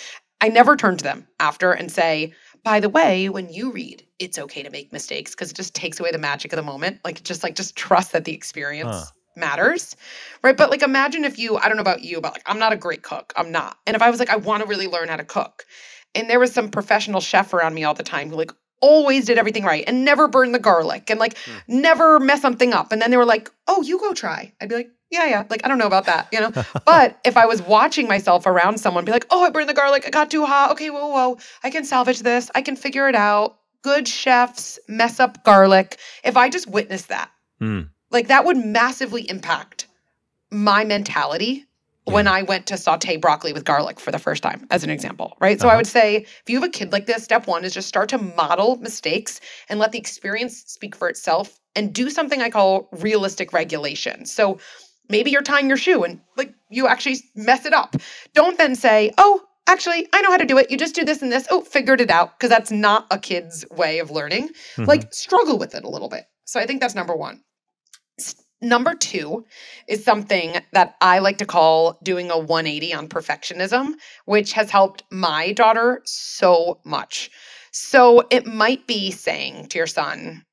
I 0.41 0.49
never 0.49 0.77
turn 0.77 0.97
to 0.97 1.05
them 1.05 1.27
after 1.39 1.73
and 1.73 1.91
say, 1.91 2.33
by 2.65 2.81
the 2.81 2.89
way, 2.89 3.29
when 3.29 3.51
you 3.53 3.73
read, 3.73 4.05
it's 4.19 4.39
okay 4.39 4.63
to 4.63 4.71
make 4.71 4.93
mistakes 4.93 5.33
because 5.33 5.51
it 5.51 5.57
just 5.57 5.75
takes 5.75 6.01
away 6.01 6.13
the 6.13 6.19
magic 6.19 6.53
of 6.53 6.57
the 6.57 6.63
moment. 6.63 7.01
Like, 7.05 7.23
just 7.23 7.43
like, 7.43 7.55
just 7.57 7.77
trust 7.77 8.13
that 8.13 8.25
the 8.25 8.35
experience 8.35 8.87
Huh. 8.89 9.05
matters. 9.37 9.97
Right. 10.43 10.57
But 10.57 10.71
like, 10.71 10.83
imagine 10.83 11.25
if 11.25 11.39
you, 11.39 11.57
I 11.57 11.69
don't 11.69 11.77
know 11.77 11.83
about 11.83 12.03
you, 12.03 12.21
but 12.21 12.33
like, 12.33 12.43
I'm 12.47 12.59
not 12.59 12.73
a 12.73 12.77
great 12.77 13.03
cook. 13.03 13.33
I'm 13.37 13.53
not. 13.53 13.77
And 13.87 13.97
if 13.97 14.03
I 14.03 14.11
was 14.11 14.19
like, 14.19 14.31
I 14.31 14.37
want 14.37 14.63
to 14.63 14.69
really 14.69 14.89
learn 14.89 15.09
how 15.09 15.17
to 15.17 15.25
cook, 15.25 15.65
and 16.15 16.29
there 16.29 16.41
was 16.41 16.53
some 16.53 16.71
professional 16.71 17.21
chef 17.21 17.55
around 17.55 17.75
me 17.75 17.85
all 17.85 17.95
the 17.95 18.03
time 18.03 18.31
who 18.31 18.37
like 18.37 18.53
always 18.81 19.27
did 19.27 19.39
everything 19.39 19.65
right 19.65 19.85
and 19.87 20.05
never 20.05 20.27
burned 20.29 20.55
the 20.55 20.59
garlic 20.59 21.11
and 21.11 21.21
like 21.21 21.37
Hmm. 21.45 21.53
never 21.81 22.19
mess 22.21 22.41
something 22.41 22.73
up. 22.73 22.93
And 22.93 23.01
then 23.03 23.11
they 23.11 23.17
were 23.17 23.25
like, 23.25 23.51
oh, 23.67 23.83
you 23.83 23.99
go 23.99 24.13
try. 24.15 24.53
I'd 24.61 24.69
be 24.69 24.75
like, 24.75 24.91
yeah, 25.11 25.27
yeah. 25.27 25.45
Like, 25.51 25.63
I 25.65 25.69
don't 25.69 25.79
know 25.79 25.87
about 25.87 26.07
that, 26.07 26.29
you 26.33 26.41
know? 26.41 26.51
but 26.87 27.19
if 27.25 27.37
I 27.37 27.47
was 27.47 27.61
watching 27.61 28.07
myself 28.09 28.47
around 28.47 28.79
someone, 28.79 29.05
be 29.05 29.13
like, 29.13 29.27
oh, 29.31 29.45
I 29.45 29.51
burned 29.51 29.69
the 29.69 29.75
garlic. 29.75 30.05
I 30.07 30.11
got 30.11 30.31
too 30.31 30.47
hot. 30.47 30.71
Okay, 30.73 30.89
whoa, 30.91 31.09
whoa. 31.09 31.39
I 31.65 31.71
can 31.71 31.85
salvage 31.85 32.21
this. 32.21 32.51
I 32.55 32.63
can 32.63 32.77
figure 32.77 33.09
it 33.09 33.15
out. 33.15 33.59
Good 33.83 34.07
chefs 34.07 34.79
mess 34.89 35.19
up 35.21 35.43
garlic. 35.45 35.99
If 36.23 36.37
I 36.37 36.49
just 36.49 36.67
witnessed 36.69 37.09
that, 37.09 37.31
Hmm. 37.59 37.81
like 38.11 38.29
that 38.29 38.45
would 38.45 38.57
massively 38.57 39.29
impact 39.29 39.87
my 40.51 40.85
mentality 40.85 41.67
when 42.11 42.27
I 42.29 42.43
went 42.43 42.67
to 42.67 42.77
saute 42.77 43.17
broccoli 43.17 43.53
with 43.53 43.65
garlic 43.65 44.01
for 44.01 44.11
the 44.11 44.19
first 44.19 44.43
time, 44.43 44.67
as 44.71 44.85
an 44.85 44.91
example, 44.91 45.37
right? 45.41 45.61
So 45.61 45.69
I 45.69 45.71
Uh-huh. 45.73 45.77
would 45.79 45.87
say 45.87 46.17
if 46.17 46.43
you 46.49 46.61
have 46.61 46.69
a 46.69 46.73
kid 46.73 46.93
like 46.93 47.07
this, 47.07 47.25
step 47.25 47.47
one 47.47 47.65
is 47.65 47.73
just 47.75 47.89
start 47.89 48.09
to 48.11 48.19
model 48.19 48.77
mistakes 48.77 49.41
and 49.69 49.79
let 49.79 49.93
the 49.93 49.99
experience 49.99 50.63
speak 50.67 50.95
for 50.97 51.09
itself 51.09 51.59
and 51.77 51.93
do 51.93 52.11
something 52.11 52.43
I 52.43 52.51
call 52.51 52.89
realistic 52.93 53.53
regulation. 53.53 54.27
So 54.27 54.59
maybe 55.09 55.31
you're 55.31 55.43
tying 55.43 55.69
your 55.69 55.77
shoe 55.77 56.03
and 56.05 56.21
like 56.37 56.53
you 56.69 56.87
actually 56.87 57.19
mess 57.35 57.65
it 57.67 57.73
up. 57.73 57.97
Don't 58.35 58.59
then 58.59 58.75
say, 58.75 59.13
oh, 59.19 59.43
actually, 59.67 60.09
I 60.13 60.21
know 60.23 60.31
how 60.31 60.37
to 60.37 60.45
do 60.45 60.59
it. 60.59 60.71
You 60.71 60.77
just 60.77 60.95
do 60.95 61.05
this 61.05 61.23
and 61.23 61.31
this. 61.31 61.47
Oh, 61.51 61.61
figured 61.63 62.01
it 62.01 62.11
out. 62.11 62.39
Because 62.39 62.51
that's 62.51 62.71
not 62.73 63.07
a 63.11 63.19
kid's 63.19 63.65
way 63.71 63.99
of 64.01 64.11
learning. 64.11 64.51
Mhm. 64.77 64.87
Like 64.87 65.13
struggle 65.15 65.59
with 65.59 65.75
it 65.75 65.85
a 65.85 65.89
little 65.89 66.09
bit. 66.09 66.25
So 66.45 66.59
I 66.59 66.67
think 66.67 66.81
that's 66.81 66.95
number 66.97 67.15
one. 67.15 67.43
Number 68.63 68.95
two 68.95 69.47
is 69.89 70.05
something 70.05 70.57
that 70.73 70.97
I 71.01 71.21
like 71.21 71.39
to 71.39 71.47
call 71.47 71.99
doing 72.03 72.31
a 72.31 72.39
180 72.39 72.93
on 72.93 73.09
perfectionism, 73.09 73.95
which 74.27 74.53
has 74.53 74.71
helped 74.71 75.03
my 75.11 75.53
daughter 75.53 76.03
so 76.05 76.81
much. 76.85 77.31
So 77.73 78.23
it 78.31 78.47
might 78.47 78.87
be 78.87 79.11
saying 79.11 79.69
to 79.69 79.79
your 79.79 79.87
son, 79.87 80.45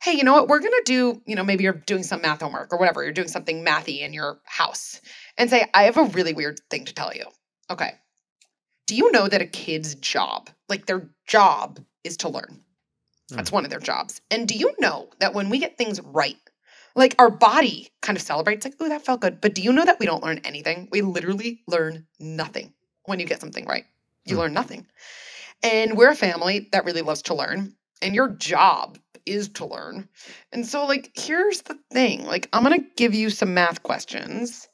Hey, 0.00 0.12
you 0.12 0.22
know 0.22 0.32
what? 0.32 0.46
We're 0.46 0.60
going 0.60 0.70
to 0.70 0.82
do, 0.84 1.22
you 1.26 1.34
know, 1.34 1.42
maybe 1.42 1.64
you're 1.64 1.72
doing 1.72 2.04
some 2.04 2.22
math 2.22 2.40
homework 2.40 2.72
or 2.72 2.78
whatever. 2.78 3.02
You're 3.02 3.12
doing 3.12 3.28
something 3.28 3.64
mathy 3.64 4.00
in 4.00 4.12
your 4.12 4.40
house 4.44 5.00
and 5.36 5.50
say, 5.50 5.66
I 5.74 5.84
have 5.84 5.96
a 5.96 6.04
really 6.04 6.32
weird 6.32 6.60
thing 6.70 6.84
to 6.84 6.94
tell 6.94 7.12
you. 7.12 7.24
Okay. 7.68 7.92
Do 8.86 8.94
you 8.94 9.10
know 9.10 9.26
that 9.26 9.42
a 9.42 9.46
kid's 9.46 9.96
job, 9.96 10.50
like 10.68 10.86
their 10.86 11.10
job, 11.26 11.80
is 12.04 12.16
to 12.18 12.28
learn? 12.28 12.62
Hmm. 13.28 13.36
That's 13.36 13.50
one 13.50 13.64
of 13.64 13.70
their 13.70 13.80
jobs. 13.80 14.20
And 14.30 14.46
do 14.46 14.56
you 14.56 14.72
know 14.78 15.10
that 15.18 15.34
when 15.34 15.50
we 15.50 15.58
get 15.58 15.76
things 15.76 16.00
right, 16.00 16.38
like 16.98 17.14
our 17.18 17.30
body 17.30 17.88
kind 18.02 18.16
of 18.18 18.22
celebrates, 18.22 18.64
like, 18.64 18.74
oh, 18.80 18.88
that 18.88 19.04
felt 19.04 19.20
good. 19.20 19.40
But 19.40 19.54
do 19.54 19.62
you 19.62 19.72
know 19.72 19.84
that 19.84 19.98
we 19.98 20.06
don't 20.06 20.22
learn 20.22 20.40
anything? 20.44 20.88
We 20.90 21.00
literally 21.02 21.62
learn 21.66 22.06
nothing 22.20 22.74
when 23.04 23.20
you 23.20 23.26
get 23.26 23.40
something 23.40 23.64
right. 23.64 23.84
You 24.26 24.34
Hmm. 24.34 24.40
learn 24.40 24.52
nothing. 24.52 24.86
And 25.62 25.96
we're 25.96 26.10
a 26.10 26.16
family 26.16 26.68
that 26.72 26.84
really 26.84 27.02
loves 27.02 27.22
to 27.22 27.34
learn, 27.34 27.74
and 28.02 28.14
your 28.14 28.28
job 28.28 28.98
is 29.26 29.48
to 29.50 29.66
learn. 29.66 30.08
And 30.52 30.66
so, 30.66 30.86
like, 30.86 31.10
here's 31.14 31.62
the 31.62 31.78
thing 31.92 32.24
like, 32.24 32.48
I'm 32.52 32.64
going 32.64 32.78
to 32.80 32.86
give 32.96 33.14
you 33.14 33.30
some 33.30 33.54
math 33.54 33.82
questions, 33.82 34.68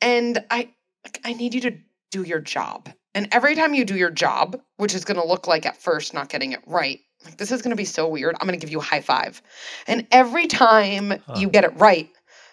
and 0.00 0.44
I, 0.50 0.70
like, 1.04 1.20
I 1.24 1.32
need 1.34 1.54
you 1.54 1.60
to 1.62 1.78
do 2.10 2.22
your 2.22 2.40
job. 2.40 2.90
And 3.14 3.28
every 3.32 3.54
time 3.54 3.74
you 3.74 3.84
do 3.84 3.96
your 3.96 4.10
job, 4.10 4.60
which 4.76 4.94
is 4.94 5.04
going 5.04 5.20
to 5.20 5.26
look 5.26 5.46
like 5.46 5.66
at 5.66 5.76
first 5.76 6.14
not 6.14 6.28
getting 6.28 6.52
it 6.52 6.60
right, 6.66 7.00
like 7.24 7.36
this 7.36 7.50
is 7.52 7.62
going 7.62 7.70
to 7.70 7.76
be 7.76 7.84
so 7.84 8.08
weird. 8.08 8.36
I'm 8.40 8.46
going 8.46 8.58
to 8.58 8.64
give 8.64 8.72
you 8.72 8.78
a 8.78 8.82
high 8.82 9.00
five. 9.00 9.42
And 9.86 10.06
every 10.10 10.46
time 10.46 11.10
Huh. 11.26 11.34
you 11.36 11.48
get 11.48 11.64
it 11.64 11.72
right, 11.76 12.08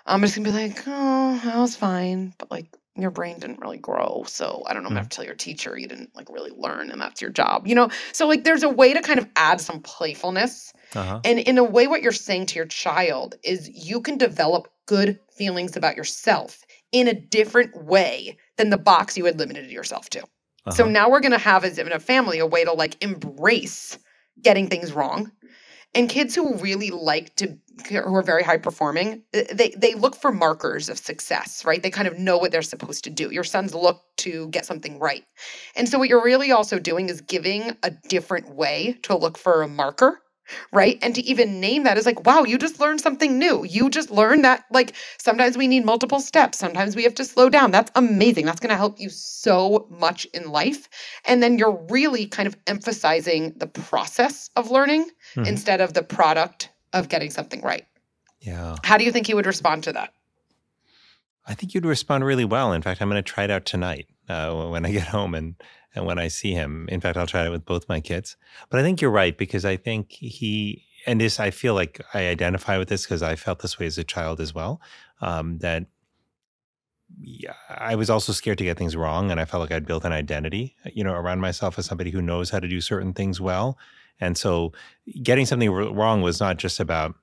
I'm 0.06 0.22
just 0.22 0.36
going 0.36 0.46
to 0.46 0.52
be 0.52 0.58
like, 0.58 0.84
oh, 0.88 1.42
that 1.44 1.58
was 1.58 1.76
fine. 1.76 2.34
But 2.38 2.52
like 2.52 2.68
your 2.98 3.12
brain 3.12 3.38
didn't 3.40 3.60
really 3.60 3.78
grow. 3.78 4.24
So 4.28 4.64
I 4.68 4.74
don't 4.74 4.84
know. 4.84 4.88
I'm 4.90 4.94
going 4.94 4.96
to 4.96 5.02
have 5.02 5.10
to 5.10 5.16
tell 5.18 5.26
your 5.26 5.36
teacher 5.36 5.78
you 5.78 5.88
didn't 5.88 6.16
like 6.16 6.30
really 6.30 6.52
learn 6.56 6.92
and 6.92 7.02
that's 7.02 7.22
your 7.22 7.32
job, 7.32 7.68
you 7.68 7.76
know? 7.76 7.90
So 8.14 8.28
like 8.28 8.44
there's 8.44 8.64
a 8.64 8.70
way 8.70 8.94
to 8.94 9.02
kind 9.02 9.20
of 9.20 9.28
add 9.36 9.60
some 9.60 9.82
playfulness. 9.82 10.72
Uh-huh. 10.96 11.20
And 11.26 11.40
in 11.40 11.58
a 11.58 11.64
way, 11.64 11.88
what 11.88 12.02
you're 12.02 12.12
saying 12.14 12.46
to 12.48 12.56
your 12.56 12.66
child 12.68 13.36
is 13.44 13.70
you 13.70 14.00
can 14.00 14.18
develop 14.18 14.70
good 14.86 15.20
feelings 15.36 15.76
about 15.76 15.98
yourself 15.98 16.64
in 16.94 17.08
a 17.10 17.14
different 17.14 17.76
way 17.84 18.38
than 18.58 18.70
the 18.70 18.78
box 18.78 19.18
you 19.18 19.26
had 19.26 19.38
limited 19.40 19.70
yourself 19.70 20.10
to. 20.12 20.24
So 20.72 20.84
Uh-huh. 20.84 20.92
now 20.92 21.10
we're 21.10 21.20
going 21.20 21.32
to 21.34 21.38
have, 21.38 21.66
as 21.66 21.78
in 21.78 21.92
a 21.92 22.00
family, 22.00 22.40
a 22.40 22.46
way 22.46 22.64
to 22.64 22.72
like 22.72 23.04
embrace 23.04 23.98
getting 24.42 24.68
things 24.68 24.94
wrong 24.94 25.32
And 25.96 26.10
kids 26.10 26.36
who 26.36 26.56
really 26.58 26.92
like 26.92 27.36
to 27.38 27.58
who 27.90 27.98
are 27.98 28.24
very 28.24 28.44
high 28.44 28.58
performing, 28.58 29.24
uh, 29.34 29.44
they 29.54 29.70
they 29.78 29.96
look 29.96 30.16
for 30.16 30.32
markers 30.32 30.90
of 30.90 30.98
success, 31.00 31.66
right? 31.66 31.82
They 31.84 31.90
kind 31.92 32.08
of 32.08 32.20
know 32.20 32.38
what 32.38 32.52
they're 32.52 32.62
supposed 32.62 33.04
to 33.06 33.10
do. 33.10 33.32
Your 33.32 33.46
sons 33.46 33.74
look 33.74 34.02
to 34.18 34.50
get 34.50 34.66
something 34.66 35.00
right. 35.00 35.24
And 35.76 35.90
so 35.90 36.00
what 36.00 36.10
you're 36.10 36.24
really 36.24 36.52
also 36.52 36.80
doing 36.80 37.10
is 37.10 37.22
giving 37.22 37.78
a 37.84 37.92
different 38.10 38.56
way 38.56 39.00
to 39.04 39.18
look 39.18 39.38
for 39.38 39.64
a 39.64 39.68
marker 39.68 40.20
right? 40.72 41.00
And 41.02 41.16
to 41.16 41.22
even 41.24 41.60
name 41.60 41.84
that 41.84 41.98
is 41.98 42.06
like, 42.06 42.26
wow, 42.26 42.44
you 42.44 42.58
just 42.58 42.80
learned 42.80 43.02
something 43.02 43.38
new. 43.38 43.66
You 43.66 43.90
just 43.90 44.12
learned 44.12 44.44
that, 44.44 44.66
like, 44.72 44.94
sometimes 45.18 45.58
we 45.58 45.68
need 45.68 45.86
multiple 45.86 46.20
steps. 46.20 46.58
Sometimes 46.58 46.96
we 46.96 47.04
have 47.04 47.16
to 47.16 47.26
slow 47.26 47.50
down. 47.50 47.72
That's 47.72 47.92
amazing. 47.96 48.46
That's 48.46 48.60
going 48.60 48.70
to 48.70 48.76
help 48.76 49.00
you 49.00 49.10
so 49.10 49.88
much 49.90 50.26
in 50.34 50.52
life. 50.52 50.90
And 51.26 51.42
then 51.42 51.58
you're 51.58 51.86
really 51.90 52.26
kind 52.28 52.48
of 52.48 52.56
emphasizing 52.68 53.54
the 53.58 53.68
process 53.68 54.50
of 54.56 54.72
learning 54.72 55.10
mm-hmm. 55.36 55.46
instead 55.46 55.82
of 55.82 55.94
the 55.94 56.04
product 56.04 56.70
of 56.94 57.10
getting 57.10 57.30
something 57.30 57.62
right. 57.62 57.86
Yeah. 58.40 58.76
How 58.84 58.98
do 58.98 59.04
you 59.04 59.12
think 59.12 59.28
he 59.28 59.34
would 59.34 59.46
respond 59.46 59.84
to 59.86 59.94
that? 59.94 60.14
I 61.48 61.54
think 61.54 61.74
you'd 61.74 61.86
respond 61.86 62.26
really 62.26 62.46
well. 62.46 62.74
In 62.74 62.82
fact, 62.82 63.02
I'm 63.02 63.10
going 63.10 63.24
to 63.24 63.32
try 63.34 63.44
it 63.44 63.52
out 63.52 63.66
tonight 63.66 64.08
uh, 64.30 64.68
when 64.68 64.86
I 64.86 64.92
get 64.92 65.08
home 65.08 65.36
and 65.36 65.56
and 65.96 66.06
when 66.06 66.20
I 66.20 66.28
see 66.28 66.52
him. 66.52 66.88
In 66.90 67.02
fact, 67.02 67.18
I'll 67.18 67.28
try 67.28 67.46
it 67.46 67.50
with 67.50 67.66
both 67.66 67.90
my 67.90 68.00
kids. 68.00 68.38
But 68.70 68.80
I 68.80 68.84
think 68.84 69.02
you're 69.02 69.12
right 69.12 69.38
because 69.38 69.66
I 69.66 69.78
think 69.78 70.12
he 70.12 70.86
and 71.08 71.22
this 71.22 71.40
I 71.40 71.52
feel 71.52 71.74
like 71.74 72.02
I 72.14 72.28
identify 72.28 72.78
with 72.78 72.90
this 72.90 73.04
because 73.04 73.24
I 73.24 73.36
felt 73.36 73.60
this 73.60 73.80
way 73.80 73.86
as 73.86 73.98
a 73.98 74.04
child 74.04 74.40
as 74.40 74.54
well. 74.54 74.82
Um, 75.22 75.60
that 75.60 75.86
I 77.70 77.96
was 77.96 78.10
also 78.10 78.34
scared 78.34 78.58
to 78.58 78.64
get 78.64 78.78
things 78.78 78.96
wrong, 78.96 79.32
and 79.32 79.40
I 79.40 79.46
felt 79.46 79.62
like 79.62 79.72
I'd 79.72 79.86
built 79.86 80.06
an 80.06 80.12
identity, 80.12 80.76
you 80.94 81.04
know, 81.04 81.14
around 81.14 81.40
myself 81.40 81.78
as 81.78 81.86
somebody 81.86 82.12
who 82.12 82.22
knows 82.22 82.50
how 82.50 82.60
to 82.60 82.68
do 82.68 82.82
certain 82.82 83.14
things 83.14 83.40
well. 83.40 83.78
And 84.20 84.38
so, 84.38 84.74
getting 85.22 85.46
something 85.46 85.72
wrong 85.72 86.22
was 86.22 86.40
not 86.40 86.58
just 86.58 86.80
about 86.80 87.16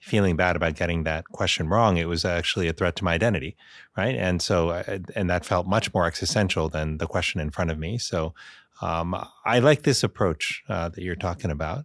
feeling 0.00 0.36
bad 0.36 0.56
about 0.56 0.76
getting 0.76 1.04
that 1.04 1.24
question 1.26 1.68
wrong. 1.68 1.96
It 1.96 2.08
was 2.08 2.24
actually 2.24 2.68
a 2.68 2.72
threat 2.72 2.96
to 2.96 3.04
my 3.04 3.14
identity, 3.14 3.56
right? 3.96 4.14
And 4.14 4.40
so, 4.40 4.70
uh, 4.70 4.98
and 5.14 5.28
that 5.28 5.44
felt 5.44 5.66
much 5.66 5.92
more 5.92 6.06
existential 6.06 6.68
than 6.68 6.98
the 6.98 7.06
question 7.06 7.40
in 7.40 7.50
front 7.50 7.70
of 7.70 7.78
me. 7.78 7.98
So, 7.98 8.34
um, 8.80 9.16
I 9.44 9.58
like 9.58 9.82
this 9.82 10.04
approach 10.04 10.62
uh, 10.68 10.88
that 10.90 11.02
you're 11.02 11.16
talking 11.16 11.50
about. 11.50 11.84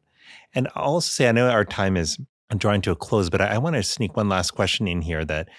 And 0.54 0.68
I'll 0.76 0.94
also 0.94 1.10
say, 1.10 1.28
I 1.28 1.32
know 1.32 1.50
our 1.50 1.66
time 1.66 1.98
is 1.98 2.20
drawing 2.56 2.82
to 2.84 2.92
a 2.92 2.96
close, 2.96 3.30
but 3.30 3.42
I, 3.42 3.56
I 3.56 3.58
want 3.58 3.76
to 3.76 3.84
sneak 3.84 4.16
one 4.16 4.30
last 4.30 4.52
question 4.52 4.88
in 4.88 5.02
here 5.02 5.26
that 5.26 5.50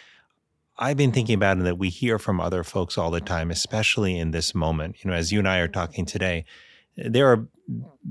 I've 0.76 0.96
been 0.96 1.12
thinking 1.12 1.34
about 1.34 1.56
and 1.56 1.66
that 1.66 1.78
we 1.78 1.88
hear 1.88 2.18
from 2.18 2.40
other 2.40 2.64
folks 2.64 2.98
all 2.98 3.10
the 3.10 3.20
time, 3.20 3.50
especially 3.50 4.18
in 4.18 4.30
this 4.30 4.54
moment. 4.54 4.96
You 5.02 5.10
know, 5.10 5.16
as 5.16 5.32
you 5.32 5.38
and 5.38 5.48
I 5.48 5.58
are 5.58 5.68
talking 5.68 6.04
today, 6.04 6.44
there 6.96 7.30
are 7.30 7.48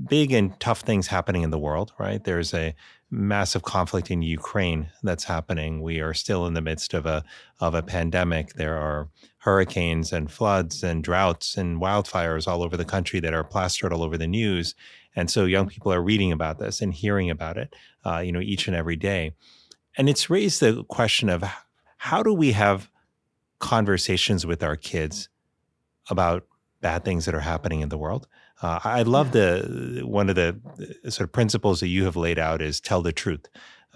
big 0.08 0.32
and 0.32 0.58
tough 0.60 0.80
things 0.80 1.06
happening 1.06 1.42
in 1.42 1.50
the 1.50 1.58
world, 1.58 1.92
right? 1.98 2.22
There's 2.22 2.52
a 2.52 2.74
massive 3.14 3.62
conflict 3.62 4.10
in 4.10 4.22
Ukraine 4.22 4.88
that's 5.02 5.24
happening. 5.24 5.80
We 5.80 6.00
are 6.00 6.12
still 6.12 6.46
in 6.46 6.54
the 6.54 6.60
midst 6.60 6.94
of 6.94 7.06
a 7.06 7.24
of 7.60 7.74
a 7.74 7.82
pandemic. 7.82 8.54
There 8.54 8.76
are 8.76 9.08
hurricanes 9.38 10.12
and 10.12 10.30
floods 10.30 10.82
and 10.82 11.04
droughts 11.04 11.56
and 11.56 11.80
wildfires 11.80 12.48
all 12.48 12.62
over 12.62 12.76
the 12.76 12.84
country 12.84 13.20
that 13.20 13.34
are 13.34 13.44
plastered 13.44 13.92
all 13.92 14.02
over 14.02 14.18
the 14.18 14.26
news. 14.26 14.74
And 15.14 15.30
so 15.30 15.44
young 15.44 15.68
people 15.68 15.92
are 15.92 16.02
reading 16.02 16.32
about 16.32 16.58
this 16.58 16.80
and 16.80 16.92
hearing 16.92 17.30
about 17.30 17.56
it, 17.56 17.74
uh, 18.04 18.18
you 18.18 18.32
know, 18.32 18.40
each 18.40 18.66
and 18.66 18.76
every 18.76 18.96
day. 18.96 19.34
And 19.96 20.08
it's 20.08 20.28
raised 20.28 20.60
the 20.60 20.82
question 20.84 21.28
of 21.28 21.44
how 21.98 22.22
do 22.22 22.34
we 22.34 22.52
have 22.52 22.90
conversations 23.60 24.44
with 24.44 24.62
our 24.62 24.76
kids 24.76 25.28
about 26.10 26.46
bad 26.80 27.04
things 27.04 27.24
that 27.26 27.34
are 27.34 27.40
happening 27.40 27.80
in 27.80 27.88
the 27.90 27.98
world? 27.98 28.26
Uh, 28.62 28.80
I 28.84 29.02
love 29.02 29.32
the 29.32 30.02
one 30.04 30.30
of 30.30 30.36
the 30.36 30.58
sort 31.08 31.28
of 31.28 31.32
principles 31.32 31.80
that 31.80 31.88
you 31.88 32.04
have 32.04 32.16
laid 32.16 32.38
out 32.38 32.62
is 32.62 32.80
tell 32.80 33.02
the 33.02 33.12
truth. 33.12 33.46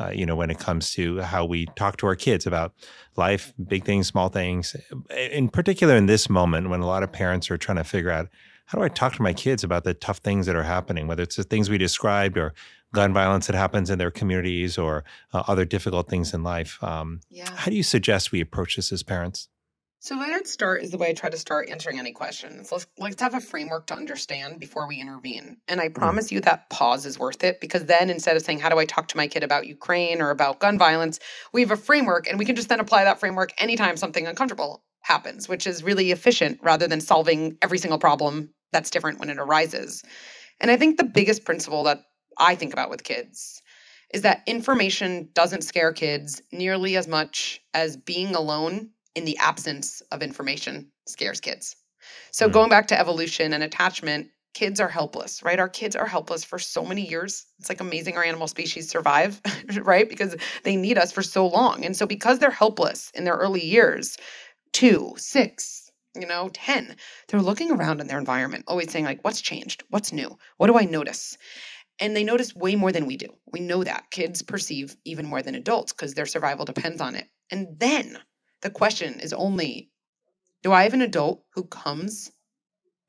Uh, 0.01 0.11
you 0.11 0.25
know, 0.25 0.37
when 0.37 0.51
it 0.51 0.61
comes 0.61 0.93
to 0.93 1.19
how 1.21 1.45
we 1.45 1.67
talk 1.75 1.97
to 1.97 2.07
our 2.07 2.15
kids 2.15 2.47
about 2.47 2.73
life, 3.17 3.53
big 3.67 3.85
things, 3.85 4.07
small 4.07 4.29
things. 4.29 4.77
In 5.11 5.49
particular, 5.49 5.97
in 5.97 6.07
this 6.07 6.31
moment, 6.31 6.71
when 6.71 6.81
a 6.81 6.87
lot 6.87 7.03
of 7.03 7.11
parents 7.11 7.51
are 7.51 7.59
trying 7.59 7.79
to 7.79 7.85
figure 7.85 8.11
out 8.11 8.29
how 8.67 8.79
do 8.79 8.85
I 8.85 8.89
talk 8.89 9.15
to 9.15 9.23
my 9.23 9.33
kids 9.33 9.65
about 9.65 9.85
the 9.85 9.95
tough 9.95 10.19
things 10.19 10.47
that 10.47 10.55
are 10.55 10.63
happening, 10.63 11.09
whether 11.09 11.23
it's 11.23 11.37
the 11.37 11.43
things 11.43 11.69
we 11.69 11.79
described 11.79 12.39
or 12.39 12.55
gun 12.93 13.13
violence 13.13 13.47
that 13.47 13.57
happens 13.57 13.91
in 13.91 13.99
their 13.99 14.11
communities 14.11 14.79
or 14.79 15.05
uh, 15.33 15.43
other 15.49 15.65
difficult 15.65 16.09
things 16.09 16.33
in 16.33 16.43
life. 16.43 16.83
Um, 16.83 17.21
yeah. 17.31 17.51
How 17.55 17.71
do 17.71 17.77
you 17.77 17.83
suggest 17.83 18.31
we 18.31 18.41
approach 18.41 18.77
this 18.77 18.93
as 18.93 19.03
parents? 19.03 19.49
So 20.01 20.17
I'd 20.17 20.47
start 20.47 20.83
is 20.83 20.93
the 20.93 20.99
way 20.99 21.09
I 21.09 21.13
try 21.13 21.29
to 21.29 21.37
start 21.37 21.71
answering 21.71 21.99
any 21.99 22.13
questions. 22.13 22.71
Let's 22.71 22.87
let's 22.99 23.21
have 23.21 23.35
a 23.35 23.41
framework 23.41 23.89
to 23.89 23.95
understand 23.95 24.61
before 24.61 24.87
we 24.87 25.01
intervene. 25.01 25.57
And 25.67 25.81
I 25.81 25.87
mm-hmm. 25.87 25.95
promise 25.95 26.29
mm. 26.29 26.33
you 26.33 26.41
that 26.43 26.71
pause 26.71 27.05
is 27.05 27.19
worth 27.19 27.43
it 27.43 27.61
because 27.61 27.87
then 27.87 28.09
instead 28.09 28.37
of 28.37 28.43
saying 28.43 28.61
how 28.61 28.69
do 28.69 28.79
I 28.79 28.85
talk 28.85 29.09
to 29.09 29.17
my 29.17 29.27
kid 29.27 29.43
about 29.43 29.67
Ukraine 29.67 30.23
or 30.23 30.31
about 30.31 30.61
gun 30.61 30.79
violence, 30.79 31.19
we 31.53 31.63
have 31.63 31.73
a 31.73 31.77
framework 31.77 32.29
and 32.29 32.39
we 32.39 32.45
can 32.45 32.55
just 32.55 32.69
then 32.69 32.79
apply 32.79 33.05
that 33.05 33.19
framework 33.19 33.53
anytime 33.59 33.97
something 33.97 34.27
uncomfortable 34.27 34.85
happens, 35.03 35.49
which 35.49 35.67
is 35.67 35.83
really 35.83 36.13
efficient 36.13 36.61
rather 36.63 36.87
than 36.87 37.01
solving 37.01 37.59
every 37.61 37.79
single 37.79 37.99
problem 37.99 38.51
that's 38.73 38.91
different 38.91 39.19
when 39.19 39.31
it 39.31 39.39
arises. 39.39 40.05
And 40.61 40.71
I 40.71 40.77
think 40.77 40.97
the 40.97 41.05
biggest 41.05 41.45
principle 41.45 41.83
that 41.85 42.03
I 42.39 42.55
think 42.55 42.73
about 42.73 42.91
with 42.91 43.03
kids 43.03 43.63
is 44.15 44.23
that 44.23 44.43
information 44.47 45.29
doesn't 45.35 45.65
scare 45.65 45.93
kids 45.93 46.41
nearly 46.53 46.97
as 46.97 47.09
much 47.09 47.61
as 47.75 47.97
being 47.97 48.35
alone 48.35 48.91
in 49.19 49.25
the 49.25 49.37
absence 49.39 50.01
of 50.13 50.23
information 50.23 50.87
scares 51.07 51.41
kids. 51.41 51.75
So, 52.31 52.49
mm. 52.49 52.53
going 52.53 52.71
back 52.71 52.87
to 52.89 52.99
evolution 52.99 53.53
and 53.53 53.65
attachment, 53.65 54.29
kids 54.55 54.79
are 54.79 54.89
helpless, 54.89 55.43
right? 55.43 55.59
Our 55.59 55.69
kids 55.69 55.97
are 55.97 56.07
helpless 56.07 56.45
for 56.45 56.61
so 56.61 56.85
many 56.85 57.05
years. 57.05 57.45
It's 57.59 57.69
like 57.69 57.81
amazing 57.81 58.17
our 58.17 58.23
animal 58.23 58.47
species 58.47 58.89
survive, 58.89 59.41
right? 59.83 60.09
Because 60.09 60.37
they 60.63 60.77
need 60.77 60.99
us 60.99 61.11
for 61.11 61.25
so 61.25 61.49
long. 61.49 61.85
And 61.85 61.97
so, 61.97 62.07
because 62.07 62.39
they're 62.39 62.51
helpless 62.51 63.11
in 63.13 63.25
their 63.25 63.35
early 63.35 63.65
years, 63.65 64.17
two, 64.73 65.15
six, 65.17 65.91
you 66.15 66.27
know, 66.27 66.49
10, 66.53 66.95
they're 67.27 67.43
looking 67.43 67.73
around 67.73 68.01
in 68.01 68.07
their 68.07 68.19
environment, 68.19 68.65
always 68.69 68.93
saying, 68.93 69.05
like, 69.05 69.23
what's 69.25 69.41
changed? 69.41 69.83
What's 69.91 70.13
new? 70.13 70.39
What 70.59 70.69
do 70.69 70.79
I 70.79 70.85
notice? 70.85 71.37
And 72.01 72.15
they 72.15 72.23
notice 72.23 72.55
way 72.55 72.77
more 72.77 72.93
than 72.93 73.07
we 73.07 73.17
do. 73.17 73.35
We 73.53 73.59
know 73.59 73.83
that 73.83 74.13
kids 74.13 74.43
perceive 74.43 74.97
even 75.05 75.27
more 75.27 75.43
than 75.43 75.57
adults 75.57 75.93
because 75.93 76.15
their 76.15 76.27
survival 76.27 76.65
depends 76.65 77.01
on 77.01 77.17
it. 77.17 77.27
And 77.51 77.69
then 77.79 78.19
the 78.63 78.71
question 78.71 79.21
is 79.21 79.33
only 79.33 79.91
do 80.63 80.73
I 80.73 80.83
have 80.83 80.95
an 80.95 81.03
adult 81.03 81.45
who 81.55 81.65
comes 81.65 82.33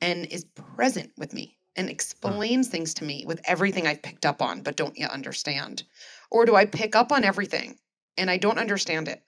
and 0.01 0.25
is 0.27 0.45
present 0.45 1.11
with 1.17 1.33
me 1.33 1.57
and 1.75 1.89
explains 1.89 2.67
mm. 2.67 2.71
things 2.71 2.93
to 2.95 3.03
me 3.03 3.23
with 3.25 3.41
everything 3.45 3.87
I've 3.87 4.01
picked 4.01 4.25
up 4.25 4.41
on 4.41 4.61
but 4.61 4.75
don't 4.75 4.97
yet 4.97 5.11
understand? 5.11 5.83
Or 6.31 6.45
do 6.45 6.55
I 6.55 6.65
pick 6.65 6.95
up 6.95 7.11
on 7.11 7.23
everything 7.23 7.77
and 8.17 8.29
I 8.29 8.37
don't 8.37 8.59
understand 8.59 9.07
it 9.07 9.23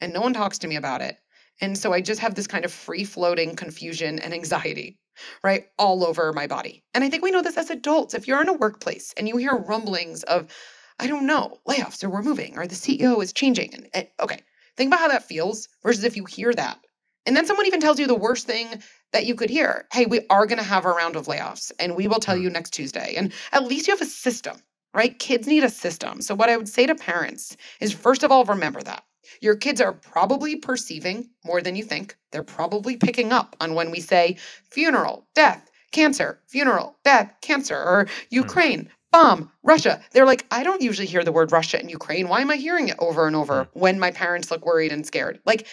and 0.00 0.12
no 0.12 0.20
one 0.20 0.34
talks 0.34 0.58
to 0.58 0.68
me 0.68 0.76
about 0.76 1.02
it? 1.02 1.16
And 1.60 1.76
so 1.78 1.92
I 1.92 2.00
just 2.00 2.20
have 2.20 2.34
this 2.34 2.46
kind 2.46 2.64
of 2.64 2.72
free 2.72 3.04
floating 3.04 3.54
confusion 3.54 4.18
and 4.18 4.34
anxiety, 4.34 4.98
right? 5.42 5.66
All 5.78 6.04
over 6.04 6.32
my 6.32 6.46
body. 6.46 6.84
And 6.94 7.04
I 7.04 7.10
think 7.10 7.22
we 7.22 7.30
know 7.30 7.42
this 7.42 7.56
as 7.56 7.70
adults. 7.70 8.14
If 8.14 8.26
you're 8.26 8.42
in 8.42 8.48
a 8.48 8.54
workplace 8.54 9.14
and 9.16 9.28
you 9.28 9.36
hear 9.36 9.54
rumblings 9.54 10.24
of, 10.24 10.52
I 10.98 11.06
don't 11.06 11.26
know, 11.26 11.58
layoffs 11.68 12.02
or 12.02 12.10
we're 12.10 12.22
moving 12.22 12.58
or 12.58 12.66
the 12.66 12.74
CEO 12.74 13.22
is 13.22 13.32
changing, 13.32 13.74
and, 13.74 13.88
and 13.94 14.08
okay, 14.20 14.40
Think 14.76 14.88
about 14.88 15.00
how 15.00 15.08
that 15.08 15.28
feels 15.28 15.68
versus 15.82 16.04
if 16.04 16.16
you 16.16 16.24
hear 16.24 16.52
that. 16.52 16.78
And 17.26 17.36
then 17.36 17.46
someone 17.46 17.66
even 17.66 17.80
tells 17.80 17.98
you 17.98 18.06
the 18.06 18.14
worst 18.14 18.46
thing 18.46 18.82
that 19.12 19.26
you 19.26 19.34
could 19.34 19.50
hear. 19.50 19.86
Hey, 19.92 20.06
we 20.06 20.26
are 20.28 20.46
going 20.46 20.58
to 20.58 20.64
have 20.64 20.84
a 20.84 20.90
round 20.90 21.16
of 21.16 21.26
layoffs 21.26 21.72
and 21.78 21.96
we 21.96 22.08
will 22.08 22.20
tell 22.20 22.36
hmm. 22.36 22.42
you 22.42 22.50
next 22.50 22.70
Tuesday. 22.70 23.14
And 23.16 23.32
at 23.52 23.64
least 23.64 23.86
you 23.86 23.94
have 23.94 24.02
a 24.02 24.10
system, 24.10 24.56
right? 24.92 25.18
Kids 25.18 25.46
need 25.46 25.64
a 25.64 25.70
system. 25.70 26.20
So, 26.20 26.34
what 26.34 26.50
I 26.50 26.56
would 26.56 26.68
say 26.68 26.86
to 26.86 26.94
parents 26.94 27.56
is 27.80 27.92
first 27.92 28.22
of 28.22 28.30
all, 28.30 28.44
remember 28.44 28.82
that. 28.82 29.04
Your 29.40 29.56
kids 29.56 29.80
are 29.80 29.94
probably 29.94 30.56
perceiving 30.56 31.30
more 31.44 31.62
than 31.62 31.76
you 31.76 31.84
think. 31.84 32.16
They're 32.30 32.42
probably 32.42 32.96
picking 32.96 33.32
up 33.32 33.56
on 33.58 33.74
when 33.74 33.90
we 33.90 34.00
say 34.00 34.36
funeral, 34.70 35.26
death, 35.34 35.70
cancer, 35.92 36.42
funeral, 36.46 36.98
death, 37.04 37.32
cancer, 37.40 37.76
or 37.76 38.04
hmm. 38.04 38.10
Ukraine, 38.30 38.90
bomb, 39.14 39.50
Russia. 39.62 40.02
They're 40.10 40.26
like, 40.26 40.44
I 40.50 40.64
don't 40.64 40.82
usually 40.82 41.06
hear 41.06 41.22
the 41.22 41.32
word 41.32 41.52
Russia 41.52 41.78
and 41.78 41.90
Ukraine. 41.90 42.28
Why 42.28 42.40
am 42.40 42.50
I 42.50 42.56
hearing 42.56 42.88
it 42.88 42.96
over 42.98 43.26
and 43.26 43.36
over 43.36 43.64
hmm. 43.64 43.78
when 43.78 43.98
my 43.98 44.10
parents 44.10 44.50
look 44.50 44.66
worried 44.66 44.92
and 44.92 45.06
scared? 45.06 45.40
Like, 45.46 45.66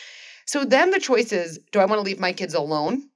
so 0.45 0.63
then 0.63 0.91
the 0.91 0.99
choice 0.99 1.31
is 1.31 1.59
do 1.71 1.79
I 1.79 1.85
want 1.85 1.99
to 1.99 2.03
leave 2.03 2.19
my 2.19 2.33
kids 2.33 2.53
alone 2.53 3.09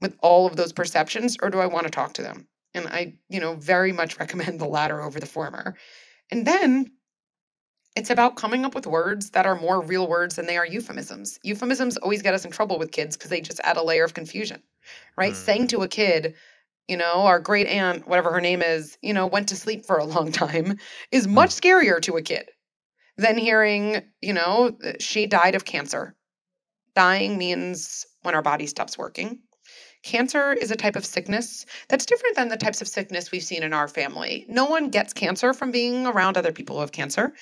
with 0.00 0.16
all 0.22 0.46
of 0.46 0.56
those 0.56 0.72
perceptions 0.72 1.36
or 1.42 1.50
do 1.50 1.58
I 1.58 1.66
want 1.66 1.84
to 1.84 1.90
talk 1.90 2.14
to 2.14 2.22
them? 2.22 2.46
And 2.74 2.86
I, 2.86 3.14
you 3.28 3.40
know, 3.40 3.54
very 3.54 3.92
much 3.92 4.18
recommend 4.18 4.60
the 4.60 4.66
latter 4.66 5.02
over 5.02 5.20
the 5.20 5.26
former. 5.26 5.76
And 6.30 6.46
then 6.46 6.92
it's 7.96 8.10
about 8.10 8.36
coming 8.36 8.64
up 8.64 8.74
with 8.74 8.86
words 8.86 9.30
that 9.30 9.44
are 9.44 9.56
more 9.56 9.80
real 9.80 10.06
words 10.06 10.36
than 10.36 10.46
they 10.46 10.56
are 10.56 10.66
euphemisms. 10.66 11.38
Euphemisms 11.42 11.96
always 11.96 12.22
get 12.22 12.34
us 12.34 12.44
in 12.44 12.50
trouble 12.50 12.78
with 12.78 12.92
kids 12.92 13.16
because 13.16 13.30
they 13.30 13.40
just 13.40 13.60
add 13.64 13.76
a 13.76 13.82
layer 13.82 14.04
of 14.04 14.14
confusion, 14.14 14.62
right? 15.16 15.32
Mm. 15.32 15.36
Saying 15.36 15.66
to 15.68 15.82
a 15.82 15.88
kid, 15.88 16.34
you 16.88 16.96
know, 16.96 17.26
our 17.26 17.38
great 17.38 17.66
aunt, 17.66 18.08
whatever 18.08 18.32
her 18.32 18.40
name 18.40 18.62
is, 18.62 18.98
you 19.02 19.12
know, 19.12 19.26
went 19.26 19.48
to 19.48 19.56
sleep 19.56 19.86
for 19.86 19.98
a 19.98 20.04
long 20.04 20.32
time 20.44 20.78
is 21.12 21.26
hmm. 21.26 21.34
much 21.34 21.50
scarier 21.50 22.00
to 22.02 22.16
a 22.16 22.22
kid 22.22 22.48
than 23.16 23.36
hearing, 23.36 24.02
you 24.20 24.32
know, 24.32 24.76
she 24.98 25.26
died 25.26 25.54
of 25.54 25.64
cancer. 25.64 26.14
Dying 26.94 27.38
means 27.38 28.06
when 28.22 28.34
our 28.34 28.42
body 28.42 28.66
stops 28.66 28.96
working. 28.98 29.40
Cancer 30.04 30.52
is 30.52 30.70
a 30.70 30.76
type 30.76 30.94
of 30.94 31.04
sickness 31.04 31.66
that's 31.88 32.06
different 32.06 32.36
than 32.36 32.48
the 32.48 32.56
types 32.56 32.80
of 32.80 32.88
sickness 32.88 33.32
we've 33.32 33.42
seen 33.42 33.64
in 33.64 33.72
our 33.72 33.88
family. 33.88 34.46
No 34.48 34.64
one 34.64 34.90
gets 34.90 35.12
cancer 35.12 35.52
from 35.52 35.72
being 35.72 36.06
around 36.06 36.36
other 36.36 36.52
people 36.52 36.76
who 36.76 36.80
have 36.80 36.92
cancer. 36.92 37.34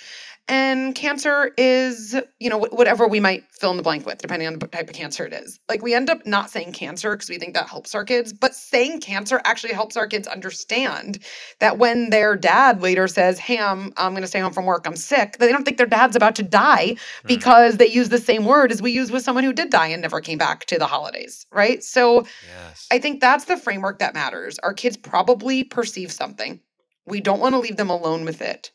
And 0.49 0.95
cancer 0.95 1.51
is, 1.57 2.15
you 2.39 2.49
know, 2.49 2.59
whatever 2.59 3.09
we 3.09 3.19
might 3.19 3.43
fill 3.51 3.73
in 3.73 3.77
the 3.77 3.83
blank 3.83 4.07
with, 4.07 4.19
depending 4.19 4.47
on 4.47 4.57
the 4.57 4.67
type 4.69 4.89
of 4.89 4.95
cancer 4.95 5.27
it 5.27 5.33
is. 5.33 5.59
Like 5.69 5.83
we 5.83 5.93
end 5.93 6.09
up 6.09 6.25
not 6.25 6.51
saying 6.51 6.73
cancer 6.73 7.17
because 7.17 7.29
we 7.29 7.37
think 7.37 7.55
that 7.55 7.69
helps 7.69 7.97
our 7.97 8.05
kids, 8.05 8.33
but 8.33 8.55
saying 8.55 9.01
cancer 9.01 9.41
actually 9.45 9.73
helps 9.73 9.97
our 9.97 10.07
kids 10.07 10.29
understand 10.29 11.19
that 11.59 11.79
when 11.79 12.11
their 12.11 12.37
dad 12.37 12.81
later 12.81 13.09
says, 13.09 13.41
Hey, 13.41 13.59
I'm, 13.59 13.93
I'm 13.97 14.13
going 14.13 14.23
to 14.23 14.29
stay 14.29 14.39
home 14.39 14.53
from 14.53 14.67
work, 14.67 14.87
I'm 14.87 14.95
sick, 14.95 15.39
they 15.39 15.51
don't 15.51 15.65
think 15.65 15.79
their 15.79 15.87
dad's 15.87 16.15
about 16.15 16.37
to 16.37 16.45
die 16.45 16.97
hmm. 17.23 17.27
because 17.27 17.79
they 17.79 17.89
use 17.89 18.11
the 18.11 18.19
same 18.19 18.45
word 18.45 18.71
as 18.71 18.81
we 18.81 18.93
use 18.93 19.11
with 19.11 19.25
someone 19.25 19.43
who 19.43 19.53
did 19.53 19.71
die 19.71 19.89
and 19.89 20.01
never 20.01 20.21
came 20.21 20.39
back 20.39 20.67
to 20.67 20.79
the 20.79 20.87
holidays, 20.87 21.45
right? 21.51 21.83
So 21.83 22.25
yes. 22.57 22.87
I 22.93 23.01
think 23.01 23.21
that's 23.21 23.47
the 23.47 23.57
framework 23.57 23.99
that 23.99 24.15
matters. 24.15 24.61
Our 24.61 24.75
kids 24.75 24.97
probably 24.97 25.65
perceive 25.65 26.13
something. 26.13 26.61
We 27.05 27.21
don't 27.21 27.41
want 27.41 27.55
to 27.55 27.59
leave 27.59 27.77
them 27.77 27.91
alone 27.91 28.25
with 28.25 28.41
it. 28.43 28.71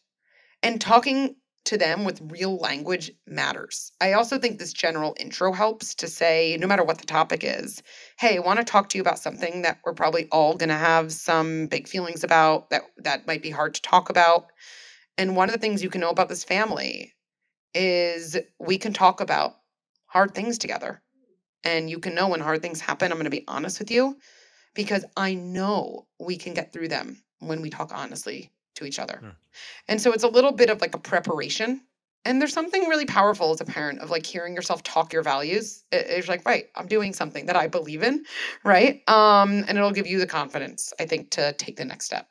And 0.64 0.80
talking 0.80 1.36
to 1.66 1.78
them 1.78 2.04
with 2.04 2.22
real 2.32 2.58
language 2.58 3.12
matters. 3.28 3.92
I 4.02 4.14
also 4.14 4.40
think 4.40 4.58
this 4.58 4.74
general 4.74 5.16
intro 5.20 5.54
helps 5.54 5.94
to 5.96 6.08
say, 6.08 6.58
no 6.60 6.68
matter 6.68 6.84
what 6.84 6.98
the 6.98 7.06
topic 7.06 7.44
is, 7.44 7.84
hey, 8.20 8.38
I 8.38 8.40
want 8.40 8.60
to 8.60 8.66
talk 8.66 8.90
to 8.90 8.98
you 8.98 9.02
about 9.02 9.20
something 9.20 9.62
that 9.62 9.80
we're 9.86 9.94
probably 9.94 10.28
all 10.32 10.56
going 10.56 10.70
to 10.70 10.76
have 10.76 11.12
some 11.12 11.68
big 11.68 11.88
feelings 11.88 12.24
about 12.24 12.70
that 12.72 12.82
that 12.98 13.28
might 13.28 13.44
be 13.44 13.52
hard 13.52 13.76
to 13.76 13.82
talk 13.82 14.10
about. 14.10 14.48
And 15.18 15.36
one 15.36 15.50
of 15.50 15.54
the 15.54 15.60
things 15.60 15.84
you 15.84 15.90
can 15.90 16.02
know 16.02 16.10
about 16.10 16.30
this 16.30 16.44
family 16.44 17.14
is 17.76 18.38
we 18.60 18.78
can 18.78 18.94
talk 18.94 19.22
about 19.22 19.54
hard 20.08 20.34
things 20.34 20.58
together. 20.58 21.02
And 21.64 21.90
you 21.90 22.00
can 22.00 22.16
know 22.16 22.28
when 22.30 22.40
hard 22.40 22.62
things 22.62 22.82
happen, 22.82 23.12
I'm 23.12 23.18
going 23.18 23.26
to 23.26 23.30
be 23.30 23.46
honest 23.48 23.78
with 23.78 23.92
you 23.92 24.18
because 24.74 25.06
I 25.16 25.36
know 25.36 26.08
we 26.20 26.38
can 26.38 26.54
get 26.54 26.74
through 26.74 26.88
them 26.88 27.22
when 27.40 27.62
we 27.62 27.70
talk 27.70 27.92
honestly 27.94 28.52
to 28.76 28.86
each 28.86 29.00
other. 29.00 29.18
Hmm. 29.22 29.30
And 29.88 30.02
so 30.02 30.12
it's 30.12 30.24
a 30.24 30.28
little 30.28 30.52
bit 30.52 30.70
of 30.70 30.82
like 30.82 30.96
a 30.96 31.00
preparation. 31.00 31.82
And 32.24 32.40
there's 32.40 32.54
something 32.54 32.88
really 32.88 33.06
powerful 33.06 33.52
as 33.52 33.62
a 33.62 33.66
parent 33.66 34.00
of 34.00 34.12
like 34.12 34.26
hearing 34.26 34.54
yourself 34.54 34.84
talk 34.84 35.12
your 35.12 35.24
values. 35.24 35.84
It's 35.92 36.28
like, 36.28 36.46
right, 36.46 36.66
I'm 36.76 36.88
doing 36.88 37.14
something 37.14 37.48
that 37.48 37.56
I 37.56 37.68
believe 37.68 38.04
in, 38.04 38.26
right? 38.64 39.02
Um, 39.10 39.66
and 39.68 39.78
it'll 39.78 39.92
give 39.92 40.06
you 40.06 40.20
the 40.20 40.28
confidence, 40.28 40.94
I 41.00 41.06
think, 41.06 41.32
to 41.32 41.54
take 41.54 41.78
the 41.78 41.86
next 41.86 42.06
step. 42.06 42.28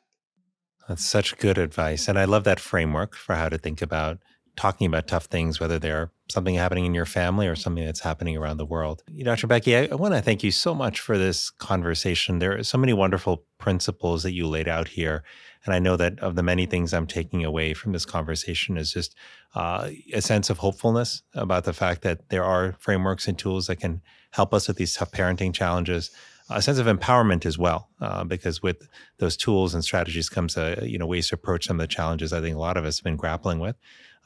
That's 0.87 1.05
such 1.05 1.37
good 1.37 1.57
advice. 1.57 2.07
And 2.07 2.17
I 2.17 2.25
love 2.25 2.45
that 2.45 2.59
framework 2.59 3.15
for 3.15 3.35
how 3.35 3.49
to 3.49 3.57
think 3.57 3.81
about 3.81 4.19
talking 4.55 4.87
about 4.87 5.07
tough 5.07 5.25
things, 5.25 5.59
whether 5.59 5.79
they're 5.79 6.11
something 6.29 6.55
happening 6.55 6.85
in 6.85 6.93
your 6.93 7.05
family 7.05 7.47
or 7.47 7.55
something 7.55 7.85
that's 7.85 8.01
happening 8.01 8.37
around 8.37 8.57
the 8.57 8.65
world. 8.65 9.03
Dr. 9.23 9.47
Becky, 9.47 9.75
I, 9.75 9.87
I 9.91 9.95
want 9.95 10.13
to 10.13 10.21
thank 10.21 10.43
you 10.43 10.51
so 10.51 10.73
much 10.73 10.99
for 10.99 11.17
this 11.17 11.49
conversation. 11.49 12.39
There 12.39 12.57
are 12.57 12.63
so 12.63 12.77
many 12.77 12.93
wonderful 12.93 13.45
principles 13.57 14.23
that 14.23 14.33
you 14.33 14.47
laid 14.47 14.67
out 14.67 14.87
here. 14.89 15.23
And 15.65 15.73
I 15.73 15.79
know 15.79 15.95
that 15.97 16.19
of 16.19 16.35
the 16.35 16.43
many 16.43 16.65
things 16.65 16.93
I'm 16.93 17.07
taking 17.07 17.45
away 17.45 17.73
from 17.73 17.91
this 17.91 18.05
conversation 18.05 18.77
is 18.77 18.91
just 18.91 19.15
uh, 19.55 19.89
a 20.13 20.21
sense 20.21 20.49
of 20.49 20.57
hopefulness 20.57 21.21
about 21.33 21.65
the 21.65 21.73
fact 21.73 22.01
that 22.01 22.29
there 22.29 22.43
are 22.43 22.75
frameworks 22.79 23.27
and 23.27 23.37
tools 23.37 23.67
that 23.67 23.77
can 23.77 24.01
help 24.31 24.53
us 24.53 24.67
with 24.67 24.77
these 24.77 24.93
tough 24.93 25.11
parenting 25.11 25.53
challenges. 25.53 26.09
A 26.49 26.61
sense 26.61 26.79
of 26.79 26.87
empowerment 26.87 27.45
as 27.45 27.57
well, 27.57 27.87
uh, 28.01 28.25
because 28.25 28.61
with 28.61 28.89
those 29.19 29.37
tools 29.37 29.73
and 29.73 29.83
strategies 29.83 30.27
comes 30.27 30.57
a, 30.57 30.79
you 30.81 30.97
know 30.97 31.05
ways 31.05 31.29
to 31.29 31.35
approach 31.35 31.67
some 31.67 31.79
of 31.79 31.83
the 31.83 31.93
challenges 31.95 32.33
I 32.33 32.41
think 32.41 32.55
a 32.55 32.59
lot 32.59 32.75
of 32.75 32.83
us 32.83 32.97
have 32.97 33.05
been 33.05 33.15
grappling 33.15 33.59
with. 33.59 33.77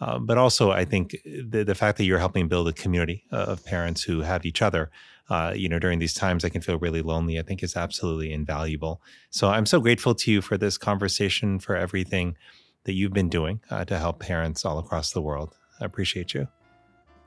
Uh, 0.02 0.20
but 0.20 0.38
also, 0.38 0.72
I 0.72 0.86
think 0.86 1.16
the, 1.24 1.64
the 1.64 1.76
fact 1.76 1.98
that 1.98 2.06
you're 2.06 2.20
helping 2.20 2.48
build 2.48 2.68
a 2.68 2.74
community 2.74 3.24
of 3.32 3.64
parents 3.64 4.04
who 4.04 4.22
have 4.22 4.46
each 4.46 4.62
other, 4.62 4.90
uh, 5.30 5.54
you 5.56 5.68
know, 5.68 5.80
during 5.80 6.00
these 6.00 6.14
times 6.14 6.46
I 6.46 6.50
can 6.50 6.62
feel 6.62 6.78
really 6.78 7.02
lonely, 7.02 7.40
I 7.40 7.42
think 7.42 7.64
is 7.64 7.76
absolutely 7.76 8.32
invaluable. 8.32 9.02
So 9.30 9.50
I'm 9.50 9.66
so 9.66 9.80
grateful 9.80 10.16
to 10.16 10.32
you 10.32 10.42
for 10.42 10.58
this 10.58 10.78
conversation, 10.78 11.60
for 11.60 11.76
everything 11.76 12.38
that 12.84 12.94
you've 12.94 13.14
been 13.14 13.30
doing 13.30 13.60
uh, 13.70 13.86
to 13.86 13.98
help 13.98 14.20
parents 14.20 14.64
all 14.66 14.78
across 14.78 15.12
the 15.12 15.22
world. 15.22 15.56
I 15.82 15.86
appreciate 15.86 16.34
you. 16.34 16.48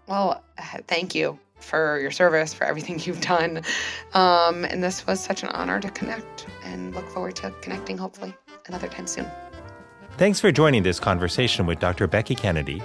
Well, 0.06 0.42
thank 0.86 1.14
you 1.14 1.38
for 1.60 1.98
your 2.00 2.10
service, 2.10 2.54
for 2.54 2.64
everything 2.64 3.00
you've 3.04 3.20
done. 3.20 3.62
Um, 4.14 4.64
and 4.64 4.82
this 4.82 5.06
was 5.06 5.20
such 5.20 5.42
an 5.42 5.50
honor 5.50 5.80
to 5.80 5.90
connect 5.90 6.46
and 6.64 6.94
look 6.94 7.08
forward 7.10 7.36
to 7.36 7.52
connecting 7.60 7.98
hopefully 7.98 8.34
another 8.66 8.88
time 8.88 9.06
soon. 9.06 9.26
Thanks 10.16 10.40
for 10.40 10.50
joining 10.50 10.82
this 10.82 10.98
conversation 10.98 11.66
with 11.66 11.78
Dr. 11.78 12.06
Becky 12.06 12.34
Kennedy. 12.34 12.82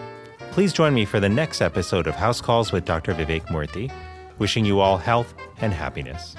Please 0.52 0.72
join 0.72 0.94
me 0.94 1.06
for 1.06 1.20
the 1.20 1.30
next 1.30 1.62
episode 1.62 2.06
of 2.06 2.16
House 2.16 2.42
Calls 2.42 2.72
with 2.72 2.86
Dr. 2.86 3.14
Vivek 3.16 3.48
Murthy. 3.48 3.92
Wishing 4.40 4.66
you 4.66 4.80
all 4.80 4.98
health 4.98 5.34
and 5.62 5.74
happiness. 5.74 6.36